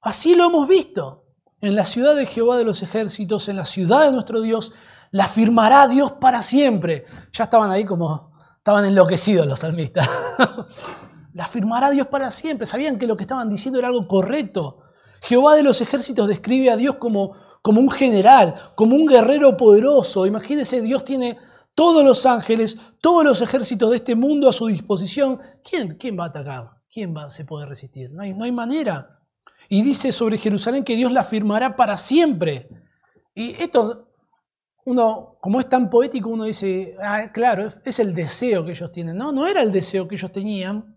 así 0.00 0.34
lo 0.34 0.44
hemos 0.44 0.68
visto. 0.68 1.24
En 1.60 1.74
la 1.74 1.84
ciudad 1.84 2.14
de 2.14 2.26
Jehová 2.26 2.58
de 2.58 2.64
los 2.64 2.82
ejércitos, 2.82 3.48
en 3.48 3.56
la 3.56 3.64
ciudad 3.64 4.04
de 4.04 4.12
nuestro 4.12 4.40
Dios, 4.42 4.72
la 5.10 5.26
firmará 5.26 5.88
Dios 5.88 6.12
para 6.12 6.42
siempre. 6.42 7.06
Ya 7.32 7.44
estaban 7.44 7.70
ahí 7.70 7.84
como, 7.84 8.35
estaban 8.66 8.84
enloquecidos 8.84 9.46
los 9.46 9.60
salmistas. 9.60 10.10
la 11.34 11.46
firmará 11.46 11.88
Dios 11.92 12.08
para 12.08 12.32
siempre. 12.32 12.66
Sabían 12.66 12.98
que 12.98 13.06
lo 13.06 13.16
que 13.16 13.22
estaban 13.22 13.48
diciendo 13.48 13.78
era 13.78 13.86
algo 13.86 14.08
correcto. 14.08 14.78
Jehová 15.22 15.54
de 15.54 15.62
los 15.62 15.80
ejércitos 15.80 16.26
describe 16.26 16.72
a 16.72 16.76
Dios 16.76 16.96
como, 16.96 17.36
como 17.62 17.80
un 17.80 17.88
general, 17.88 18.56
como 18.74 18.96
un 18.96 19.06
guerrero 19.06 19.56
poderoso. 19.56 20.26
Imagínense, 20.26 20.82
Dios 20.82 21.04
tiene 21.04 21.38
todos 21.76 22.02
los 22.02 22.26
ángeles, 22.26 22.76
todos 23.00 23.22
los 23.22 23.40
ejércitos 23.40 23.88
de 23.90 23.98
este 23.98 24.16
mundo 24.16 24.48
a 24.48 24.52
su 24.52 24.66
disposición. 24.66 25.38
¿Quién, 25.62 25.96
quién 25.96 26.18
va 26.18 26.24
a 26.24 26.28
atacar? 26.30 26.70
¿Quién 26.90 27.16
va, 27.16 27.30
se 27.30 27.44
puede 27.44 27.66
resistir? 27.66 28.10
No 28.10 28.24
hay, 28.24 28.34
no 28.34 28.42
hay 28.42 28.50
manera. 28.50 29.20
Y 29.68 29.82
dice 29.82 30.10
sobre 30.10 30.38
Jerusalén 30.38 30.82
que 30.82 30.96
Dios 30.96 31.12
la 31.12 31.22
firmará 31.22 31.76
para 31.76 31.96
siempre. 31.96 32.68
Y 33.32 33.62
esto, 33.62 34.05
uno, 34.86 35.36
como 35.40 35.58
es 35.58 35.68
tan 35.68 35.90
poético, 35.90 36.30
uno 36.30 36.44
dice, 36.44 36.96
ah, 37.02 37.30
claro, 37.32 37.68
es 37.84 37.98
el 37.98 38.14
deseo 38.14 38.64
que 38.64 38.70
ellos 38.70 38.92
tienen. 38.92 39.16
No, 39.16 39.32
no 39.32 39.46
era 39.48 39.60
el 39.60 39.72
deseo 39.72 40.06
que 40.06 40.14
ellos 40.14 40.30
tenían, 40.30 40.96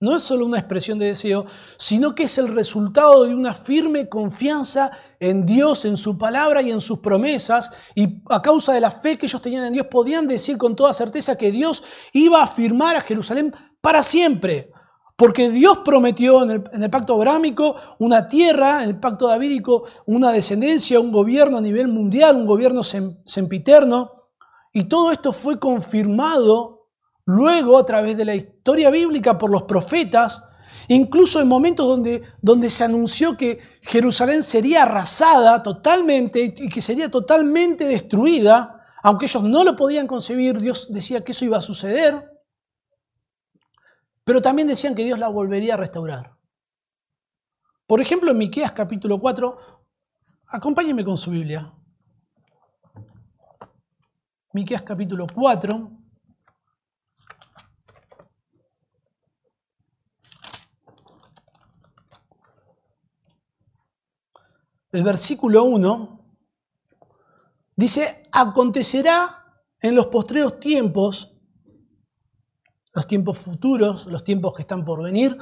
no 0.00 0.16
es 0.16 0.22
solo 0.24 0.44
una 0.44 0.58
expresión 0.58 0.98
de 0.98 1.06
deseo, 1.06 1.46
sino 1.76 2.14
que 2.14 2.24
es 2.24 2.38
el 2.38 2.54
resultado 2.54 3.24
de 3.24 3.34
una 3.34 3.54
firme 3.54 4.08
confianza 4.08 4.90
en 5.20 5.46
Dios, 5.46 5.84
en 5.84 5.96
su 5.96 6.18
palabra 6.18 6.62
y 6.62 6.70
en 6.70 6.80
sus 6.80 6.98
promesas. 6.98 7.70
Y 7.94 8.22
a 8.28 8.42
causa 8.42 8.72
de 8.72 8.80
la 8.80 8.90
fe 8.90 9.16
que 9.16 9.26
ellos 9.26 9.42
tenían 9.42 9.64
en 9.64 9.72
Dios, 9.72 9.86
podían 9.88 10.26
decir 10.26 10.58
con 10.58 10.74
toda 10.76 10.92
certeza 10.92 11.36
que 11.36 11.52
Dios 11.52 11.82
iba 12.12 12.42
a 12.42 12.46
firmar 12.46 12.96
a 12.96 13.00
Jerusalén 13.00 13.54
para 13.80 14.02
siempre. 14.02 14.70
Porque 15.18 15.50
Dios 15.50 15.80
prometió 15.84 16.42
en 16.44 16.50
el, 16.82 16.90
pacto 16.90 17.14
abrámico 17.14 17.74
una 17.98 18.26
tierra, 18.26 18.82
en 18.82 18.88
el 18.88 19.00
pacto 19.00 19.26
davídico 19.26 19.84
una 20.06 20.32
descendencia, 20.32 20.98
un 21.00 21.12
gobierno 21.12 21.58
a 21.58 21.60
nivel 21.60 21.88
mundial, 21.88 22.36
un 22.36 22.46
gobierno 22.46 22.82
sempiterno. 22.82 24.12
Y 24.72 24.84
todo 24.84 25.10
esto 25.10 25.32
fue 25.32 25.58
confirmado 25.58 26.78
Luego, 27.28 27.76
a 27.76 27.84
través 27.84 28.16
de 28.16 28.24
la 28.24 28.34
historia 28.34 28.88
bíblica, 28.88 29.36
por 29.36 29.50
los 29.50 29.64
profetas, 29.64 30.42
incluso 30.88 31.42
en 31.42 31.46
momentos 31.46 31.86
donde, 31.86 32.22
donde 32.40 32.70
se 32.70 32.84
anunció 32.84 33.36
que 33.36 33.58
Jerusalén 33.82 34.42
sería 34.42 34.84
arrasada 34.84 35.62
totalmente 35.62 36.54
y 36.56 36.70
que 36.70 36.80
sería 36.80 37.10
totalmente 37.10 37.84
destruida, 37.84 38.82
aunque 39.02 39.26
ellos 39.26 39.42
no 39.42 39.62
lo 39.62 39.76
podían 39.76 40.06
concebir, 40.06 40.58
Dios 40.58 40.90
decía 40.90 41.22
que 41.22 41.32
eso 41.32 41.44
iba 41.44 41.58
a 41.58 41.60
suceder, 41.60 42.30
pero 44.28 44.42
también 44.42 44.68
decían 44.68 44.94
que 44.94 45.04
Dios 45.04 45.18
la 45.18 45.28
volvería 45.28 45.72
a 45.72 45.78
restaurar. 45.78 46.36
Por 47.86 47.98
ejemplo, 47.98 48.30
en 48.30 48.36
Miqueas 48.36 48.72
capítulo 48.72 49.18
4, 49.18 49.58
acompáñenme 50.48 51.02
con 51.02 51.16
su 51.16 51.30
Biblia. 51.30 51.72
Miqueas 54.52 54.82
capítulo 54.82 55.26
4. 55.34 55.92
el 64.92 65.02
versículo 65.02 65.64
1, 65.64 66.36
dice, 67.76 68.28
acontecerá 68.30 69.62
en 69.80 69.94
los 69.94 70.08
postreros 70.08 70.60
tiempos, 70.60 71.37
los 72.98 73.06
tiempos 73.06 73.38
futuros, 73.38 74.06
los 74.06 74.24
tiempos 74.24 74.52
que 74.54 74.62
están 74.62 74.84
por 74.84 75.00
venir, 75.00 75.38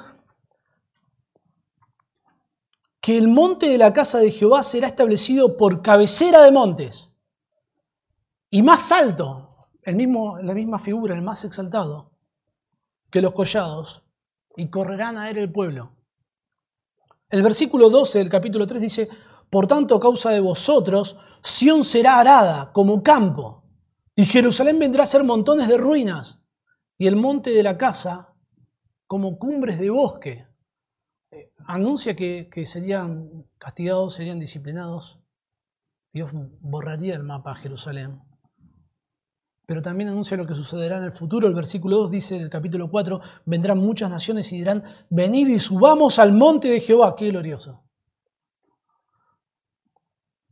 que 3.01 3.17
el 3.17 3.29
monte 3.29 3.71
de 3.71 3.79
la 3.79 3.95
casa 3.95 4.19
de 4.19 4.31
Jehová 4.31 4.63
será 4.63 4.87
establecido 4.87 5.57
por 5.57 5.81
cabecera 5.81 6.43
de 6.43 6.51
montes 6.51 7.15
y 8.51 8.61
más 8.61 8.93
alto, 8.93 9.71
el 9.81 9.97
mismo, 9.97 10.37
la 10.43 10.53
misma 10.53 10.79
figura, 10.79 11.15
el 11.15 11.23
más 11.23 11.47
exaltado, 11.47 12.11
que 13.09 13.23
los 13.23 13.33
collados, 13.33 14.05
y 14.55 14.69
correrán 14.69 15.17
a 15.17 15.31
él 15.31 15.39
el 15.39 15.51
pueblo. 15.51 15.97
El 17.31 17.43
versículo 17.43 17.89
12 17.89 18.19
del 18.19 18.29
capítulo 18.29 18.67
3 18.67 18.83
dice, 18.83 19.09
por 19.49 19.67
tanto, 19.67 19.95
a 19.95 20.01
causa 20.01 20.29
de 20.29 20.41
vosotros, 20.41 21.17
Sión 21.41 21.85
será 21.85 22.19
arada 22.19 22.71
como 22.75 23.03
campo, 23.03 23.65
y 24.15 24.27
Jerusalén 24.27 24.79
vendrá 24.79 25.05
a 25.05 25.07
ser 25.07 25.25
montones 25.25 25.69
de 25.69 25.79
ruinas, 25.79 26.43
y 26.99 27.07
el 27.07 27.17
monte 27.17 27.51
de 27.51 27.63
la 27.63 27.77
casa 27.77 28.35
como 29.07 29.39
cumbres 29.39 29.79
de 29.79 29.91
bosque. 29.91 30.47
Eh, 31.31 31.53
anuncia 31.67 32.15
que, 32.15 32.49
que 32.51 32.67
serían 32.67 33.47
castigados, 33.59 34.15
serían 34.15 34.39
disciplinados. 34.39 35.21
Dios 36.13 36.31
borraría 36.61 37.15
el 37.15 37.25
mapa 37.25 37.53
a 37.53 37.57
Jerusalén. 37.57 38.23
Pero 39.67 39.83
también 39.83 40.09
anuncia 40.09 40.37
lo 40.37 40.47
que 40.47 40.55
sucederá 40.55 40.99
en 40.99 41.05
el 41.05 41.13
futuro. 41.13 41.49
El 41.49 41.55
versículo 41.55 41.99
2 41.99 42.11
dice 42.13 42.39
del 42.39 42.49
capítulo 42.49 42.89
4, 42.89 43.21
vendrán 43.45 43.79
muchas 43.79 44.09
naciones 44.09 44.53
y 44.53 44.59
dirán, 44.59 44.85
venid 45.11 45.49
y 45.49 45.59
subamos 45.59 46.19
al 46.19 46.33
monte 46.33 46.69
de 46.69 46.81
Jehová. 46.81 47.17
Qué 47.17 47.29
glorioso. 47.31 47.83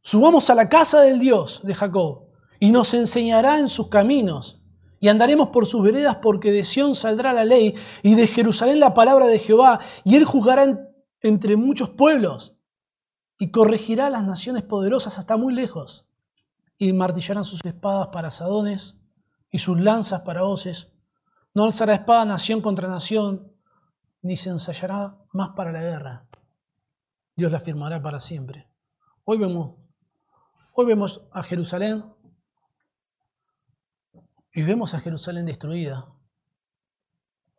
Subamos 0.02 0.50
a 0.50 0.54
la 0.54 0.68
casa 0.68 1.00
del 1.00 1.18
Dios 1.18 1.62
de 1.64 1.74
Jacob 1.74 2.28
y 2.60 2.72
nos 2.72 2.92
enseñará 2.92 3.58
en 3.58 3.68
sus 3.68 3.88
caminos 3.88 4.63
y 5.04 5.08
andaremos 5.10 5.48
por 5.48 5.66
sus 5.66 5.82
veredas 5.82 6.16
porque 6.22 6.50
de 6.50 6.64
Sión 6.64 6.94
saldrá 6.94 7.34
la 7.34 7.44
ley 7.44 7.74
y 8.02 8.14
de 8.14 8.26
Jerusalén 8.26 8.80
la 8.80 8.94
palabra 8.94 9.26
de 9.26 9.38
Jehová 9.38 9.78
y 10.02 10.16
él 10.16 10.24
juzgará 10.24 10.88
entre 11.20 11.56
muchos 11.56 11.90
pueblos 11.90 12.56
y 13.38 13.50
corregirá 13.50 14.06
a 14.06 14.10
las 14.10 14.24
naciones 14.24 14.62
poderosas 14.62 15.18
hasta 15.18 15.36
muy 15.36 15.52
lejos 15.52 16.08
y 16.78 16.94
martillarán 16.94 17.44
sus 17.44 17.60
espadas 17.62 18.08
para 18.12 18.28
asadones 18.28 18.96
y 19.50 19.58
sus 19.58 19.78
lanzas 19.78 20.22
para 20.22 20.44
hoces. 20.44 20.94
No 21.52 21.64
alzará 21.64 21.92
espada 21.92 22.24
nación 22.24 22.62
contra 22.62 22.88
nación 22.88 23.52
ni 24.22 24.36
se 24.36 24.48
ensayará 24.48 25.18
más 25.34 25.50
para 25.50 25.70
la 25.70 25.82
guerra. 25.82 26.26
Dios 27.36 27.52
la 27.52 27.60
firmará 27.60 28.02
para 28.02 28.20
siempre. 28.20 28.70
Hoy 29.24 29.36
vemos 29.36 29.74
Hoy 30.72 30.86
vemos 30.86 31.20
a 31.30 31.42
Jerusalén 31.42 32.04
y 34.54 34.62
vemos 34.62 34.94
a 34.94 35.00
Jerusalén 35.00 35.46
destruida. 35.46 36.08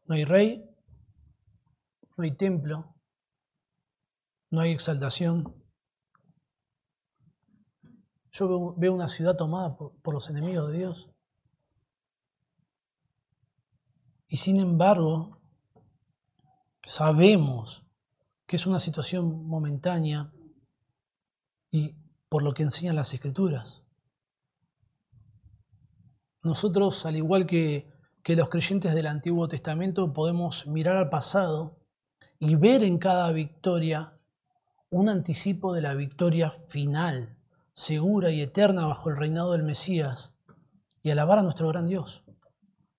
No 0.05 0.15
hay 0.15 0.23
rey, 0.23 0.63
no 2.15 2.23
hay 2.23 2.31
templo, 2.31 2.95
no 4.49 4.61
hay 4.61 4.71
exaltación. 4.71 5.61
Yo 8.31 8.75
veo 8.77 8.93
una 8.93 9.09
ciudad 9.09 9.35
tomada 9.35 9.75
por, 9.75 10.13
los 10.13 10.29
enemigos 10.29 10.71
de 10.71 10.77
Dios. 10.77 11.09
Y 14.27 14.37
sin 14.37 14.59
embargo, 14.59 15.41
sabemos 16.83 17.85
que 18.45 18.55
es 18.55 18.65
una 18.67 18.79
situación 18.79 19.45
momentánea 19.47 20.31
y 21.71 21.95
por 22.29 22.41
lo 22.41 22.53
que 22.53 22.63
enseñan 22.63 22.95
las 22.95 23.13
escrituras. 23.13 23.84
Nosotros, 26.45 27.05
al 27.05 27.17
igual 27.17 27.45
que, 27.45 27.93
los 28.23 28.49
creyentes 28.49 28.93
del 28.93 29.07
Antiguo 29.07 29.49
Testamento, 29.49 30.13
podemos 30.13 30.65
mirar 30.67 30.95
al 30.95 31.09
pasado 31.09 31.77
y 32.39 32.55
ver 32.55 32.83
en 32.83 32.97
cada 32.97 33.31
victoria 33.33 34.17
un 34.89 35.09
anticipo 35.09 35.73
de 35.73 35.81
la 35.81 35.93
victoria 35.93 36.49
final, 36.49 37.37
segura 37.73 38.31
y 38.31 38.39
eterna 38.39 38.85
bajo 38.85 39.09
el 39.09 39.17
reinado 39.17 39.51
del 39.51 39.63
Mesías, 39.63 40.35
y 41.03 41.11
alabar 41.11 41.39
a 41.39 41.43
nuestro 41.43 41.67
gran 41.67 41.85
Dios, 41.85 42.23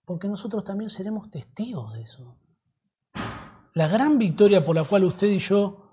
porque 0.05 0.28
nosotros 0.28 0.62
también 0.62 0.90
seremos 0.90 1.30
testigos 1.30 1.94
de 1.94 2.03
eso. 2.03 2.36
La 3.72 3.88
gran 3.88 4.18
victoria 4.18 4.62
por 4.62 4.76
la 4.76 4.84
cual 4.84 5.05
usted 5.05 5.28
y 5.28 5.38
yo 5.38 5.86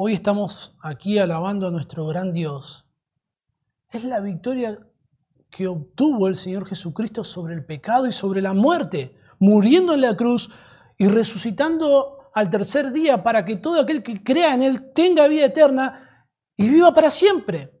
Hoy 0.00 0.12
estamos 0.12 0.76
aquí 0.80 1.18
alabando 1.18 1.66
a 1.66 1.72
nuestro 1.72 2.06
gran 2.06 2.32
Dios. 2.32 2.86
Es 3.90 4.04
la 4.04 4.20
victoria 4.20 4.78
que 5.50 5.66
obtuvo 5.66 6.28
el 6.28 6.36
Señor 6.36 6.66
Jesucristo 6.66 7.24
sobre 7.24 7.54
el 7.54 7.64
pecado 7.64 8.06
y 8.06 8.12
sobre 8.12 8.42
la 8.42 8.52
muerte, 8.52 9.16
muriendo 9.38 9.94
en 9.94 10.02
la 10.02 10.16
cruz 10.16 10.50
y 10.98 11.08
resucitando 11.08 12.30
al 12.34 12.50
tercer 12.50 12.92
día 12.92 13.22
para 13.22 13.44
que 13.44 13.56
todo 13.56 13.80
aquel 13.80 14.02
que 14.02 14.22
crea 14.22 14.54
en 14.54 14.62
Él 14.62 14.92
tenga 14.92 15.26
vida 15.28 15.46
eterna 15.46 16.26
y 16.56 16.68
viva 16.68 16.92
para 16.92 17.10
siempre. 17.10 17.72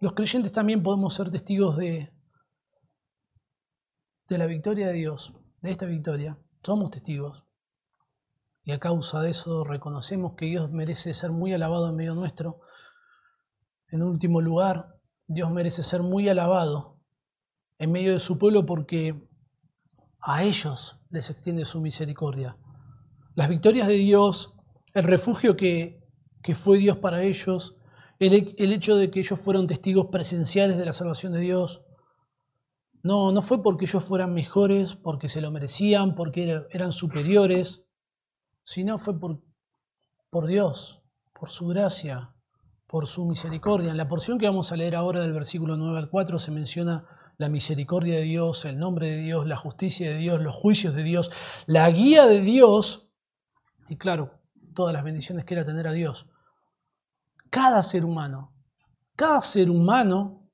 Los 0.00 0.12
creyentes 0.12 0.52
también 0.52 0.82
podemos 0.82 1.14
ser 1.14 1.30
testigos 1.30 1.76
de, 1.76 2.12
de 4.28 4.38
la 4.38 4.46
victoria 4.46 4.88
de 4.88 4.94
Dios, 4.94 5.32
de 5.60 5.70
esta 5.70 5.86
victoria. 5.86 6.38
Somos 6.62 6.90
testigos. 6.90 7.43
Y 8.64 8.72
a 8.72 8.80
causa 8.80 9.20
de 9.20 9.30
eso 9.30 9.62
reconocemos 9.62 10.34
que 10.36 10.46
Dios 10.46 10.70
merece 10.72 11.12
ser 11.12 11.30
muy 11.30 11.52
alabado 11.52 11.90
en 11.90 11.96
medio 11.96 12.14
nuestro. 12.14 12.60
En 13.88 14.02
último 14.02 14.40
lugar, 14.40 14.98
Dios 15.26 15.50
merece 15.50 15.82
ser 15.82 16.02
muy 16.02 16.28
alabado 16.30 16.98
en 17.78 17.92
medio 17.92 18.14
de 18.14 18.20
su 18.20 18.38
pueblo 18.38 18.64
porque 18.64 19.28
a 20.20 20.42
ellos 20.42 20.98
les 21.10 21.28
extiende 21.28 21.66
su 21.66 21.82
misericordia. 21.82 22.56
Las 23.34 23.50
victorias 23.50 23.86
de 23.86 23.94
Dios, 23.94 24.54
el 24.94 25.04
refugio 25.04 25.56
que, 25.56 26.02
que 26.42 26.54
fue 26.54 26.78
Dios 26.78 26.96
para 26.96 27.22
ellos, 27.22 27.76
el, 28.18 28.54
el 28.56 28.72
hecho 28.72 28.96
de 28.96 29.10
que 29.10 29.20
ellos 29.20 29.38
fueron 29.38 29.66
testigos 29.66 30.06
presenciales 30.10 30.78
de 30.78 30.86
la 30.86 30.94
salvación 30.94 31.34
de 31.34 31.40
Dios. 31.40 31.82
No, 33.02 33.32
no 33.32 33.42
fue 33.42 33.62
porque 33.62 33.84
ellos 33.84 34.02
fueran 34.02 34.32
mejores, 34.32 34.96
porque 34.96 35.28
se 35.28 35.42
lo 35.42 35.50
merecían, 35.50 36.14
porque 36.14 36.62
eran 36.70 36.92
superiores, 36.92 37.83
sino 38.64 38.98
fue 38.98 39.18
por, 39.18 39.40
por 40.30 40.46
Dios, 40.46 41.02
por 41.38 41.50
su 41.50 41.66
gracia, 41.66 42.34
por 42.86 43.06
su 43.06 43.24
misericordia. 43.26 43.90
En 43.90 43.96
la 43.96 44.08
porción 44.08 44.38
que 44.38 44.46
vamos 44.46 44.72
a 44.72 44.76
leer 44.76 44.96
ahora 44.96 45.20
del 45.20 45.32
versículo 45.32 45.76
9 45.76 45.98
al 45.98 46.10
4 46.10 46.38
se 46.38 46.50
menciona 46.50 47.06
la 47.36 47.48
misericordia 47.48 48.16
de 48.16 48.22
Dios, 48.22 48.64
el 48.64 48.78
nombre 48.78 49.08
de 49.08 49.18
Dios, 49.18 49.46
la 49.46 49.56
justicia 49.56 50.10
de 50.10 50.18
Dios, 50.18 50.40
los 50.40 50.54
juicios 50.54 50.94
de 50.94 51.02
Dios, 51.02 51.30
la 51.66 51.90
guía 51.90 52.26
de 52.26 52.40
Dios 52.40 53.10
y 53.88 53.96
claro, 53.96 54.40
todas 54.74 54.92
las 54.92 55.04
bendiciones 55.04 55.44
que 55.44 55.54
era 55.54 55.64
tener 55.64 55.86
a 55.86 55.92
Dios. 55.92 56.26
Cada 57.50 57.82
ser 57.82 58.04
humano, 58.04 58.54
cada 59.16 59.40
ser 59.40 59.70
humano 59.70 60.48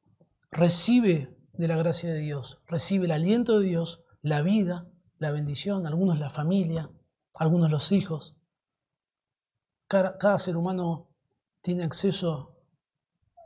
recibe 0.51 1.37
de 1.53 1.69
la 1.69 1.77
gracia 1.77 2.13
de 2.13 2.19
Dios, 2.19 2.63
recibe 2.67 3.05
el 3.05 3.13
aliento 3.13 3.61
de 3.61 3.67
Dios, 3.67 4.05
la 4.23 4.43
vida, 4.43 4.89
la 5.19 5.31
bendición, 5.31 5.87
algunos 5.87 6.19
la 6.19 6.31
familia, 6.31 6.91
algunos 7.35 7.71
los 7.71 7.93
hijos. 7.93 8.37
Cada, 9.87 10.19
cada 10.19 10.39
ser 10.39 10.57
humano 10.57 11.09
tiene 11.63 11.85
acceso 11.85 12.57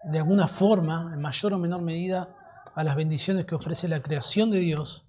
de 0.04 0.18
alguna 0.18 0.48
forma, 0.48 1.12
en 1.14 1.20
mayor 1.20 1.54
o 1.54 1.58
menor 1.58 1.82
medida, 1.82 2.36
a 2.74 2.84
las 2.84 2.96
bendiciones 2.96 3.46
que 3.46 3.54
ofrece 3.54 3.88
la 3.88 4.02
creación 4.02 4.50
de 4.50 4.58
Dios. 4.58 5.08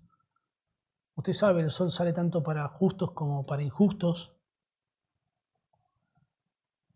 Usted 1.15 1.33
sabe, 1.33 1.61
el 1.61 1.71
sol 1.71 1.91
sale 1.91 2.13
tanto 2.13 2.43
para 2.43 2.67
justos 2.67 3.11
como 3.11 3.43
para 3.43 3.63
injustos. 3.63 4.35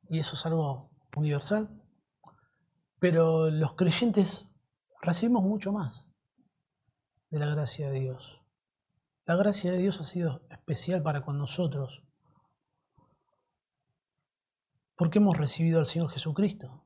Y 0.09 0.19
eso 0.19 0.36
es 0.36 0.45
algo 0.45 0.91
universal. 1.15 1.69
Pero 2.99 3.49
los 3.49 3.75
creyentes 3.75 4.53
recibimos 5.01 5.43
mucho 5.43 5.71
más 5.71 6.07
de 7.30 7.39
la 7.39 7.47
gracia 7.47 7.89
de 7.89 7.99
Dios. 7.99 8.38
La 9.30 9.36
gracia 9.36 9.71
de 9.71 9.77
Dios 9.77 10.01
ha 10.01 10.05
sido 10.05 10.41
especial 10.49 11.03
para 11.03 11.21
con 11.21 11.38
nosotros 11.38 12.03
porque 14.95 15.19
hemos 15.19 15.38
recibido 15.38 15.77
al 15.77 15.86
Señor 15.86 16.09
Jesucristo. 16.09 16.84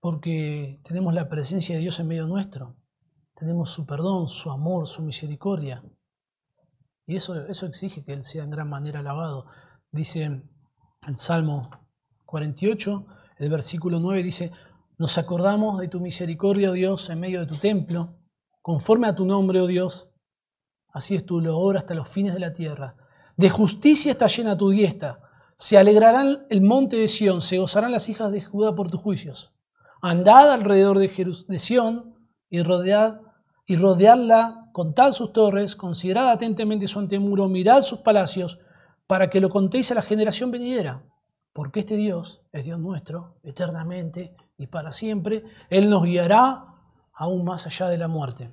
Porque 0.00 0.80
tenemos 0.82 1.14
la 1.14 1.28
presencia 1.28 1.76
de 1.76 1.82
Dios 1.82 2.00
en 2.00 2.08
medio 2.08 2.26
nuestro. 2.26 2.74
Tenemos 3.36 3.70
su 3.70 3.86
perdón, 3.86 4.26
su 4.26 4.50
amor, 4.50 4.88
su 4.88 5.02
misericordia. 5.02 5.84
Y 7.06 7.14
eso, 7.14 7.46
eso 7.46 7.66
exige 7.66 8.02
que 8.02 8.12
Él 8.12 8.24
sea 8.24 8.42
en 8.42 8.50
gran 8.50 8.68
manera 8.68 8.98
alabado. 8.98 9.46
Dice 9.92 10.24
el 11.06 11.14
Salmo 11.14 11.70
48, 12.26 13.06
el 13.38 13.48
versículo 13.48 14.00
9 14.00 14.24
dice, 14.24 14.50
nos 14.98 15.18
acordamos 15.18 15.78
de 15.78 15.86
tu 15.86 16.00
misericordia, 16.00 16.70
oh 16.70 16.72
Dios, 16.72 17.08
en 17.10 17.20
medio 17.20 17.38
de 17.38 17.46
tu 17.46 17.58
templo, 17.58 18.19
conforme 18.62 19.08
a 19.08 19.14
tu 19.14 19.24
nombre, 19.24 19.60
oh 19.60 19.66
Dios. 19.66 20.10
Así 20.88 21.14
es 21.14 21.24
tu 21.24 21.38
obra 21.48 21.80
hasta 21.80 21.94
los 21.94 22.08
fines 22.08 22.34
de 22.34 22.40
la 22.40 22.52
tierra. 22.52 22.96
De 23.36 23.48
justicia 23.48 24.12
está 24.12 24.26
llena 24.26 24.56
tu 24.56 24.70
diestra 24.70 25.20
se 25.60 25.76
alegrarán 25.76 26.46
el 26.48 26.62
monte 26.62 26.96
de 26.96 27.06
Sión, 27.06 27.42
se 27.42 27.58
gozarán 27.58 27.92
las 27.92 28.08
hijas 28.08 28.32
de 28.32 28.40
Judá 28.40 28.74
por 28.74 28.90
tus 28.90 29.02
juicios. 29.02 29.52
Andad 30.00 30.50
alrededor 30.50 30.98
de, 30.98 31.08
de 31.48 31.58
Sión 31.58 32.14
y 32.48 32.62
rodead 32.62 33.20
y 33.66 33.76
rodeadla, 33.76 34.70
contad 34.72 35.12
sus 35.12 35.34
torres, 35.34 35.76
considerad 35.76 36.30
atentamente 36.30 36.86
su 36.86 36.98
antemuro, 36.98 37.46
mirad 37.46 37.82
sus 37.82 37.98
palacios, 37.98 38.58
para 39.06 39.28
que 39.28 39.38
lo 39.38 39.50
contéis 39.50 39.90
a 39.90 39.96
la 39.96 40.00
generación 40.00 40.50
venidera. 40.50 41.04
Porque 41.52 41.80
este 41.80 41.96
Dios 41.96 42.40
es 42.52 42.64
Dios 42.64 42.78
nuestro, 42.78 43.36
eternamente 43.42 44.34
y 44.56 44.66
para 44.68 44.92
siempre. 44.92 45.44
Él 45.68 45.90
nos 45.90 46.04
guiará 46.04 46.69
aún 47.20 47.44
más 47.44 47.66
allá 47.66 47.88
de 47.88 47.98
la 47.98 48.08
muerte. 48.08 48.50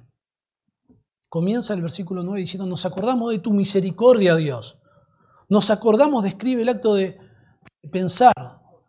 Comienza 1.30 1.74
el 1.74 1.82
versículo 1.82 2.24
9 2.24 2.40
diciendo, 2.40 2.68
nos 2.68 2.86
acordamos 2.86 3.32
de 3.32 3.40
tu 3.40 3.52
misericordia, 3.52 4.36
Dios 4.36 4.80
nos 5.50 5.70
acordamos, 5.70 6.24
describe 6.24 6.62
el 6.62 6.70
acto 6.70 6.96
de 6.96 7.18
pensar, 7.92 8.34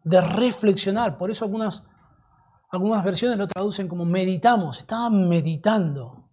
de 0.05 0.21
reflexionar. 0.21 1.17
Por 1.17 1.31
eso 1.31 1.45
algunas, 1.45 1.83
algunas 2.71 3.05
versiones 3.05 3.39
lo 3.39 3.47
traducen 3.47 3.89
como 3.89 4.05
meditamos, 4.05 4.79
estaban 4.79 5.29
meditando. 5.29 6.31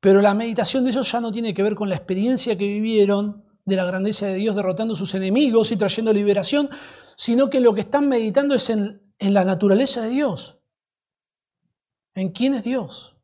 Pero 0.00 0.20
la 0.20 0.34
meditación 0.34 0.84
de 0.84 0.90
ellos 0.90 1.10
ya 1.10 1.20
no 1.20 1.30
tiene 1.30 1.54
que 1.54 1.62
ver 1.62 1.76
con 1.76 1.88
la 1.88 1.94
experiencia 1.94 2.58
que 2.58 2.66
vivieron 2.66 3.44
de 3.64 3.76
la 3.76 3.84
grandeza 3.84 4.26
de 4.26 4.34
Dios 4.34 4.56
derrotando 4.56 4.94
a 4.94 4.96
sus 4.96 5.14
enemigos 5.14 5.70
y 5.70 5.76
trayendo 5.76 6.12
liberación, 6.12 6.68
sino 7.16 7.48
que 7.48 7.60
lo 7.60 7.72
que 7.74 7.82
están 7.82 8.08
meditando 8.08 8.56
es 8.56 8.68
en, 8.70 9.00
en 9.20 9.34
la 9.34 9.44
naturaleza 9.44 10.00
de 10.00 10.08
Dios, 10.08 10.58
en 12.14 12.30
quién 12.30 12.54
es 12.54 12.64
Dios. 12.64 13.16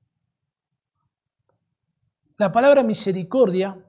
La 2.37 2.53
palabra 2.53 2.83
misericordia, 2.83 3.85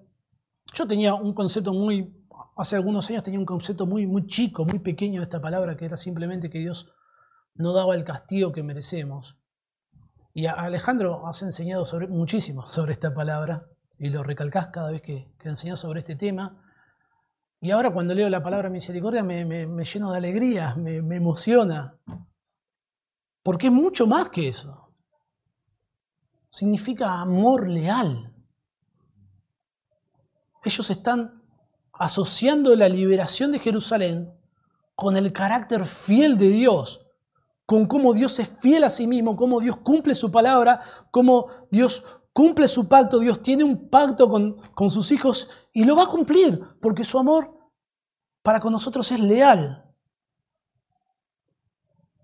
yo 0.73 0.87
tenía 0.87 1.13
un 1.13 1.33
concepto 1.33 1.73
muy 1.73 2.19
Hace 2.59 2.75
algunos 2.75 3.09
años 3.09 3.23
tenía 3.23 3.39
un 3.39 3.45
concepto 3.45 3.85
muy, 3.85 4.05
muy 4.05 4.27
chico, 4.27 4.65
muy 4.65 4.79
pequeño 4.79 5.21
de 5.21 5.23
esta 5.23 5.39
palabra, 5.39 5.77
que 5.77 5.85
era 5.85 5.95
simplemente 5.95 6.49
que 6.49 6.59
Dios 6.59 6.91
no 7.55 7.71
daba 7.71 7.95
el 7.95 8.03
castigo 8.03 8.51
que 8.51 8.63
merecemos. 8.63 9.37
Y 10.33 10.45
a 10.45 10.51
Alejandro 10.51 11.25
has 11.25 11.41
enseñado 11.41 11.85
muchísimo 12.09 12.69
sobre 12.69 12.91
esta 12.91 13.13
palabra 13.13 13.69
y 13.97 14.09
lo 14.09 14.23
recalcás 14.23 14.67
cada 14.71 14.91
vez 14.91 15.01
que, 15.01 15.31
que 15.39 15.47
enseñás 15.47 15.79
sobre 15.79 16.01
este 16.01 16.17
tema. 16.17 16.61
Y 17.61 17.71
ahora 17.71 17.91
cuando 17.91 18.13
leo 18.13 18.29
la 18.29 18.43
palabra 18.43 18.69
misericordia 18.69 19.23
me, 19.23 19.45
lleno 19.85 20.11
de 20.11 20.17
alegría, 20.17 20.75
me, 20.75 21.01
me 21.01 21.15
emociona. 21.15 21.97
Porque 23.41 23.67
es 23.67 23.73
mucho 23.73 24.05
más 24.05 24.31
que 24.31 24.49
eso. 24.49 24.88
Significa 26.49 27.19
amor 27.19 27.69
leal. 27.69 28.33
Ellos 30.63 30.89
están 30.89 31.41
asociando 31.93 32.75
la 32.75 32.89
liberación 32.89 33.51
de 33.51 33.59
Jerusalén 33.59 34.33
con 34.95 35.15
el 35.15 35.31
carácter 35.31 35.85
fiel 35.85 36.37
de 36.37 36.49
Dios, 36.49 37.05
con 37.65 37.85
cómo 37.85 38.13
Dios 38.13 38.39
es 38.39 38.49
fiel 38.49 38.83
a 38.83 38.89
sí 38.89 39.07
mismo, 39.07 39.35
cómo 39.35 39.59
Dios 39.59 39.77
cumple 39.77 40.15
su 40.15 40.31
palabra, 40.31 40.81
cómo 41.11 41.47
Dios 41.69 42.21
cumple 42.33 42.67
su 42.67 42.87
pacto, 42.87 43.19
Dios 43.19 43.41
tiene 43.41 43.63
un 43.63 43.89
pacto 43.89 44.27
con, 44.27 44.57
con 44.73 44.89
sus 44.89 45.11
hijos 45.11 45.49
y 45.73 45.83
lo 45.83 45.95
va 45.95 46.03
a 46.03 46.09
cumplir, 46.09 46.61
porque 46.81 47.03
su 47.03 47.19
amor 47.19 47.57
para 48.41 48.59
con 48.59 48.71
nosotros 48.71 49.11
es 49.11 49.19
leal. 49.19 49.85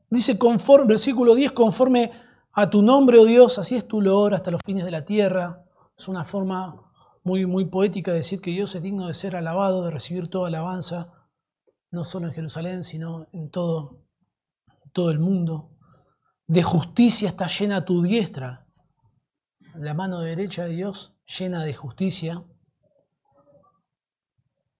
Dice, 0.09 0.37
conforme, 0.39 0.87
versículo 0.87 1.35
10, 1.35 1.51
conforme 1.51 2.11
a 2.57 2.69
tu 2.69 2.81
nombre, 2.81 3.19
oh 3.19 3.25
Dios, 3.25 3.59
así 3.59 3.75
es 3.75 3.85
tu 3.85 4.01
loor 4.01 4.33
hasta 4.33 4.49
los 4.49 4.61
fines 4.65 4.85
de 4.85 4.91
la 4.91 5.03
tierra. 5.03 5.65
Es 5.97 6.07
una 6.07 6.23
forma 6.23 6.89
muy, 7.25 7.45
muy 7.45 7.65
poética 7.65 8.13
decir 8.13 8.39
que 8.39 8.51
Dios 8.51 8.73
es 8.75 8.81
digno 8.81 9.07
de 9.07 9.13
ser 9.13 9.35
alabado, 9.35 9.83
de 9.83 9.91
recibir 9.91 10.29
toda 10.29 10.47
alabanza, 10.47 11.11
no 11.91 12.05
solo 12.05 12.27
en 12.27 12.33
Jerusalén, 12.33 12.85
sino 12.85 13.27
en 13.33 13.49
todo, 13.49 14.05
todo 14.93 15.11
el 15.11 15.19
mundo. 15.19 15.71
De 16.47 16.63
justicia 16.63 17.27
está 17.27 17.47
llena 17.47 17.83
tu 17.83 18.01
diestra, 18.01 18.65
la 19.73 19.93
mano 19.93 20.21
derecha 20.21 20.63
de 20.63 20.69
Dios 20.69 21.13
llena 21.37 21.61
de 21.65 21.73
justicia. 21.73 22.41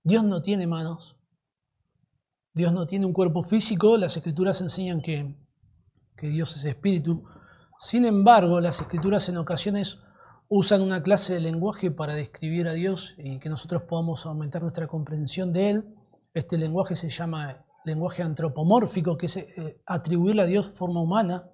Dios 0.01 0.23
no 0.23 0.41
tiene 0.41 0.65
manos, 0.65 1.17
Dios 2.53 2.71
no 2.71 2.87
tiene 2.87 3.05
un 3.05 3.11
cuerpo 3.11 3.41
físico, 3.41 3.97
las 3.97 4.15
escrituras 4.15 4.61
enseñan 4.61 5.01
que, 5.01 5.35
que 6.15 6.29
Dios 6.29 6.55
es 6.55 6.63
espíritu. 6.63 7.25
Sin 7.77 8.05
embargo, 8.05 8.61
las 8.61 8.79
escrituras 8.79 9.27
en 9.29 9.37
ocasiones 9.37 9.99
usan 10.47 10.81
una 10.81 11.03
clase 11.03 11.33
de 11.33 11.39
lenguaje 11.41 11.91
para 11.91 12.15
describir 12.15 12.67
a 12.67 12.73
Dios 12.73 13.15
y 13.17 13.39
que 13.39 13.49
nosotros 13.49 13.83
podamos 13.83 14.25
aumentar 14.25 14.61
nuestra 14.61 14.87
comprensión 14.87 15.51
de 15.51 15.69
Él. 15.71 15.95
Este 16.33 16.57
lenguaje 16.57 16.95
se 16.95 17.09
llama 17.09 17.65
lenguaje 17.83 18.23
antropomórfico, 18.23 19.17
que 19.17 19.25
es 19.25 19.37
eh, 19.37 19.81
atribuirle 19.85 20.43
a 20.43 20.45
Dios 20.45 20.69
forma 20.77 21.01
humana. 21.01 21.49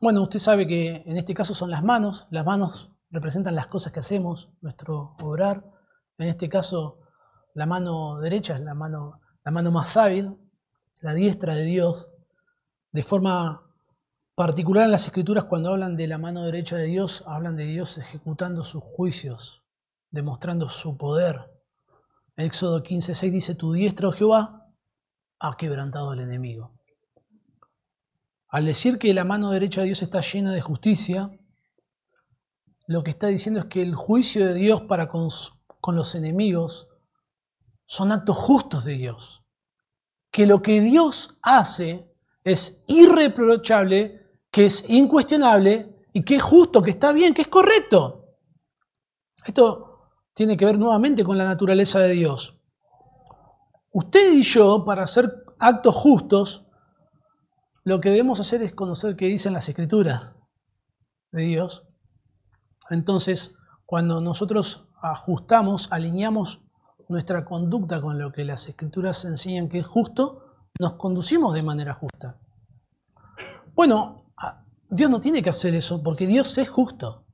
Bueno, 0.00 0.22
usted 0.22 0.38
sabe 0.38 0.66
que 0.66 1.02
en 1.04 1.16
este 1.16 1.34
caso 1.34 1.54
son 1.54 1.70
las 1.70 1.82
manos. 1.82 2.28
Las 2.30 2.46
manos 2.46 2.92
representan 3.10 3.54
las 3.54 3.66
cosas 3.66 3.92
que 3.92 4.00
hacemos, 4.00 4.50
nuestro 4.60 5.16
obrar. 5.20 5.64
En 6.18 6.28
este 6.28 6.48
caso, 6.48 6.98
la 7.54 7.66
mano 7.66 8.20
derecha 8.20 8.54
es 8.54 8.60
la 8.60 8.74
mano, 8.74 9.20
la 9.44 9.50
mano 9.50 9.70
más 9.70 9.96
hábil, 9.96 10.36
la 11.00 11.12
diestra 11.12 11.54
de 11.54 11.64
Dios. 11.64 12.14
De 12.92 13.02
forma 13.02 13.69
particular 14.40 14.86
en 14.86 14.92
las 14.92 15.06
escrituras 15.06 15.44
cuando 15.44 15.68
hablan 15.68 15.98
de 15.98 16.06
la 16.06 16.16
mano 16.16 16.46
derecha 16.46 16.74
de 16.74 16.86
Dios, 16.86 17.22
hablan 17.26 17.56
de 17.56 17.66
Dios 17.66 17.98
ejecutando 17.98 18.64
sus 18.64 18.82
juicios, 18.82 19.62
demostrando 20.10 20.66
su 20.70 20.96
poder. 20.96 21.52
Éxodo 22.38 22.82
15:6 22.82 23.30
dice, 23.30 23.54
tu 23.54 23.74
diestra, 23.74 24.08
oh 24.08 24.12
Jehová, 24.12 24.72
ha 25.40 25.56
quebrantado 25.58 26.12
al 26.12 26.20
enemigo. 26.20 26.72
Al 28.48 28.64
decir 28.64 28.98
que 28.98 29.12
la 29.12 29.24
mano 29.24 29.50
derecha 29.50 29.82
de 29.82 29.88
Dios 29.88 30.00
está 30.00 30.22
llena 30.22 30.52
de 30.52 30.62
justicia, 30.62 31.38
lo 32.86 33.02
que 33.02 33.10
está 33.10 33.26
diciendo 33.26 33.60
es 33.60 33.66
que 33.66 33.82
el 33.82 33.94
juicio 33.94 34.46
de 34.46 34.54
Dios 34.54 34.80
para 34.80 35.06
con, 35.06 35.28
con 35.82 35.96
los 35.96 36.14
enemigos 36.14 36.88
son 37.84 38.10
actos 38.10 38.38
justos 38.38 38.86
de 38.86 38.94
Dios. 38.94 39.44
que 40.30 40.46
lo 40.46 40.62
que 40.62 40.80
Dios 40.80 41.38
hace 41.42 42.10
es 42.42 42.84
irreprochable, 42.86 44.19
que 44.50 44.66
es 44.66 44.88
incuestionable 44.90 46.06
y 46.12 46.22
que 46.22 46.36
es 46.36 46.42
justo, 46.42 46.82
que 46.82 46.90
está 46.90 47.12
bien, 47.12 47.34
que 47.34 47.42
es 47.42 47.48
correcto. 47.48 48.36
Esto 49.44 49.90
tiene 50.34 50.56
que 50.56 50.64
ver 50.64 50.78
nuevamente 50.78 51.24
con 51.24 51.38
la 51.38 51.44
naturaleza 51.44 52.00
de 52.00 52.10
Dios. 52.10 52.60
Usted 53.92 54.32
y 54.32 54.42
yo, 54.42 54.84
para 54.84 55.04
hacer 55.04 55.44
actos 55.58 55.94
justos, 55.94 56.66
lo 57.84 58.00
que 58.00 58.10
debemos 58.10 58.40
hacer 58.40 58.62
es 58.62 58.72
conocer 58.72 59.16
qué 59.16 59.26
dicen 59.26 59.52
las 59.52 59.68
escrituras 59.68 60.34
de 61.32 61.42
Dios. 61.42 61.86
Entonces, 62.90 63.54
cuando 63.86 64.20
nosotros 64.20 64.88
ajustamos, 65.02 65.88
alineamos 65.90 66.62
nuestra 67.08 67.44
conducta 67.44 68.00
con 68.00 68.18
lo 68.18 68.30
que 68.32 68.44
las 68.44 68.68
escrituras 68.68 69.24
enseñan 69.24 69.68
que 69.68 69.78
es 69.78 69.86
justo, 69.86 70.68
nos 70.78 70.94
conducimos 70.94 71.54
de 71.54 71.62
manera 71.62 71.94
justa. 71.94 72.38
Bueno, 73.74 74.19
Dios 74.90 75.10
no 75.10 75.20
tiene 75.20 75.42
que 75.42 75.50
hacer 75.50 75.74
eso 75.74 76.02
porque 76.02 76.26
Dios 76.26 76.56
es 76.58 76.68
justo. 76.68 77.24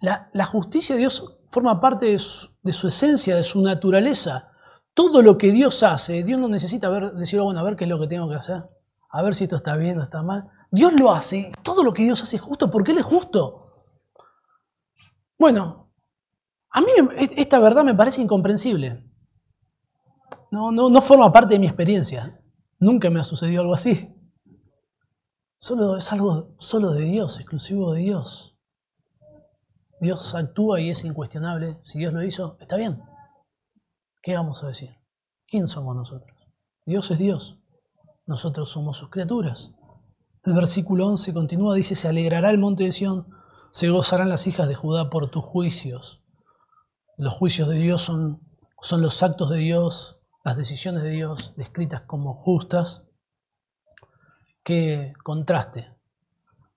La, 0.00 0.44
justicia 0.46 0.96
de 0.96 1.00
Dios 1.00 1.38
forma 1.46 1.80
parte 1.80 2.06
de 2.06 2.18
su, 2.18 2.88
esencia, 2.88 3.36
de 3.36 3.44
su 3.44 3.62
naturaleza. 3.62 4.50
Todo 4.94 5.22
lo 5.22 5.38
que 5.38 5.52
Dios 5.52 5.82
hace, 5.84 6.24
Dios 6.24 6.40
no 6.40 6.48
necesita 6.48 6.88
ver, 6.88 7.12
decir, 7.12 7.38
oh, 7.38 7.44
bueno, 7.44 7.60
a 7.60 7.62
ver 7.62 7.76
qué 7.76 7.84
es 7.84 7.90
lo 7.90 8.00
que 8.00 8.08
tengo 8.08 8.28
que 8.28 8.34
hacer, 8.34 8.64
a 9.10 9.22
ver 9.22 9.34
si 9.34 9.44
esto 9.44 9.56
está 9.56 9.76
bien 9.76 9.98
o 10.00 10.02
está 10.02 10.22
mal. 10.22 10.48
Dios 10.72 10.92
lo 10.92 11.12
hace, 11.12 11.52
todo 11.62 11.84
lo 11.84 11.92
que 11.92 12.02
Dios 12.02 12.20
hace 12.22 12.36
es 12.36 12.42
justo 12.42 12.68
porque 12.68 12.90
Él 12.90 12.98
es 12.98 13.04
justo. 13.04 13.86
Bueno, 15.38 15.92
a 16.70 16.80
mí 16.80 16.88
esta 17.36 17.60
verdad 17.60 17.84
me 17.84 17.94
parece 17.94 18.20
incomprensible. 18.20 19.08
No, 20.50 20.72
no, 20.72 20.90
no 20.90 21.00
forma 21.00 21.32
parte 21.32 21.54
de 21.54 21.60
mi 21.60 21.66
experiencia. 21.66 22.40
Nunca 22.78 23.08
me 23.08 23.20
ha 23.20 23.24
sucedido 23.24 23.62
algo 23.62 23.74
así. 23.74 24.12
Solo, 25.62 25.96
es 25.96 26.12
algo 26.12 26.56
solo 26.58 26.90
de 26.90 27.04
Dios, 27.04 27.38
exclusivo 27.38 27.92
de 27.92 28.00
Dios. 28.00 28.58
Dios 30.00 30.34
actúa 30.34 30.80
y 30.80 30.90
es 30.90 31.04
incuestionable. 31.04 31.78
Si 31.84 32.00
Dios 32.00 32.12
lo 32.12 32.24
hizo, 32.24 32.56
está 32.58 32.74
bien. 32.74 33.00
¿Qué 34.24 34.34
vamos 34.34 34.64
a 34.64 34.66
decir? 34.66 34.90
¿Quién 35.46 35.68
somos 35.68 35.94
nosotros? 35.94 36.36
Dios 36.84 37.08
es 37.12 37.18
Dios. 37.20 37.60
Nosotros 38.26 38.70
somos 38.70 38.98
sus 38.98 39.08
criaturas. 39.08 39.72
El 40.42 40.54
versículo 40.54 41.06
11 41.06 41.32
continúa, 41.32 41.76
dice, 41.76 41.94
se 41.94 42.08
alegrará 42.08 42.50
el 42.50 42.58
monte 42.58 42.82
de 42.82 42.90
Sión, 42.90 43.28
se 43.70 43.88
gozarán 43.88 44.30
las 44.30 44.48
hijas 44.48 44.66
de 44.66 44.74
Judá 44.74 45.10
por 45.10 45.30
tus 45.30 45.44
juicios. 45.44 46.24
Los 47.16 47.34
juicios 47.34 47.68
de 47.68 47.76
Dios 47.76 48.02
son, 48.02 48.40
son 48.80 49.00
los 49.00 49.22
actos 49.22 49.48
de 49.50 49.58
Dios, 49.58 50.24
las 50.44 50.56
decisiones 50.56 51.04
de 51.04 51.10
Dios 51.10 51.54
descritas 51.56 52.02
como 52.02 52.34
justas. 52.34 53.04
Qué 54.64 55.12
contraste, 55.24 55.92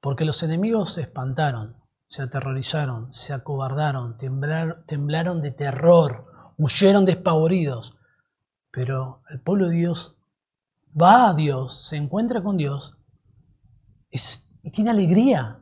porque 0.02 0.26
los 0.26 0.42
enemigos 0.44 0.94
se 0.94 1.02
espantaron, 1.02 1.82
se 2.08 2.24
aterrorizaron, 2.24 3.14
se 3.14 3.34
acobardaron, 3.34 4.18
temblaron 4.18 5.42
de 5.42 5.52
terror, 5.52 6.54
huyeron 6.58 7.06
despavoridos. 7.06 7.96
Pero 8.72 9.22
el 9.30 9.40
pueblo 9.40 9.70
de 9.70 9.76
Dios 9.76 10.18
va 11.00 11.30
a 11.30 11.34
Dios, 11.34 11.88
se 11.88 11.98
encuentra 11.98 12.42
con 12.42 12.58
Dios 12.58 12.98
y 14.10 14.72
tiene 14.72 14.90
alegría, 14.90 15.62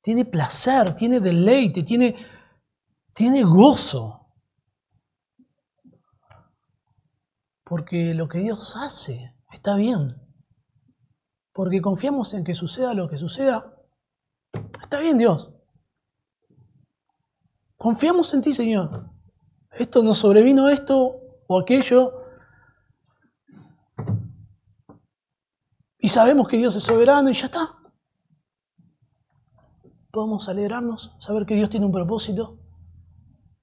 tiene 0.00 0.24
placer, 0.24 0.94
tiene 0.94 1.20
deleite, 1.20 1.82
tiene 1.82 3.42
gozo. 3.44 4.32
Porque 7.62 8.14
lo 8.14 8.28
que 8.28 8.40
Dios 8.40 8.76
hace 8.76 9.34
está 9.52 9.76
bien. 9.76 10.25
Porque 11.56 11.80
confiamos 11.80 12.34
en 12.34 12.44
que 12.44 12.54
suceda 12.54 12.92
lo 12.92 13.08
que 13.08 13.16
suceda. 13.16 13.74
Está 14.82 15.00
bien 15.00 15.16
Dios. 15.16 15.54
Confiamos 17.78 18.34
en 18.34 18.42
ti, 18.42 18.52
Señor. 18.52 19.10
Esto 19.70 20.02
nos 20.02 20.18
sobrevino 20.18 20.68
esto 20.68 21.16
o 21.46 21.58
aquello. 21.58 22.12
Y 25.98 26.10
sabemos 26.10 26.46
que 26.46 26.58
Dios 26.58 26.76
es 26.76 26.84
soberano 26.84 27.30
y 27.30 27.32
ya 27.32 27.46
está. 27.46 27.78
Podemos 30.10 30.50
alegrarnos, 30.50 31.16
saber 31.18 31.46
que 31.46 31.54
Dios 31.54 31.70
tiene 31.70 31.86
un 31.86 31.92
propósito 31.92 32.58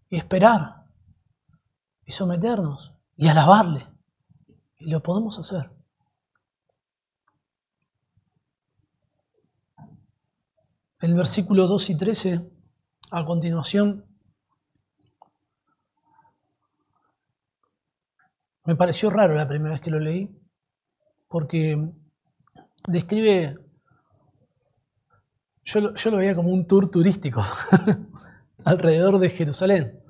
y 0.09 0.17
esperar 0.17 0.87
y 2.05 2.11
someternos 2.11 2.95
y 3.15 3.27
alabarle. 3.27 3.87
Y 4.79 4.89
lo 4.89 5.03
podemos 5.03 5.37
hacer. 5.37 5.82
El 11.03 11.15
versículo 11.15 11.67
2 11.67 11.89
y 11.89 11.97
13, 11.97 12.49
a 13.11 13.25
continuación, 13.25 14.05
me 18.63 18.77
pareció 18.77 19.09
raro 19.09 19.33
la 19.33 19.45
primera 19.45 19.73
vez 19.73 19.81
que 19.81 19.91
lo 19.91 19.99
leí, 19.99 20.33
porque 21.27 21.91
describe, 22.87 23.57
yo 25.65 25.81
lo, 25.81 25.93
yo 25.93 26.09
lo 26.09 26.15
veía 26.15 26.35
como 26.35 26.51
un 26.51 26.65
tour 26.67 26.89
turístico 26.89 27.43
alrededor 28.63 29.19
de 29.19 29.29
Jerusalén. 29.29 30.01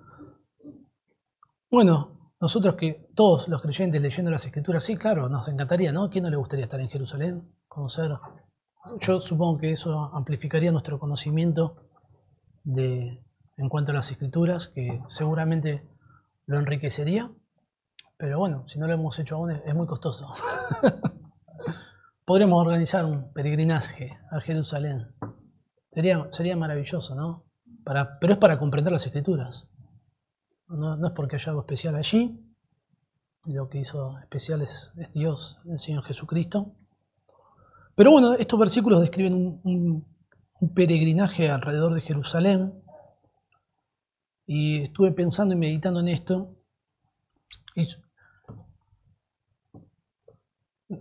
Bueno, 1.72 2.36
nosotros 2.40 2.76
que 2.76 3.10
todos 3.16 3.48
los 3.48 3.64
creyentes 3.64 4.00
leyendo 4.00 4.30
las 4.30 4.46
escrituras, 4.46 4.84
sí, 4.84 4.96
claro, 4.96 5.28
nos 5.28 5.48
encantaría, 5.48 5.92
¿no? 5.92 6.12
¿Quién 6.12 6.26
no 6.26 6.30
le 6.30 6.38
gustaría 6.38 6.66
estar 6.66 6.80
en 6.80 6.90
Jerusalén? 6.90 7.52
Conocer. 7.68 8.12
Yo 9.00 9.20
supongo 9.20 9.60
que 9.60 9.72
eso 9.72 10.12
amplificaría 10.14 10.72
nuestro 10.72 11.00
conocimiento 11.00 11.78
de, 12.64 13.24
en 13.58 13.70
cuanto 13.70 13.92
a 13.92 13.96
las 13.96 14.12
escrituras, 14.12 14.68
que 14.68 15.02
seguramente 15.08 15.88
lo 16.46 16.60
enriquecería. 16.60 17.32
Pero 18.18 18.40
bueno, 18.40 18.68
si 18.68 18.80
no 18.80 18.88
lo 18.88 18.94
hemos 18.94 19.18
hecho 19.20 19.36
aún 19.36 19.52
es 19.52 19.76
muy 19.76 19.88
costoso. 19.88 20.34
Podremos 22.26 22.66
organizar 22.66 23.06
un 23.06 23.34
peregrinaje 23.34 24.18
a 24.32 24.40
Jerusalén. 24.40 25.14
Sería, 25.90 26.28
sería 26.32 26.56
maravilloso, 26.56 27.16
¿no? 27.16 27.46
Para, 27.84 28.18
pero 28.20 28.34
es 28.34 28.40
para 28.40 28.60
comprender 28.60 28.94
las 28.94 29.06
escrituras. 29.06 29.68
No, 30.68 31.06
es 31.06 31.12
porque 31.12 31.36
haya 31.36 31.50
algo 31.52 31.62
especial 31.62 31.96
allí. 31.96 32.40
Lo 33.46 33.68
que 33.68 33.80
hizo 33.80 34.18
especial 34.20 34.62
es, 34.62 34.94
Dios, 35.14 35.60
el 35.66 35.80
Señor 35.80 36.04
Jesucristo. 36.06 36.76
Pero 37.96 38.12
bueno, 38.12 38.34
estos 38.34 38.60
versículos 38.60 39.02
describen 39.02 39.60
un, 39.64 40.06
peregrinaje 40.74 41.50
alrededor 41.50 41.94
de 41.94 42.02
Jerusalén. 42.02 42.82
Y 44.46 44.82
estuve 44.82 45.12
pensando 45.12 45.54
y 45.54 45.58
meditando 45.58 46.00
en 46.00 46.08
esto. 46.08 46.56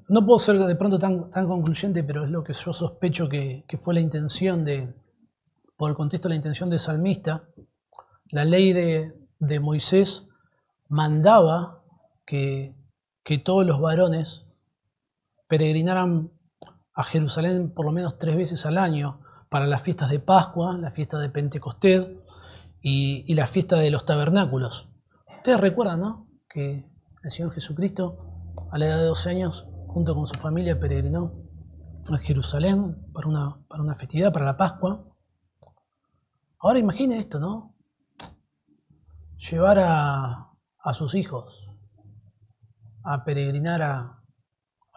no 0.08 0.24
puedo 0.24 0.38
ser 0.38 0.58
de 0.58 0.76
pronto 0.76 0.98
tan, 0.98 1.30
tan, 1.30 1.46
concluyente, 1.46 2.02
pero 2.02 2.24
es 2.24 2.30
lo 2.30 2.42
que 2.42 2.52
yo 2.52 2.72
sospecho 2.72 3.28
que, 3.28 3.64
fue 3.78 3.94
la 3.94 4.00
intención 4.00 4.64
de, 4.64 4.92
por 5.76 5.90
el 5.90 5.96
contexto, 5.96 6.28
la 6.28 6.34
intención 6.34 6.70
de 6.70 6.78
salmista. 6.78 7.48
La 8.30 8.44
ley 8.44 8.72
de, 8.72 9.14
de 9.38 9.60
Moisés 9.60 10.28
mandaba 10.88 11.82
que, 12.24 12.74
que 13.22 13.38
todos 13.38 13.66
los 13.66 13.80
varones 13.80 14.46
peregrinaran 15.48 16.30
a 16.94 17.02
Jerusalén 17.02 17.72
por 17.72 17.86
lo 17.86 17.92
menos 17.92 18.18
tres 18.18 18.36
veces 18.36 18.66
al 18.66 18.78
año 18.78 19.20
para 19.48 19.66
las 19.66 19.82
fiestas 19.82 20.10
de 20.10 20.20
Pascua, 20.20 20.76
la 20.78 20.90
fiesta 20.90 21.18
de 21.18 21.28
Pentecostés 21.28 22.08
y, 22.80 23.34
la 23.34 23.46
fiesta 23.46 23.76
de 23.76 23.90
los 23.90 24.04
tabernáculos. 24.04 24.88
Ustedes 25.38 25.60
recuerdan, 25.60 26.00
¿no? 26.00 26.28
Que 26.48 26.90
el 27.22 27.30
Señor 27.30 27.52
Jesucristo, 27.52 28.54
a 28.70 28.78
la 28.78 28.86
edad 28.86 28.98
de 28.98 29.04
12 29.04 29.30
años, 29.30 29.66
junto 29.88 30.14
con 30.14 30.26
su 30.26 30.38
familia, 30.38 30.80
peregrinó 30.80 31.34
a 32.10 32.18
Jerusalén 32.18 32.96
para 33.12 33.28
una, 33.28 33.64
para 33.68 33.82
una 33.82 33.94
festividad, 33.94 34.32
para 34.32 34.46
la 34.46 34.56
Pascua. 34.56 35.04
Ahora 36.58 36.78
imagine 36.78 37.18
esto, 37.18 37.38
¿no? 37.38 37.72
llevar 39.50 39.78
a, 39.80 40.48
sus 40.94 41.14
hijos 41.14 41.68
a 43.02 43.24
peregrinar 43.24 43.82
a, 43.82 44.18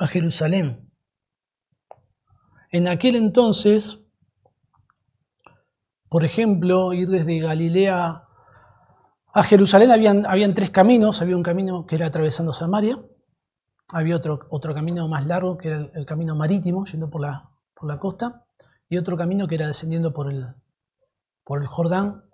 Jerusalén. 0.09 0.84
En 2.75 2.89
aquel 2.89 3.15
entonces, 3.15 4.01
por 6.09 6.25
ejemplo, 6.25 6.91
ir 6.91 7.07
desde 7.07 7.39
Galilea 7.39 8.27
a 9.33 9.43
Jerusalén 9.43 9.91
habían, 9.91 10.25
habían, 10.25 10.53
tres 10.53 10.71
caminos. 10.71 11.21
Había 11.21 11.37
un 11.37 11.41
camino 11.41 11.85
que 11.85 11.95
era 11.95 12.07
atravesando 12.07 12.51
Samaria, 12.51 12.99
había 13.87 14.17
otro, 14.17 14.41
otro 14.49 14.73
camino 14.73 15.07
más 15.07 15.25
largo 15.25 15.57
que 15.57 15.69
era 15.69 15.89
el, 15.93 16.05
camino 16.05 16.35
marítimo, 16.35 16.83
yendo 16.83 17.09
por 17.09 17.21
la, 17.21 17.49
por 17.73 17.87
la, 17.87 17.97
costa, 17.97 18.45
y 18.89 18.97
otro 18.97 19.15
camino 19.15 19.47
que 19.47 19.55
era 19.55 19.67
descendiendo 19.67 20.13
por 20.13 20.29
el, 20.29 20.45
por 21.45 21.61
el 21.61 21.67
Jordán 21.67 22.25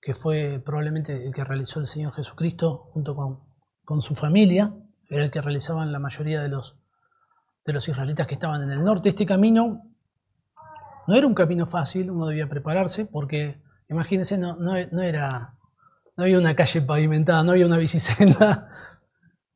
que 0.00 0.14
fue 0.14 0.60
probablemente 0.66 1.24
el 1.24 1.32
que 1.32 1.44
realizó 1.44 1.78
el 1.78 1.86
Señor 1.86 2.12
Jesucristo 2.12 2.90
junto 2.92 3.14
con, 3.14 4.00
su 4.00 4.16
familia. 4.16 4.74
era 5.08 5.22
el 5.22 5.30
que 5.30 5.40
realizaban 5.40 5.92
la 5.92 6.00
mayoría 6.00 6.42
de 6.42 6.48
los, 6.48 6.76
de 7.66 7.72
los 7.72 7.88
israelitas 7.88 8.26
que 8.26 8.34
estaban 8.34 8.62
en 8.62 8.70
el 8.70 8.84
norte. 8.84 9.08
Este 9.08 9.26
camino 9.26 9.82
no 11.06 11.14
era 11.14 11.26
un 11.26 11.34
camino 11.34 11.66
fácil, 11.66 12.10
uno 12.10 12.26
debía 12.26 12.48
prepararse, 12.48 13.06
porque 13.06 13.60
imagínense, 13.88 14.38
no, 14.38 14.56
no, 14.56 15.02
era, 15.02 15.54
no 16.16 16.24
había 16.24 16.38
una 16.38 16.54
calle 16.54 16.82
pavimentada, 16.82 17.42
no 17.42 17.52
había 17.52 17.66
una 17.66 17.78
bicicleta. 17.78 18.68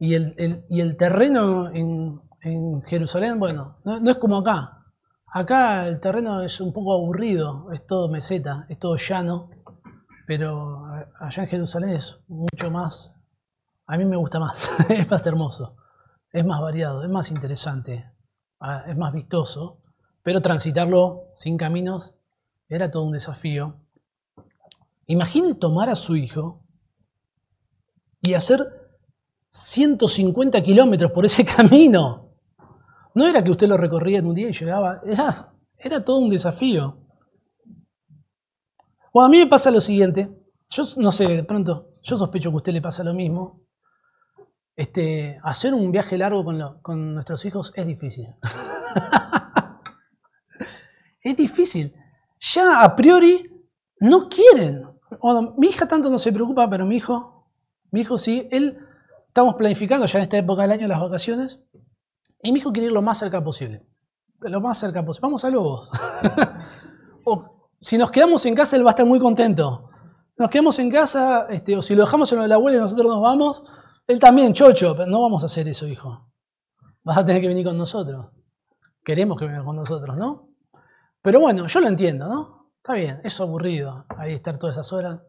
Y 0.03 0.15
el, 0.15 0.65
y 0.71 0.81
el 0.81 0.97
terreno 0.97 1.69
en, 1.75 2.23
en, 2.41 2.83
Jerusalén, 2.85 3.39
bueno, 3.39 3.77
no, 3.85 4.11
es 4.11 4.17
como 4.17 4.39
acá. 4.39 4.87
Acá 5.27 5.87
el 5.89 6.01
terreno 6.01 6.41
es 6.41 6.59
un 6.63 6.73
poco 6.73 6.95
aburrido, 6.95 7.71
es 7.71 7.87
todo 7.87 8.09
meseta, 8.09 8.65
es 8.71 8.79
todo 8.79 8.97
llano, 8.97 9.51
pero 10.27 10.87
allá 11.21 11.43
en 11.43 11.49
Jerusalén 11.51 11.91
es 11.91 12.19
mucho 12.29 12.71
más, 12.71 13.15
a 13.87 13.99
mí 13.99 14.07
me 14.07 14.17
gusta 14.17 14.41
más, 14.41 14.71
es 14.89 15.11
más 15.11 15.27
hermoso, 15.27 15.77
es 16.33 16.45
más 16.45 16.61
variado, 16.61 17.03
es 17.03 17.11
más 17.11 17.31
interesante, 17.31 18.11
ah, 18.61 18.85
es 18.87 18.97
más 18.97 19.13
vistoso 19.13 19.81
pero 20.23 20.43
transitarlo 20.43 21.33
sin 21.35 21.57
caminos 21.57 22.15
era 22.69 22.91
todo 22.91 23.05
un 23.05 23.13
desafío. 23.13 23.81
Imagine 25.07 25.55
tomar 25.55 25.89
a 25.89 25.95
su 25.95 26.17
hijo 26.17 26.65
y 28.21 28.35
hacer 28.35 28.61
150 29.49 30.63
kilómetros 30.63 31.11
por 31.11 31.25
ese 31.25 31.45
camino. 31.57 32.37
No 33.15 33.27
era 33.27 33.43
que 33.43 33.51
usted 33.51 33.67
lo 33.67 33.77
recorría 33.77 34.19
en 34.19 34.27
un 34.27 34.35
día 34.35 34.49
y 34.49 34.53
llegaba, 34.53 35.01
era, 35.05 35.53
era 35.77 36.05
todo 36.05 36.19
un 36.19 36.31
desafío. 36.31 36.97
Bueno, 39.13 39.27
a 39.27 39.29
mí 39.29 39.39
me 39.39 39.47
pasa 39.49 39.73
lo 39.73 39.81
siguiente, 39.81 40.31
yo 40.69 40.85
no 40.99 41.11
sé, 41.11 41.27
de 41.27 41.43
pronto, 41.43 41.95
yo 42.03 42.17
sospecho 42.17 42.51
que 42.51 42.55
a 42.55 42.57
usted 42.59 42.73
le 42.73 42.83
pasa 42.83 43.03
lo 43.03 43.13
mismo. 43.13 43.65
Este, 44.81 45.39
hacer 45.43 45.75
un 45.75 45.93
viaje 45.93 46.17
largo 46.17 46.43
con, 46.81 47.13
nuestros 47.13 47.45
hijos 47.45 47.71
es 47.77 47.87
difícil. 47.87 48.35
es 51.23 51.37
difícil. 51.37 51.95
Ya 52.39 52.83
a 52.83 52.97
priori 52.97 53.69
no 53.99 54.31
quieren. 54.31 54.87
mi 55.59 55.67
hija 55.67 55.87
tanto 55.87 56.09
no 56.09 56.19
se 56.19 56.33
preocupa, 56.33 56.71
pero 56.71 56.87
mi 56.87 56.97
hijo, 56.97 57.47
mi 57.91 58.01
hijo 58.01 58.17
sí, 58.17 58.49
él, 58.51 58.79
estamos 59.29 59.57
planificando 59.57 60.07
ya 60.07 60.19
en 60.19 60.23
esta 60.23 60.39
época 60.39 60.63
del 60.63 60.73
año 60.73 60.89
las 60.89 61.01
vacaciones, 61.01 61.63
y 62.43 62.51
mi 62.51 62.61
hijo 62.61 62.73
quiere 62.73 62.87
ir 62.87 62.95
lo 62.95 63.03
más 63.03 63.19
cerca 63.19 63.45
posible. 63.45 63.87
Lo 64.39 64.63
más 64.63 64.79
cerca 64.79 65.05
posible. 65.05 65.27
Vamos 65.27 65.45
a 65.45 65.51
Lobos. 65.51 65.91
o 67.27 67.69
si 67.83 67.99
nos 67.99 68.11
quedamos 68.11 68.47
en 68.47 68.55
casa, 68.55 68.77
él 68.77 68.87
va 68.87 68.89
a 68.89 68.93
estar 68.93 69.05
muy 69.05 69.19
contento. 69.19 69.91
Nos 70.39 70.49
quedamos 70.49 70.79
en 70.79 70.91
casa, 70.91 71.49
este, 71.51 71.77
o 71.77 71.83
si 71.83 71.95
lo 71.95 72.05
dejamos 72.05 72.33
en 72.33 72.39
lo 72.39 72.43
de 72.45 72.49
la 72.49 72.55
abuela 72.55 72.79
y 72.79 72.81
nosotros 72.81 73.09
nos 73.09 73.21
vamos, 73.21 73.63
él 74.11 74.19
también, 74.19 74.53
chocho, 74.53 74.97
pero 74.97 75.09
no 75.09 75.23
vamos 75.23 75.43
a 75.43 75.47
hacer 75.47 75.69
eso, 75.69 75.87
hijo. 75.87 76.29
Vas 77.03 77.19
a 77.19 77.25
tener 77.25 77.41
que 77.41 77.49
venir 77.49 77.65
con 77.65 77.79
nosotros. 77.79 78.27
Queremos 79.05 79.39
que 79.39 79.47
venga 79.47 79.65
con 79.65 79.77
nosotros, 79.77 80.17
¿no? 80.17 80.49
Pero 81.23 81.41
bueno, 81.41 81.67
yo 81.67 81.81
lo 81.81 81.89
entiendo, 81.89 82.27
¿no? 82.27 82.73
Está 82.77 82.95
bien, 82.95 83.21
es 83.23 83.41
aburrido 83.41 84.07
ahí 84.17 84.33
estar 84.33 84.59
todas 84.59 84.77
esas 84.77 84.93
horas. 84.93 85.21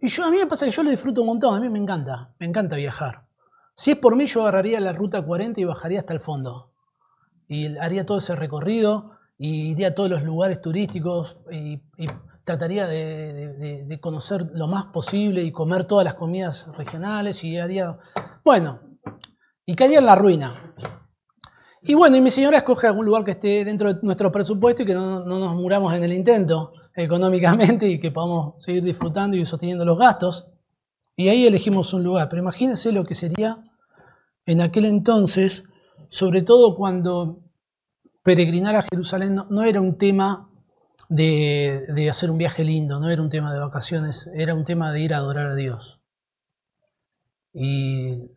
Y 0.00 0.08
yo, 0.08 0.24
a 0.24 0.30
mí 0.30 0.36
me 0.36 0.46
pasa 0.46 0.66
que 0.66 0.72
yo 0.72 0.82
lo 0.82 0.90
disfruto 0.90 1.22
un 1.22 1.28
montón, 1.28 1.56
a 1.56 1.60
mí 1.60 1.68
me 1.68 1.78
encanta, 1.78 2.34
me 2.38 2.46
encanta 2.46 2.76
viajar. 2.76 3.26
Si 3.74 3.92
es 3.92 3.98
por 3.98 4.16
mí, 4.16 4.26
yo 4.26 4.42
agarraría 4.42 4.80
la 4.80 4.92
ruta 4.92 5.22
40 5.22 5.60
y 5.60 5.64
bajaría 5.64 6.00
hasta 6.00 6.12
el 6.12 6.20
fondo. 6.20 6.72
Y 7.48 7.76
haría 7.78 8.04
todo 8.04 8.18
ese 8.18 8.36
recorrido, 8.36 9.12
y 9.38 9.70
iría 9.70 9.88
a 9.88 9.94
todos 9.94 10.10
los 10.10 10.22
lugares 10.22 10.60
turísticos, 10.60 11.38
y, 11.50 11.80
trataría 12.44 12.86
de, 12.86 13.84
de, 13.84 14.00
conocer 14.00 14.50
lo 14.54 14.66
más 14.68 14.86
posible 14.86 15.42
y 15.42 15.50
comer 15.50 15.84
todas 15.84 16.04
las 16.04 16.14
comidas 16.14 16.68
regionales, 16.76 17.42
y 17.44 17.58
haría... 17.58 17.98
Bueno, 18.44 18.80
y 19.66 19.74
caería 19.74 19.98
en 19.98 20.06
la 20.06 20.14
ruina. 20.14 20.74
Y 21.86 21.94
bueno, 21.94 22.16
y 22.16 22.20
mi 22.22 22.30
señora 22.30 22.58
escoge 22.58 22.86
algún 22.86 23.04
lugar 23.04 23.24
que 23.24 23.32
esté 23.32 23.64
dentro 23.64 23.92
de 23.92 24.00
nuestro 24.02 24.32
presupuesto 24.32 24.82
y 24.82 24.86
que 24.86 24.94
no, 24.94 25.20
nos 25.20 25.54
muramos 25.54 25.92
en 25.92 26.02
el 26.02 26.14
intento 26.14 26.72
económicamente 26.94 27.86
y 27.86 28.00
que 28.00 28.10
podamos 28.10 28.54
seguir 28.64 28.82
disfrutando 28.82 29.36
y 29.36 29.44
sosteniendo 29.44 29.84
los 29.84 29.98
gastos. 29.98 30.48
Y 31.14 31.28
ahí 31.28 31.46
elegimos 31.46 31.92
un 31.92 32.02
lugar. 32.02 32.28
Pero 32.30 32.40
imagínense 32.40 32.90
lo 32.90 33.04
que 33.04 33.14
sería 33.14 33.62
en 34.46 34.62
aquel 34.62 34.86
entonces, 34.86 35.64
sobre 36.08 36.40
todo 36.40 36.74
cuando 36.74 37.40
peregrinar 38.22 38.76
a 38.76 38.82
Jerusalén 38.82 39.38
no, 39.50 39.62
era 39.62 39.80
un 39.82 39.98
tema 39.98 40.50
de, 41.08 42.08
hacer 42.10 42.30
un 42.30 42.38
viaje 42.38 42.64
lindo, 42.64 43.00
no 43.00 43.10
era 43.10 43.22
un 43.22 43.30
tema 43.30 43.52
de 43.52 43.60
vacaciones, 43.60 44.30
era 44.34 44.54
un 44.54 44.64
tema 44.64 44.92
de 44.92 45.00
ir 45.00 45.14
a 45.14 45.18
adorar 45.18 45.48
a 45.48 45.54
Dios. 45.54 46.00
Y 47.52 48.30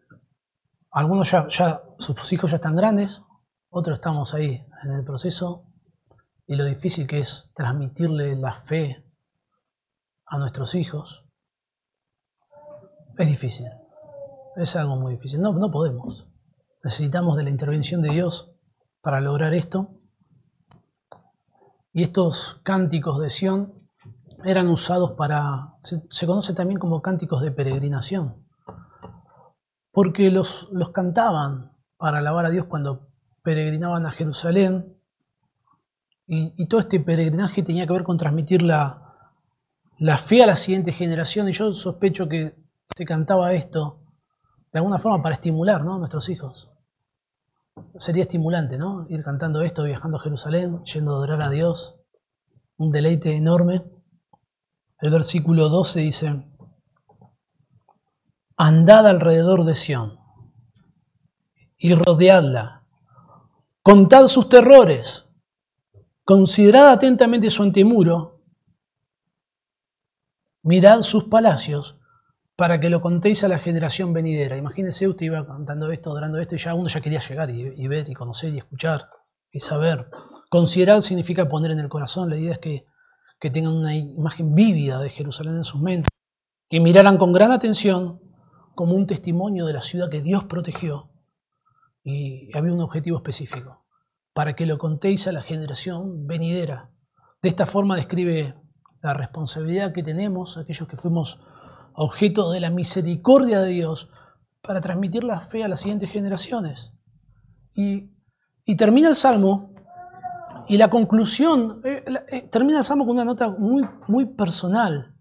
algunos 0.91 1.31
ya, 1.31 1.47
ya 1.47 1.81
sus 1.97 2.33
hijos 2.33 2.51
ya 2.51 2.55
están 2.55 2.75
grandes, 2.75 3.21
otros 3.69 3.97
estamos 3.97 4.33
ahí 4.33 4.65
en 4.83 4.91
el 4.93 5.03
proceso 5.03 5.65
y 6.45 6.55
lo 6.55 6.65
difícil 6.65 7.07
que 7.07 7.19
es 7.19 7.51
transmitirle 7.55 8.35
la 8.35 8.53
fe 8.53 9.03
a 10.25 10.37
nuestros 10.37 10.75
hijos. 10.75 11.25
Es 13.17 13.27
difícil, 13.27 13.67
es 14.55 14.75
algo 14.75 14.95
muy 14.95 15.13
difícil. 15.13 15.41
No, 15.41 15.53
no 15.53 15.71
podemos. 15.71 16.27
Necesitamos 16.83 17.37
de 17.37 17.43
la 17.43 17.49
intervención 17.49 18.01
de 18.01 18.09
Dios 18.09 18.53
para 19.01 19.19
lograr 19.19 19.53
esto. 19.53 19.96
Y 21.93 22.03
estos 22.03 22.59
cánticos 22.63 23.19
de 23.19 23.29
Sión 23.29 23.73
eran 24.43 24.67
usados 24.67 25.13
para, 25.13 25.75
se, 25.81 26.03
se 26.09 26.27
conoce 26.27 26.53
también 26.53 26.79
como 26.79 27.01
cánticos 27.01 27.41
de 27.41 27.51
peregrinación, 27.51 28.45
porque 29.91 30.29
los, 30.29 30.69
los 30.71 30.91
cantaban 30.91 31.71
para 31.97 32.19
alabar 32.19 32.45
a 32.45 32.49
Dios 32.49 32.67
cuando 32.67 33.07
peregrinaban 33.41 34.05
a 34.05 34.11
Jerusalén 34.11 34.97
y, 36.27 36.65
todo 36.65 36.81
este 36.81 36.99
peregrinaje 36.99 37.63
tenía 37.63 37.87
que 37.87 37.93
ver 37.93 38.03
con 38.03 38.17
transmitir 38.17 38.61
la, 38.61 39.31
la 39.97 40.17
fe 40.17 40.43
a 40.43 40.47
la 40.47 40.57
siguiente 40.57 40.91
generación 40.91 41.47
y 41.47 41.53
yo 41.53 41.73
sospecho 41.73 42.27
que 42.27 42.55
se 42.93 43.05
cantaba 43.05 43.53
esto 43.53 44.01
de 44.73 44.79
alguna 44.79 44.99
forma 44.99 45.23
para 45.23 45.35
estimular 45.35 45.83
¿no? 45.85 45.95
a 45.95 45.99
nuestros 45.99 46.27
hijos. 46.27 46.69
Sería 47.97 48.23
estimulante, 48.23 48.77
¿no? 48.77 49.05
Ir 49.09 49.23
cantando 49.23 49.61
esto, 49.61 49.83
viajando 49.83 50.17
a 50.17 50.21
Jerusalén, 50.21 50.83
yendo 50.83 51.13
a 51.13 51.17
adorar 51.17 51.41
a 51.41 51.49
Dios. 51.49 51.99
Un 52.77 52.89
deleite 52.89 53.35
enorme. 53.35 53.83
El 54.99 55.11
versículo 55.11 55.69
12 55.69 55.99
dice, 55.99 56.47
Andad 58.55 59.07
alrededor 59.07 59.63
de 59.65 59.75
Sión 59.75 60.19
y 61.77 61.93
rodeadla 61.93 62.77
Contad 63.87 64.27
sus 64.27 64.49
terrores, 64.49 65.29
considerad 66.25 66.91
atentamente 66.91 67.49
su 67.49 67.63
antemuro, 67.63 68.43
mirad 70.61 71.03
sus 71.03 71.23
palacios, 71.23 71.97
para 72.57 72.79
que 72.79 72.89
lo 72.89 72.99
contéis 73.01 73.43
a 73.43 73.47
la 73.47 73.59
generación 73.59 74.13
venidera. 74.13 74.57
Imagínense, 74.57 75.07
usted 75.07 75.27
iba 75.27 75.45
cantando 75.45 75.91
esto, 75.91 76.09
adorando 76.09 76.39
esto, 76.39 76.55
y 76.55 76.57
ya 76.57 76.73
uno 76.73 76.87
ya 76.87 76.99
quería 77.01 77.19
llegar 77.19 77.51
y, 77.51 77.87
ver 77.87 78.09
y 78.09 78.15
conocer 78.15 78.51
y 78.51 78.57
escuchar 78.57 79.07
y 79.51 79.59
saber. 79.59 80.09
Considerar 80.49 81.03
significa 81.03 81.47
poner 81.47 81.69
en 81.69 81.79
el 81.79 81.87
corazón, 81.87 82.31
la 82.31 82.35
idea 82.35 82.53
es 82.53 82.57
que, 82.57 82.87
que 83.39 83.51
tengan 83.51 83.73
una 83.73 83.95
imagen 83.95 84.55
vívida 84.55 84.99
de 84.99 85.11
Jerusalén 85.11 85.55
en 85.55 85.63
sus 85.63 85.79
mentes, 85.79 86.09
que 86.67 86.79
miraran 86.79 87.17
con 87.17 87.31
gran 87.31 87.51
atención 87.51 88.19
como 88.73 88.95
un 88.95 89.05
testimonio 89.05 89.67
de 89.67 89.73
la 89.73 89.83
ciudad 89.83 90.09
que 90.09 90.21
Dios 90.21 90.45
protegió 90.45 91.11
y 92.03 92.49
había 92.57 92.73
un 92.73 92.81
objetivo 92.81 93.17
específico, 93.17 93.85
para 94.33 94.55
que 94.55 94.65
lo 94.65 94.79
contéis 94.79 95.27
a 95.27 95.31
la 95.31 95.43
generación 95.43 96.25
venidera. 96.25 96.89
De 97.43 97.49
esta 97.49 97.67
forma 97.67 97.95
describe 97.95 98.55
la 99.03 99.13
responsabilidad 99.13 99.93
que 99.93 100.01
tenemos, 100.01 100.57
aquellos 100.57 100.87
que 100.87 100.97
fuimos 100.97 101.39
objeto 101.99 102.51
de 102.51 102.59
la 102.59 102.69
misericordia 102.69 103.59
de 103.59 103.69
Dios, 103.69 104.09
para 104.61 104.81
transmitir 104.81 105.23
la 105.23 105.41
fe 105.41 105.63
a 105.63 105.67
las 105.67 105.79
siguientes 105.79 106.11
generaciones. 106.11 106.93
Y, 107.73 108.11
termina 108.77 109.09
el 109.09 109.15
Salmo, 109.15 109.73
y 110.67 110.77
la 110.77 110.89
conclusión, 110.89 111.81
eh, 111.83 112.03
eh, 112.29 112.47
termina 112.49 112.79
el 112.79 112.85
Salmo 112.85 113.05
con 113.05 113.15
una 113.15 113.25
nota 113.25 113.49
muy, 113.49 113.83
muy 114.07 114.25
personal, 114.25 115.15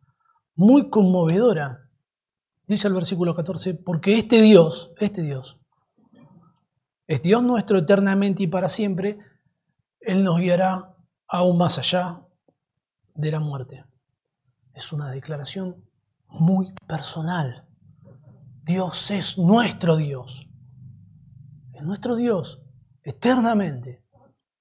muy 0.54 0.90
conmovedora. 0.90 1.88
Dice 2.66 2.88
el 2.88 2.94
versículo 2.94 3.32
14, 3.32 3.74
porque 3.74 4.14
este 4.14 4.42
Dios, 4.42 4.92
este 4.98 5.22
Dios, 5.22 5.58
es 7.06 7.22
Dios 7.22 7.42
nuestro 7.42 7.78
eternamente 7.78 8.42
y 8.42 8.48
para 8.48 8.68
siempre, 8.68 9.18
Él 10.00 10.22
nos 10.22 10.38
guiará 10.40 10.94
aún 11.26 11.56
más 11.56 11.78
allá 11.78 12.20
de 13.14 13.30
la 13.30 13.40
muerte. 13.40 13.84
Es 14.74 14.92
una 14.92 15.10
declaración 15.10 15.86
muy 16.38 16.72
personal. 16.86 17.66
Dios 18.62 19.10
es 19.10 19.38
nuestro 19.38 19.96
Dios. 19.96 20.48
Es 21.72 21.82
nuestro 21.82 22.16
Dios 22.16 22.62
eternamente, 23.02 24.04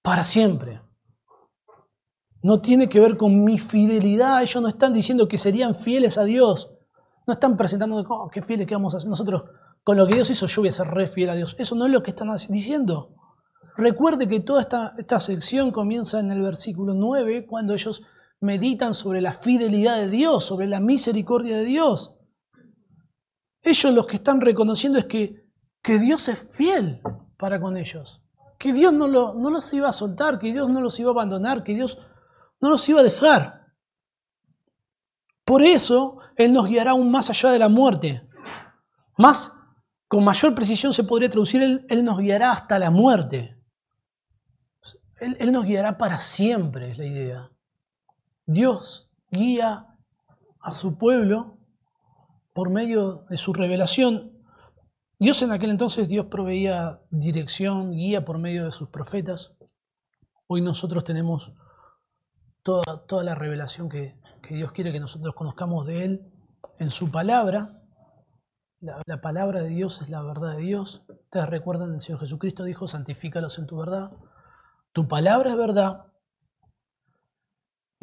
para 0.02 0.24
siempre. 0.24 0.82
No 2.44 2.62
tiene 2.62 2.88
que 2.88 3.00
ver 3.00 3.18
con 3.18 3.44
mi 3.44 3.58
fidelidad. 3.58 4.44
Ellos 4.44 4.62
no 4.62 4.68
están 4.68 4.94
diciendo 4.94 5.28
que 5.28 5.38
serían 5.38 5.74
fieles 5.74 6.20
a 6.20 6.24
Dios. 6.24 6.72
No 7.26 7.34
están 7.34 7.58
presentando, 7.58 8.06
oh, 8.08 8.30
qué 8.30 8.44
fieles 8.44 8.68
que 8.68 8.76
vamos 8.76 8.94
a 8.94 9.00
ser 9.00 9.10
nosotros 9.10 9.46
con 9.84 9.98
lo 9.98 10.08
que 10.08 10.16
Dios 10.16 10.30
hizo 10.32 10.48
yo 10.48 10.62
voy 10.64 10.70
a 10.70 10.72
ser 10.72 10.88
re 10.88 11.08
fiel 11.08 11.30
a 11.30 11.36
Dios. 11.36 11.56
Eso 11.60 11.76
no 11.76 11.86
es 11.86 11.92
lo 11.92 12.02
que 12.02 12.10
están 12.10 12.30
diciendo. 12.50 13.16
Recuerde 13.78 14.28
que 14.28 14.40
toda 14.40 14.62
esta, 14.62 14.94
esta 14.98 15.20
sección 15.20 15.72
comienza 15.72 16.20
en 16.20 16.32
el 16.32 16.42
versículo 16.42 16.94
9, 16.94 17.46
cuando 17.46 17.74
ellos 17.74 18.02
meditan 18.42 18.94
sobre 18.94 19.22
la 19.22 19.34
fidelidad 19.34 19.98
de 19.98 20.10
Dios, 20.10 20.44
sobre 20.44 20.68
la 20.68 20.80
misericordia 20.80 21.58
de 21.58 21.66
Dios. 21.66 22.16
Ellos 23.62 23.94
los 23.94 24.08
que 24.08 24.18
están 24.18 24.42
reconociendo 24.42 25.00
es 25.00 25.06
que, 25.06 25.48
que 25.82 26.00
Dios 26.00 26.28
es 26.28 26.40
fiel 26.52 27.02
para 27.38 27.60
con 27.60 27.78
ellos, 27.78 28.22
que 28.60 28.74
Dios 28.74 28.94
no, 28.94 29.08
lo, 29.08 29.34
no 29.34 29.50
los 29.50 29.74
iba 29.74 29.90
a 29.90 29.94
soltar, 29.94 30.40
que 30.40 30.52
Dios 30.52 30.70
no 30.70 30.82
los 30.82 31.00
iba 31.00 31.10
a 31.10 31.14
abandonar, 31.14 31.64
que 31.64 31.74
Dios 31.74 31.98
no 32.62 32.70
los 32.70 32.88
iba 32.88 33.00
a 33.00 33.04
dejar. 33.04 33.74
Por 35.44 35.64
eso 35.64 36.18
Él 36.36 36.54
nos 36.54 36.68
guiará 36.68 36.92
aún 36.92 37.12
más 37.12 37.30
allá 37.30 37.52
de 37.52 37.60
la 37.60 37.70
muerte. 37.70 38.28
Más, 39.18 39.54
con 40.08 40.24
mayor 40.24 40.54
precisión 40.54 40.94
se 40.94 41.04
podría 41.04 41.30
traducir, 41.30 41.64
Él, 41.64 41.86
él 41.90 42.04
nos 42.04 42.20
guiará 42.20 42.52
hasta 42.52 42.78
la 42.80 42.92
muerte. 42.92 43.56
Él, 45.18 45.52
nos 45.52 45.66
guiará 45.66 45.98
para 45.98 46.20
siempre, 46.20 46.92
es 46.92 46.98
la 46.98 47.06
idea. 47.06 47.52
Dios 48.46 49.10
guía 49.32 49.88
a 50.62 50.74
su 50.74 50.98
pueblo 50.98 51.58
por 52.54 52.70
medio 52.70 53.26
de 53.30 53.38
su 53.38 53.54
revelación. 53.54 54.32
Dios 55.20 55.42
en 55.42 55.52
aquel 55.52 55.72
entonces, 55.72 56.08
Dios 56.08 56.28
proveía 56.28 57.02
dirección, 57.10 57.92
guía 57.92 58.24
por 58.24 58.38
medio 58.38 58.66
de 58.66 58.72
sus 58.72 58.90
profetas. 58.90 59.54
Hoy 60.48 60.62
nosotros 60.62 61.04
tenemos 61.04 61.54
toda, 62.64 63.06
toda 63.08 63.24
la 63.24 63.36
revelación 63.36 63.90
que, 63.90 64.20
Dios 64.50 64.72
quiere 64.74 64.92
que 64.92 65.00
nosotros 65.00 65.34
conozcamos 65.34 65.88
de 65.88 66.06
Él 66.06 66.32
en 66.78 66.92
su 66.92 67.10
palabra. 67.10 67.82
La, 68.80 69.02
la, 69.08 69.22
palabra 69.22 69.62
de 69.62 69.70
Dios 69.70 70.02
es 70.04 70.10
la 70.10 70.22
verdad 70.22 70.56
de 70.56 70.62
Dios. 70.62 71.04
Ustedes 71.10 71.50
recuerdan, 71.50 71.94
el 71.94 72.02
Señor 72.02 72.20
Jesucristo 72.20 72.64
dijo, 72.64 72.88
santifícalos 72.88 73.58
en 73.58 73.66
tu 73.66 73.78
verdad. 73.78 74.12
Tu 74.92 75.08
palabra 75.08 75.50
es 75.50 75.58
verdad. 75.58 76.06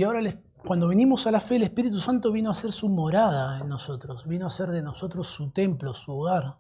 Y 0.02 0.04
ahora 0.04 0.20
cuando 0.66 0.88
venimos 0.88 1.28
a 1.28 1.30
la 1.30 1.38
fe, 1.38 1.54
el 1.54 1.62
Espíritu 1.62 1.98
Santo 1.98 2.32
vino 2.32 2.50
a 2.50 2.54
ser 2.54 2.72
su 2.72 2.88
morada 2.88 3.60
en 3.60 3.68
nosotros, 3.68 4.26
vino 4.26 4.48
a 4.48 4.50
ser 4.50 4.70
de 4.70 4.82
nosotros 4.82 5.28
su 5.28 5.52
templo, 5.52 5.94
su 5.94 6.10
hogar. 6.10 6.58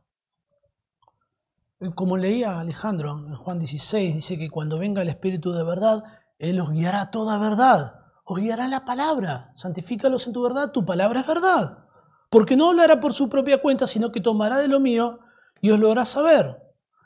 Como 1.96 2.16
leía 2.16 2.60
Alejandro 2.60 3.10
en 3.18 3.34
Juan 3.34 3.58
16, 3.58 4.14
dice 4.14 4.38
que 4.38 4.48
cuando 4.48 4.78
venga 4.78 5.02
el 5.02 5.08
Espíritu 5.08 5.50
de 5.50 5.64
verdad, 5.64 6.04
Él 6.38 6.60
os 6.60 6.70
guiará 6.70 7.10
toda 7.10 7.36
verdad, 7.36 7.96
os 8.24 8.38
guiará 8.38 8.68
la 8.68 8.84
palabra, 8.84 9.50
santifícalos 9.56 10.28
en 10.28 10.34
tu 10.34 10.42
verdad, 10.44 10.70
tu 10.70 10.84
palabra 10.84 11.22
es 11.22 11.26
verdad. 11.26 11.88
Porque 12.30 12.56
no 12.56 12.70
hablará 12.70 13.00
por 13.00 13.12
su 13.12 13.28
propia 13.28 13.60
cuenta, 13.60 13.88
sino 13.88 14.12
que 14.12 14.20
tomará 14.20 14.58
de 14.58 14.68
lo 14.68 14.78
mío 14.78 15.18
y 15.60 15.72
os 15.72 15.80
lo 15.80 15.90
hará 15.90 16.04
saber. 16.04 16.62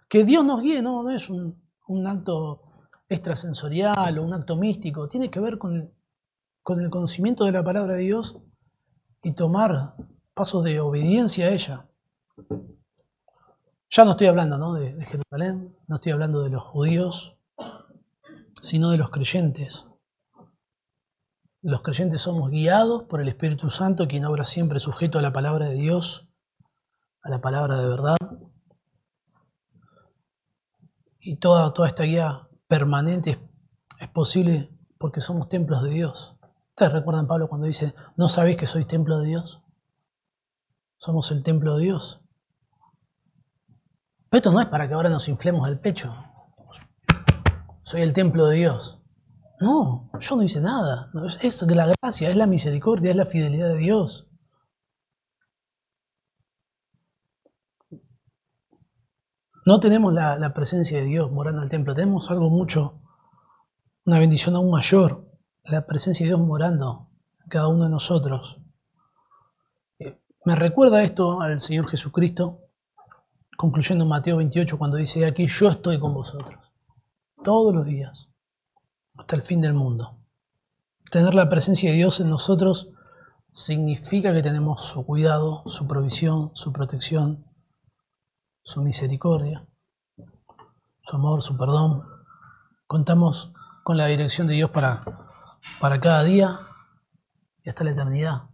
Que 0.06 0.22
Dios 0.22 0.44
nos 0.44 0.60
guíe 0.60 0.82
no, 0.82 1.02
no 1.02 1.10
es 1.12 1.30
un, 1.30 1.62
un 1.88 2.06
acto 2.06 2.60
extrasensorial 3.08 4.18
o 4.18 4.22
un 4.22 4.34
acto 4.34 4.54
místico, 4.56 5.08
tiene 5.08 5.30
que 5.30 5.40
ver 5.40 5.56
con, 5.56 5.95
con 6.66 6.80
el 6.80 6.90
conocimiento 6.90 7.44
de 7.44 7.52
la 7.52 7.62
palabra 7.62 7.94
de 7.94 8.00
Dios 8.02 8.40
y 9.22 9.34
tomar 9.34 9.94
pasos 10.34 10.64
de 10.64 10.80
obediencia 10.80 11.46
a 11.46 11.50
ella. 11.50 11.88
Ya 13.88 14.04
no 14.04 14.10
estoy 14.10 14.26
hablando 14.26 14.72
de, 14.72 14.96
de, 14.96 15.04
Jerusalén, 15.04 15.76
no 15.86 15.94
estoy 15.94 16.10
hablando 16.10 16.42
de 16.42 16.50
los 16.50 16.64
judíos, 16.64 17.38
sino 18.60 18.90
de 18.90 18.98
los 18.98 19.10
creyentes. 19.10 19.86
Los 21.62 21.82
creyentes 21.82 22.22
somos 22.22 22.50
guiados 22.50 23.04
por 23.04 23.20
el 23.20 23.28
Espíritu 23.28 23.70
Santo, 23.70 24.08
quien 24.08 24.24
obra 24.24 24.42
siempre 24.42 24.80
sujeto 24.80 25.20
a 25.20 25.22
la 25.22 25.32
palabra 25.32 25.66
de 25.66 25.76
Dios, 25.76 26.28
a 27.22 27.30
la 27.30 27.40
palabra 27.40 27.76
de 27.76 27.88
verdad. 27.88 28.16
Y 31.20 31.36
toda, 31.36 31.72
toda 31.72 31.86
esta 31.86 32.02
guía 32.02 32.48
permanente 32.66 33.38
es 34.00 34.08
posible 34.08 34.76
porque 34.98 35.20
somos 35.20 35.48
templos 35.48 35.84
de 35.84 35.90
Dios. 35.90 36.35
¿Ustedes 36.76 36.92
recuerdan 36.92 37.26
Pablo 37.26 37.48
cuando 37.48 37.66
dice, 37.66 37.94
¿no 38.16 38.28
sabéis 38.28 38.58
que 38.58 38.66
sois 38.66 38.86
templo 38.86 39.18
de 39.20 39.28
Dios? 39.28 39.62
Somos 40.98 41.30
el 41.30 41.42
templo 41.42 41.78
de 41.78 41.84
Dios. 41.84 42.20
Pero 44.28 44.38
esto 44.40 44.52
no 44.52 44.60
es 44.60 44.66
para 44.66 44.86
que 44.86 44.92
ahora 44.92 45.08
nos 45.08 45.26
inflemos 45.26 45.66
el 45.68 45.80
pecho. 45.80 46.14
Soy 47.80 48.02
el 48.02 48.12
templo 48.12 48.44
de 48.44 48.56
Dios. 48.58 49.00
No, 49.58 50.10
yo 50.20 50.36
no 50.36 50.42
hice 50.42 50.60
nada. 50.60 51.10
es 51.40 51.62
la 51.62 51.94
gracia, 52.02 52.28
es 52.28 52.36
la 52.36 52.46
misericordia, 52.46 53.08
es 53.08 53.16
la 53.16 53.24
fidelidad 53.24 53.68
de 53.68 53.78
Dios. 53.78 54.28
No 59.64 59.80
tenemos 59.80 60.12
la, 60.12 60.52
presencia 60.52 60.98
de 60.98 61.06
Dios 61.06 61.32
morando 61.32 61.60
en 61.60 61.64
el 61.64 61.70
templo, 61.70 61.94
tenemos 61.94 62.30
algo 62.30 62.50
mucho, 62.50 63.00
una 64.04 64.18
bendición 64.18 64.56
aún 64.56 64.70
mayor, 64.70 65.25
la 65.68 65.86
presencia 65.86 66.24
de 66.24 66.28
Dios 66.28 66.40
morando 66.40 67.08
en 67.42 67.48
cada 67.48 67.68
uno 67.68 67.84
de 67.84 67.90
nosotros. 67.90 68.58
Eh, 69.98 70.20
me 70.44 70.54
recuerda 70.54 71.02
esto 71.02 71.40
al 71.40 71.60
Señor 71.60 71.88
Jesucristo, 71.88 72.60
concluyendo 73.56 74.04
en 74.04 74.10
Mateo 74.10 74.36
28, 74.36 74.78
cuando 74.78 74.96
dice, 74.96 75.26
aquí 75.26 75.46
yo 75.48 75.68
estoy 75.68 75.98
con 75.98 76.14
vosotros, 76.14 76.60
todos 77.42 77.74
los 77.74 77.86
días, 77.86 78.28
hasta 79.16 79.36
el 79.36 79.42
fin 79.42 79.60
del 79.60 79.74
mundo. 79.74 80.18
Tener 81.10 81.34
la 81.34 81.48
presencia 81.48 81.90
de 81.90 81.96
Dios 81.96 82.20
en 82.20 82.28
nosotros 82.28 82.90
significa 83.52 84.32
que 84.32 84.42
tenemos 84.42 84.82
su 84.82 85.04
cuidado, 85.04 85.62
su 85.66 85.86
provisión, 85.86 86.50
su 86.54 86.72
protección, 86.72 87.44
su 88.62 88.82
misericordia, 88.82 89.66
su 91.02 91.16
amor, 91.16 91.42
su 91.42 91.56
perdón. 91.56 92.02
Contamos 92.86 93.52
con 93.84 93.96
la 93.96 94.06
dirección 94.06 94.46
de 94.46 94.54
Dios 94.54 94.70
para, 94.70 95.25
para 95.80 96.00
cada 96.00 96.24
día 96.24 96.60
y 97.62 97.68
hasta 97.68 97.84
la 97.84 97.90
eternidad. 97.90 98.50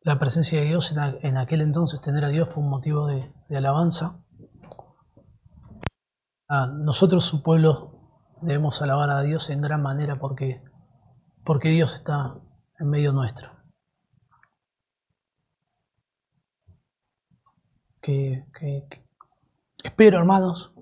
La 0.00 0.18
presencia 0.18 0.60
de 0.60 0.66
Dios 0.66 0.94
en, 1.22 1.36
aquel 1.36 1.60
entonces, 1.60 2.00
tener 2.00 2.24
a 2.24 2.28
Dios 2.28 2.48
fue 2.48 2.62
un 2.62 2.70
motivo 2.70 3.06
de, 3.06 3.32
alabanza. 3.56 4.24
nosotros, 6.72 7.24
su 7.24 7.42
pueblo, 7.42 8.36
debemos 8.40 8.80
alabar 8.80 9.10
a 9.10 9.22
Dios 9.22 9.50
en 9.50 9.60
gran 9.60 9.82
manera 9.82 10.16
porque, 10.16 10.62
porque 11.44 11.68
Dios 11.70 11.94
está 11.94 12.40
en 12.78 12.88
medio 12.88 13.12
nuestro. 13.12 13.58
que, 18.00 19.04
espero, 19.84 20.18
hermanos, 20.18 20.72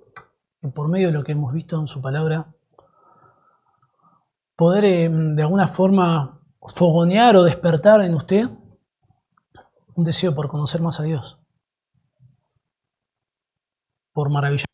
que 0.60 0.68
por 0.68 0.88
medio 0.88 1.08
de 1.08 1.12
lo 1.12 1.24
que 1.24 1.32
hemos 1.32 1.52
visto 1.52 1.78
en 1.80 1.86
su 1.86 2.00
palabra, 2.00 2.54
poder 4.56 4.84
eh, 4.84 5.08
de 5.08 5.42
alguna 5.42 5.68
forma 5.68 6.40
fogonear 6.60 7.36
o 7.36 7.44
despertar 7.44 8.02
en 8.02 8.14
usted 8.14 8.50
un 9.94 10.04
deseo 10.04 10.34
por 10.34 10.48
conocer 10.48 10.82
más 10.82 11.00
a 11.00 11.04
Dios, 11.04 11.38
por 14.12 14.30
maravillar 14.30 14.66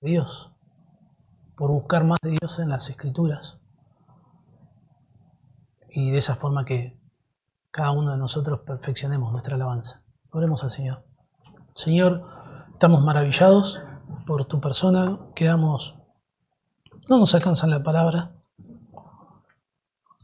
de 0.00 0.10
Dios, 0.10 0.52
por 1.56 1.70
buscar 1.70 2.04
más 2.04 2.18
de 2.22 2.30
Dios 2.30 2.58
en 2.58 2.68
las 2.68 2.88
escrituras. 2.88 3.58
Y 5.90 6.10
de 6.10 6.18
esa 6.18 6.34
forma 6.34 6.64
que 6.64 7.00
cada 7.70 7.90
uno 7.90 8.12
de 8.12 8.18
nosotros 8.18 8.60
perfeccionemos 8.60 9.32
nuestra 9.32 9.56
alabanza. 9.56 10.04
Oremos 10.30 10.62
al 10.62 10.70
Señor. 10.70 11.04
Señor, 11.74 12.24
estamos 12.72 13.02
maravillados 13.02 13.82
por 14.26 14.44
tu 14.44 14.60
persona, 14.60 15.18
quedamos, 15.34 15.96
no 17.08 17.18
nos 17.18 17.34
alcanzan 17.34 17.70
la 17.70 17.82
palabra. 17.82 18.37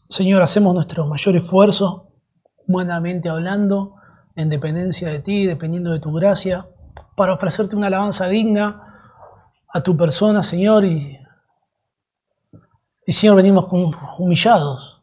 Señor, 0.08 0.42
hacemos 0.42 0.74
nuestro 0.74 1.06
mayor 1.06 1.36
esfuerzo, 1.36 2.12
humanamente 2.66 3.28
hablando, 3.28 3.96
en 4.36 4.48
dependencia 4.48 5.08
de 5.08 5.20
ti, 5.20 5.46
dependiendo 5.46 5.90
de 5.92 6.00
tu 6.00 6.12
gracia, 6.12 6.68
para 7.16 7.34
ofrecerte 7.34 7.76
una 7.76 7.86
alabanza 7.86 8.28
digna 8.28 8.84
a 9.68 9.82
tu 9.82 9.96
persona, 9.96 10.42
Señor, 10.42 10.84
y, 10.84 11.18
y 13.06 13.12
Señor, 13.12 13.36
venimos 13.36 13.66
humillados, 14.18 15.02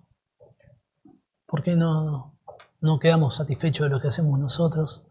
porque 1.46 1.76
no, 1.76 2.38
no 2.80 3.00
quedamos 3.00 3.36
satisfechos 3.36 3.86
de 3.86 3.90
lo 3.90 4.02
que 4.02 4.08
hacemos 4.08 4.40
nosotros. 4.40 5.04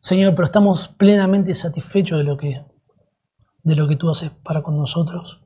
Señor, 0.00 0.34
pero 0.34 0.46
estamos 0.46 0.88
plenamente 0.88 1.54
satisfechos 1.54 2.18
de 2.18 2.24
lo 2.24 2.36
que, 2.36 2.64
de 3.62 3.74
lo 3.74 3.88
que 3.88 3.96
tú 3.96 4.10
haces 4.10 4.30
para 4.30 4.62
con 4.62 4.76
nosotros. 4.76 5.44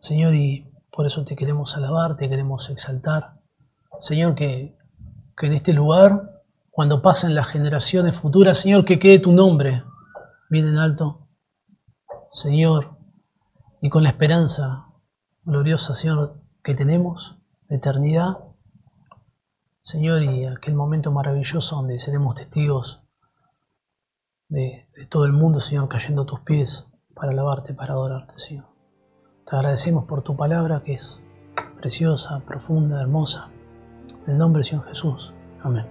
Señor, 0.00 0.34
y 0.34 0.70
por 0.98 1.06
eso 1.06 1.24
te 1.24 1.36
queremos 1.36 1.76
alabar, 1.76 2.16
te 2.16 2.28
queremos 2.28 2.70
exaltar. 2.70 3.40
Señor, 4.00 4.34
que, 4.34 4.76
en 5.40 5.52
este 5.52 5.72
lugar, 5.72 6.42
cuando 6.72 7.02
pasen 7.02 7.36
las 7.36 7.46
generaciones 7.46 8.20
futuras, 8.20 8.58
Señor, 8.58 8.84
que 8.84 8.98
quede 8.98 9.20
tu 9.20 9.30
nombre 9.30 9.84
bien 10.50 10.66
en 10.66 10.76
alto. 10.76 11.28
Señor, 12.32 12.98
y 13.80 13.90
con 13.90 14.02
la 14.02 14.08
esperanza 14.08 14.88
gloriosa, 15.44 15.94
Señor, 15.94 16.42
que 16.64 16.74
tenemos 16.74 17.38
eternidad, 17.68 18.38
Señor, 19.80 20.24
y 20.24 20.46
aquel 20.46 20.74
momento 20.74 21.12
maravilloso 21.12 21.76
donde 21.76 22.00
seremos 22.00 22.34
testigos 22.34 23.04
de, 24.48 24.88
de 24.96 25.06
todo 25.06 25.26
el 25.26 25.32
mundo, 25.32 25.60
Señor, 25.60 25.88
cayendo 25.88 26.22
a 26.22 26.26
tus 26.26 26.40
pies 26.40 26.88
para 27.14 27.30
alabarte, 27.30 27.72
para 27.72 27.92
adorarte, 27.92 28.36
Señor. 28.40 28.77
Te 29.48 29.56
agradecemos 29.56 30.04
por 30.04 30.20
tu 30.20 30.36
palabra 30.36 30.82
que 30.84 30.94
es 30.94 31.20
preciosa, 31.80 32.40
profunda, 32.40 33.00
hermosa. 33.00 33.48
En 34.26 34.32
el 34.32 34.38
nombre 34.38 34.60
del 34.60 34.66
Señor 34.66 34.84
Jesús. 34.84 35.32
Amén. 35.62 35.86